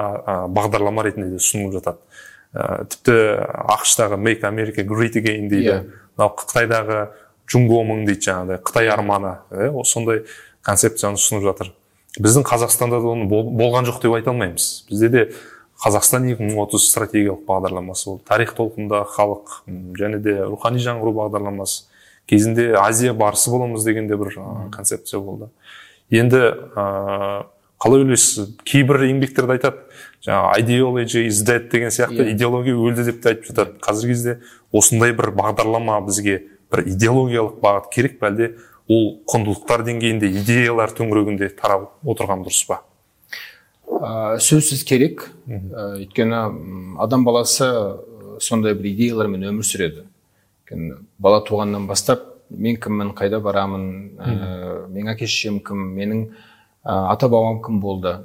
[0.54, 2.00] бағдарлама ретінде де ұсынылып жатады.
[2.90, 3.16] Тіпті
[3.70, 5.70] ақш make america great again дейді.
[5.70, 5.84] Yeah.
[5.84, 6.08] Иә.
[6.18, 7.02] мынау қытайдағы
[7.48, 10.24] джунгомың дейді жаңағыдай қытай арманы ә, сондай
[10.66, 11.72] концепцияны ұсынып жатыр.
[12.18, 14.88] Біздің қазақстанда да оны болған жоқ деп айта алмаймыз.
[14.90, 15.24] Бізде де
[15.84, 18.24] қазақстан 2030 стратегиялық бағдарламасы болды.
[18.26, 19.62] Тарих толқында халық
[20.00, 21.86] және де рухани жаңғыру бағдарламасы
[22.28, 24.34] кезінде азия барысы боламыз деген де бір
[24.74, 25.52] концепция болды.
[26.10, 26.42] Енді
[26.74, 27.46] ә,
[27.80, 28.56] қалай ойлайсыз?
[28.66, 29.86] Кейбір еңбектерде айтады.
[30.26, 32.30] Жаңағы ideology is dead деген сияқты yeah.
[32.30, 32.36] Иә.
[32.36, 33.78] идеология өлді деп те айтып жатады.
[33.84, 34.40] Қазіргі кезде
[34.72, 36.40] осындай бір бағдарлама бізге
[36.72, 38.52] бір идеологиялық бағыт керек пе әлде?
[38.88, 42.82] Ол құндылықтар деңгейінде идеялар төңірегінде тарап отырған дұрыс па?
[43.88, 45.28] Ә, сөзсіз керек.
[45.48, 47.68] Ә, өйткені адам баласы
[48.40, 50.08] сондай бір идеялармен өмір сүреді.
[50.64, 53.86] Өйткені бала туғаннан бастап мен кіммін қайда барамын
[54.18, 54.32] ә,
[54.88, 56.24] менің әке шешем кім менің
[56.84, 58.18] ә, ата бабам кім болды?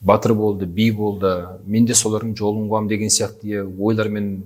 [0.00, 1.32] Батыр болды би болды
[1.64, 4.44] мен де солардың жолын қуамын деген сияқты ойлармен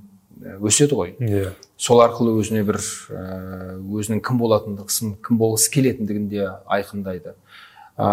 [0.60, 1.16] өседі ғой.
[1.18, 1.28] Иә.
[1.30, 1.52] Yeah.
[1.80, 7.32] сол арқылы өзіне бір өзінің кім болатындығын кім болғысы келетіндігін де айқындайды.
[7.96, 8.08] Ә,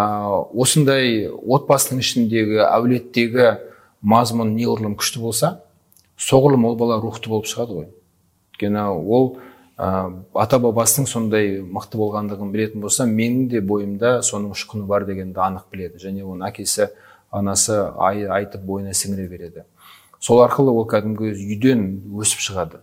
[0.56, 3.50] осындай отбасының ішіндегі әулеттегі
[4.02, 5.52] мазмұн неғұрлым күшті болса
[6.20, 7.90] соғұрлым ол бала рухты болып шығады ғой.
[8.56, 9.30] Өйткені ол
[9.76, 15.44] ә, ата бабасының сондай мықты болғандығын білетін болса менің де бойымда соның ұшқыны бар дегенді
[15.44, 16.00] анық біледі.
[16.08, 16.88] Және оны әкесі
[17.32, 19.64] анасы ай, айтып бойына сіңіре береді.
[20.20, 21.88] Сол арқылы ол кәдімгі үйден
[22.18, 22.82] өсіп шығады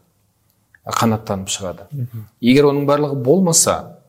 [0.84, 1.86] қанаттанып шығады.
[2.44, 4.00] Егер оның барлығы болмаса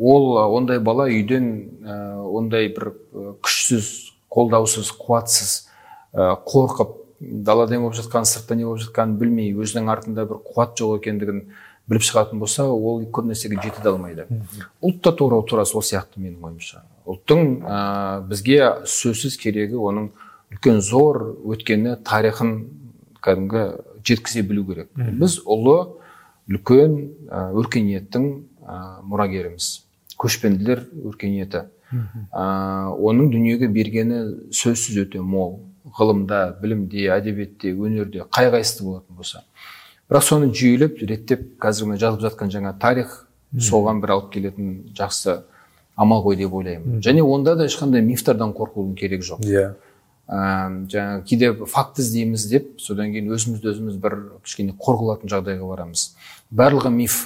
[0.00, 1.50] ол ондай бала үйден
[1.84, 2.94] ә, ондай бір
[3.44, 3.90] күшсіз
[4.32, 5.52] қолдаусыз қуатсыз
[6.14, 10.74] ә, қорқып далада не болып жатқанын сыртта не болып жатқанын білмей өзінің артында бір қуат
[10.80, 11.44] жоқ екендігін
[11.90, 14.26] біліп шығатын болса ол көп нәрсеге жете де алмайды.
[14.82, 16.84] Ұлт та тура тура сол сияқты менің ойымша.
[17.04, 17.80] Ұлттың ә,
[18.28, 20.08] бізге сөзсіз керегі оның
[20.54, 22.54] үлкен зор өткені тарихын
[23.24, 23.66] кәдімгі
[24.04, 24.88] жеткізе білу керек.
[24.96, 25.76] Біз ұлы
[26.48, 26.96] үлкен
[27.28, 28.30] ә, өркениеттің
[28.64, 29.70] ә, мұрагеріміз.
[30.20, 31.66] Көшпенділер өркениеті.
[32.32, 32.44] Ә,
[32.96, 34.24] оның дүниеге бергені
[34.54, 35.60] сөзсіз өте мол.
[35.94, 39.44] Ғылымда білімде әдебиетте өнерде қай қайсысы болатын болса.
[40.10, 43.24] Бірақ соны жүйелеп реттеп қазір мына жазылып жатқан жаңа тарих
[43.54, 45.42] соған бір алып келетін жақсы
[45.96, 47.00] амал ғой деп ойлаймын.
[47.04, 49.44] Және онда да ешқандай мифтардан қорқудың керегі жоқ.
[49.44, 49.52] Иә.
[49.52, 49.74] Yeah.
[50.28, 55.68] ә, жаңағы кейде факт іздейміз деп содан кейін өзімізді өзіміз бір кішкене қор қылатын жағдайға
[55.68, 56.14] барамыз.
[56.50, 57.18] Барлығы миф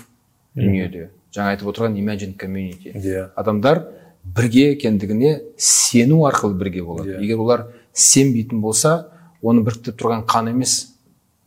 [0.58, 1.10] дүниеде.
[1.34, 2.92] Жаңа айтып отырған imagine community.
[2.92, 3.04] Иә.
[3.04, 3.30] Yeah.
[3.36, 3.84] адамдар
[4.24, 7.14] бірге екендігіне сену арқылы бірге болады.
[7.14, 7.22] Yeah.
[7.22, 9.08] егер олар сенбейтін болса
[9.42, 10.97] оны біріктіріп тұрған қан емес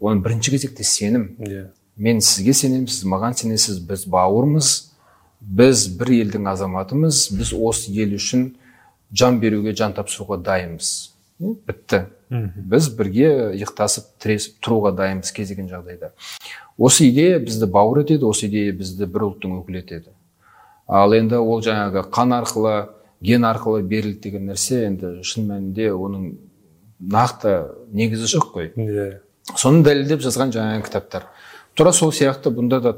[0.01, 1.29] оның бірінші кезекте сенім.
[1.39, 1.69] Yeah.
[1.97, 4.69] мен сізге сенемін сіз маған сенесіз біз бауырмыз
[5.41, 8.51] біз бір елдің азаматымыз біз осы ел үшін
[9.13, 11.11] жан беруге жан тапсыруға дайынбыз.
[11.39, 12.05] Бітті.
[12.29, 13.29] Біз бірге
[13.59, 16.11] иықтасып тіресіп тұруға дайынбыз кез келген жағдайда.
[16.77, 20.13] Осы идея бізді бауыр етеді осы идея бізді бір ұлттың өкілі етеді.
[20.87, 22.77] Ал енді ол жаңағы қан арқылы
[23.21, 26.31] ген арқылы берілді деген нәрсе енді шын мәнінде оның
[27.01, 27.57] нақты
[27.91, 28.71] негізі жоқ қой.
[28.77, 29.09] Иә.
[29.55, 31.27] Соны дәлелдеп жазған жаңағы кітаптар.
[31.75, 32.93] Тура сол сияқты бұнда да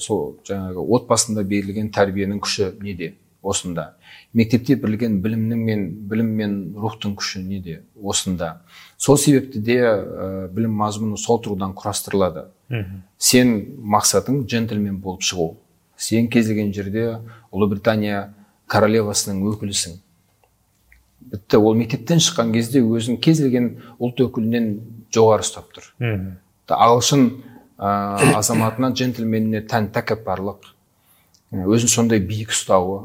[0.00, 3.94] сол жаңағы отбасында берілген тәрбиенің күші неде осында?
[4.34, 8.60] Мектепте берілген білімнің мен білім мен рухтың күші неде осында?
[8.98, 12.48] Сол себепті де ә, білім мазмұны сол тұрғыдан құрастырылады.
[13.18, 15.54] Сен мақсатың джентльмен болып шығу.
[15.96, 17.20] Сен кез келген жерде
[17.52, 18.34] ұлыбритания
[18.68, 20.00] королевасының өкілісің.
[21.34, 24.68] Бітті ол мектептен шыққан кезде өзін кез келген ұлт өкілінен
[25.14, 25.90] жоғары ұстап тұр.
[26.68, 27.26] Ағылшын
[27.78, 27.90] ә,
[28.38, 30.70] азаматына джентльменіне тән тәкаппарлық
[31.54, 33.04] өзін сондай биік ұстауы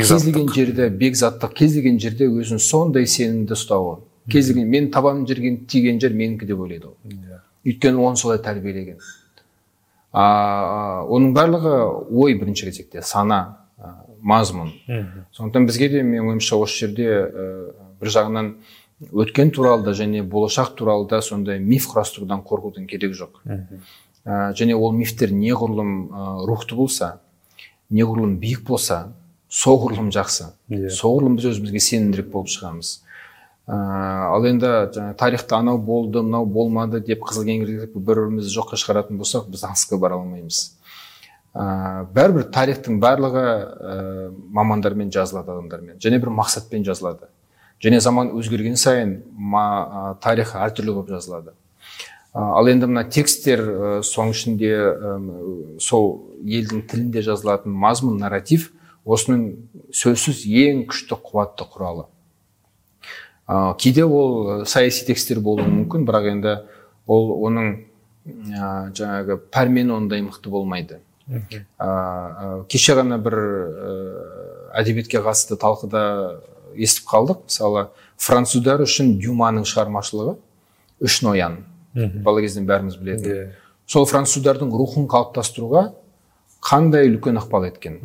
[0.00, 3.98] кез келген жерде бекзаттық кез келген жерде өзін сондай сенімді ұстауы.
[4.30, 6.96] Кез келген мен табан жерген тиген жер менікі деп ойлайды ол.
[7.04, 7.40] Иә.
[7.66, 9.00] Өйткені оны солай тәрбиелеген.
[10.12, 11.74] А, оның барлығы
[12.10, 13.40] ой бірінші кезекте сана
[13.78, 14.72] а, мазмұн.
[15.34, 17.48] Сондықтан бізге де менің ойымша осы жерде ә,
[18.00, 18.54] бір жағынан
[19.10, 23.40] өткен туралы да және болашақ туралы да сондай миф құрастырудан қорқудың керегі жоқ.
[24.24, 27.16] Ә, және ол мифтер неғұрлым ә, рухты болса
[27.90, 29.12] неғұрлым биік болса
[29.50, 30.52] соғұрлым жақсы.
[30.70, 30.92] Иә.
[30.94, 32.92] соғұрлым біз өзімізге сенімдірек болып шығамыз.
[33.66, 33.74] Ә,
[34.30, 39.20] ал енді жаңағы тарихта анау болды мынау болмады деп қызыл кеңірдек бір бірімізді жоққа шығаратын
[39.20, 40.62] болсақ біз алысқа бара алмаймыз.
[41.52, 45.98] Ә, бәрібір тарихтың барлығы ә, мамандармен жазылады адамдармен.
[46.00, 47.28] Және бір мақсатпен жазылады.
[47.82, 51.54] Және заман өзгерген сайын ма, ә, тарих әртүрлі болып жазылады.
[52.32, 54.72] Ә, ал енді мына тексттер ә, соның ішінде
[55.82, 56.08] сол
[56.42, 58.70] елдің тілінде жазылатын мазмұн нарратив
[59.04, 59.46] осының
[59.94, 62.06] сөзсіз ең күшті қуатты құралы.
[63.48, 66.54] Ә, кейде ол саяси тексттер болуы мүмкін бірақ енді
[67.10, 67.72] ол оның
[68.24, 71.00] ә, жаңағы пәрмені ондай мықты болмайды.
[71.28, 71.42] Ә,
[71.82, 73.92] ә, кеше ғана бір ә,
[74.80, 76.04] әдебиетке қатысты талқыда
[76.76, 77.44] естіп қалдық.
[77.48, 77.88] Мысалы
[78.20, 80.36] француздар үшін дюманың шығармашылығы
[81.02, 81.62] үш ноян.
[81.94, 83.32] Бала кезден бәріміз білетін.
[83.32, 83.50] Иә.
[83.86, 85.90] Сол француздардың рухын қалыптастыруға
[86.64, 87.98] қандай үлкен ықпал еткен.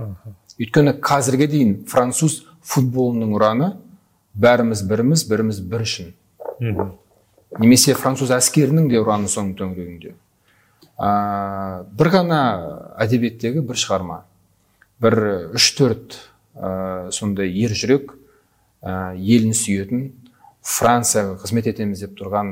[0.57, 3.73] Өйткені қазірге дейін француз футболының ұраны
[4.35, 6.13] бәріміз біріміз біріміз бір үшін.
[7.61, 10.15] Немесе француз әскерінің де ұраны соның төңірегінде.
[10.97, 11.09] Ә,
[11.93, 12.39] бір ғана
[12.99, 14.23] әдебиеттегі бір шығарма.
[15.01, 15.17] Бір
[15.55, 16.17] үш төрт
[16.57, 18.26] ә, сондай ер жүрек ә,
[18.83, 20.11] елін сүйетін
[20.67, 22.51] францияға қызмет етеміз деп тұрған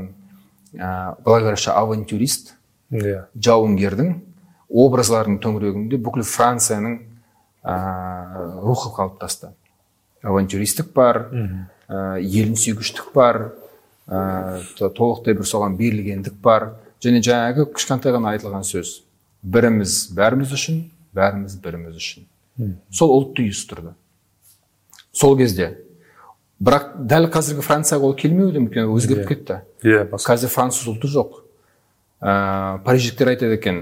[0.75, 2.55] ә, былай қараша авантюрист
[2.91, 3.25] иә.
[3.35, 4.13] жауынгердің
[4.69, 6.97] образларының төңірегінде бүкіл францияның
[7.63, 7.75] ә,
[8.63, 9.51] рухы қалыптасты.
[10.23, 11.29] Авантюристік бар
[11.87, 13.53] ә, елін сүйгіштік бар
[14.07, 16.71] ә, то- толықтай бір соған берілгендік бар.
[17.03, 19.03] Және жаңағы кішкентай ғана айтылған сөз.
[19.43, 20.79] Біріміз бәріміз үшін
[21.13, 22.25] бәріміз біріміз үшін.
[22.89, 23.91] Сол ұлтты ұйыстырды.
[25.13, 25.84] Сол кезде
[26.59, 29.59] бірақ дәл қазіргі францияға ол келмеуі де мүмкін өзгеріп кетті.
[29.83, 31.41] Иә басқа қазір француз ұлты жоқ.
[32.21, 33.81] Ә, париждіктер айтады екен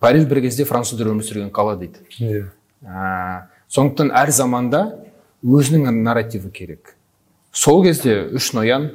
[0.00, 2.02] париж бір кезде француздар өмір сүрген қала дейді.
[2.18, 2.48] Иә.
[2.82, 4.82] Ә, сондықтан әр заманда
[5.44, 6.96] өзінің нарративі керек.
[7.52, 8.90] Сол кезде үш ноян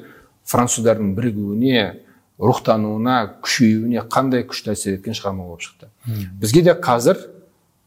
[0.47, 2.03] француздардың бірігуіне
[2.39, 5.89] рухтануына күшеюіне қандай күшті әсер еткен шығарма болып шықты.
[6.41, 7.19] Бізге де қазір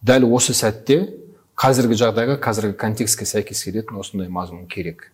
[0.07, 1.03] дәл осы сәтте
[1.59, 5.11] қазіргі жағдайға қазіргі контекстке сәйкес келетін осындай мазмұн керек.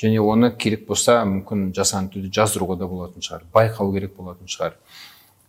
[0.00, 4.76] Және оны керек болса мүмкін жасанды түрде жаздыруға да болатын шығар байқау керек болатын шығар.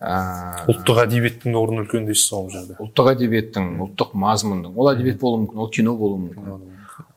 [0.02, 2.76] Ә, ұлттық әдебиеттің орны үлкен дейсіз ғой ол жерде.
[2.82, 6.70] ұлттық әдебиеттің ұлттық мазмұндың ол әдебиет болуы мүмкін ол кино болуы мүмкін.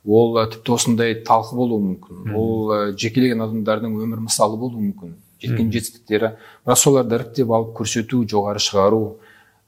[0.04, 2.34] Ол ә, тіпті осындай талқы болуы мүмкін.
[2.36, 5.14] Ол ә, жекелеген адамдардың өмір мысалы болуы мүмкін.
[5.40, 6.34] Жеткен жетістіктері.
[6.66, 9.02] Бірақ соларды іріктеп алып көрсету жоғары шығару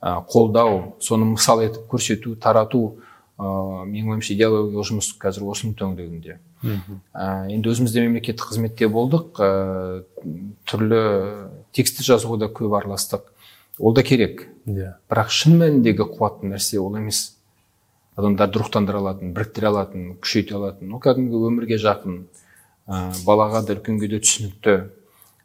[0.04, 2.98] қолдау соны мысал етіп көрсету тарату
[3.40, 6.36] ә, менің ойымша идеологиялық жұмыс қазір осының төңірегінде.
[6.64, 9.40] Ә, енді өзіміз де мемлекеттік қызметте болдық.
[9.40, 10.04] Ә,
[10.68, 11.00] түрлі
[11.76, 13.26] тексті жазуға да көп араластық.
[13.78, 14.46] Ол да керек.
[14.66, 14.96] Иә.
[15.10, 17.36] Бірақ шын мәніндегі қуатты нәрсе ол емес.
[18.16, 20.92] Адамдарды рухтандыра алатын біріктіре алатын күшейте алатын.
[20.96, 22.22] Ол кәдімгі өмірге жақын.
[22.88, 24.76] Ә, балаға да үлкенге де түсінікті.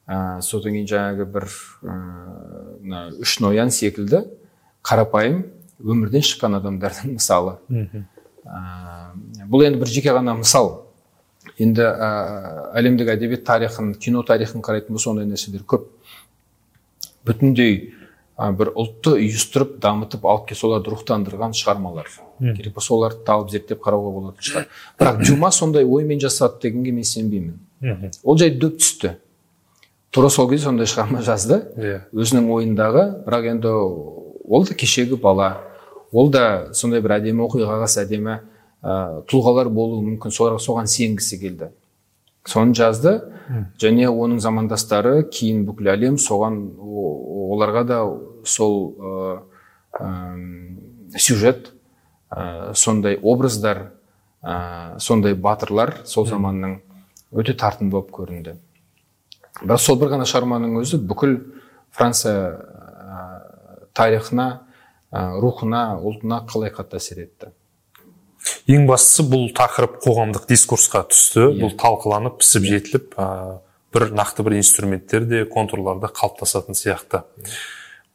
[0.08, 1.48] Ә, содан кейін жаңағы бір
[1.84, 1.98] ә,
[2.80, 4.24] мына үш ноян секілді
[4.88, 5.44] қарапайым
[5.82, 7.58] өмірден шыққан адамдардың мысалы.
[7.70, 9.12] Ә,
[9.52, 10.81] бұл енді бір жеке ғана мысал.
[11.60, 12.10] Енді ә,
[12.80, 15.88] әлемдік әдебиет тарихын кино тарихын қарайтын болса ондай нәрселер көп.
[17.28, 17.94] Бүтіндей
[18.36, 22.08] а, бір ұлтты үйістіріп дамытып алып келіп соларды рухтандырған шығармалар.
[22.42, 24.70] Керек болса оларды талып зерттеп қарауға болатын шығар.
[25.00, 27.60] Бірақ дюма сондай оймен жасады дегенге мен сенбеймін.
[28.24, 29.16] Ол жай дөп түсті.
[30.12, 31.62] Тура сол кезде сондай шығарма жазды.
[31.78, 32.00] Иә.
[32.12, 35.54] Өзінің ойындағы бірақ енді ол да кешегі бала.
[36.12, 38.42] Ол да сондай бір әдемі оқиғаға әдемі
[38.84, 40.34] ә, тұлғалар болуы мүмкін.
[40.34, 41.72] Соларға соған сенгісі келді.
[42.48, 43.20] Соны жазды.
[43.82, 48.00] Және оның замандастары кейін бүкіл әлем соған оларға да
[48.48, 49.34] сол ә,
[50.00, 50.80] әм,
[51.18, 51.74] сюжет
[52.32, 53.92] ә, сондай образдар
[54.42, 56.80] ә, сондай батырлар сол заманның
[57.32, 58.56] өте тартымды болып көрінді.
[59.62, 61.38] Бірақ сол бір ғана шығарманың өзі бүкіл
[61.92, 63.26] франция ә,
[63.94, 64.48] тарихына
[65.12, 67.52] ә, рухына ұлтына қалай қатты әсер етті.
[68.72, 71.48] Ең бастысы бұл тақырып қоғамдық дискурсқа түсті.
[71.52, 71.62] Иә.
[71.62, 73.60] бұл талқыланып пісіп жетіліп ә,
[73.94, 77.24] бір нақты бір инструменттер де контурлар да қалыптасатын сияқты.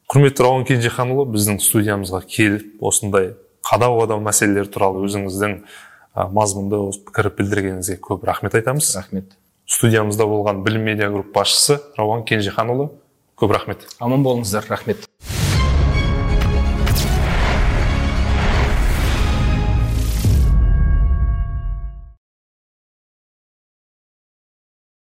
[0.07, 3.33] Құрметті рауан кенжеханұлы біздің студиямызға келіп осындай
[3.67, 5.57] қадау қадау мәселелер туралы өзіңіздің
[6.33, 8.93] мазмұнды осы пікір білдіргеніңізге көп рахмет айтамыз.
[8.97, 9.35] Рахмет.
[9.67, 12.89] Студиямызда болған білім медиа групп басшысы рауан кенжеханұлы
[13.37, 13.83] көп рахмет.
[13.99, 14.71] Аман болыңыздар.
[14.71, 15.03] Рахмет.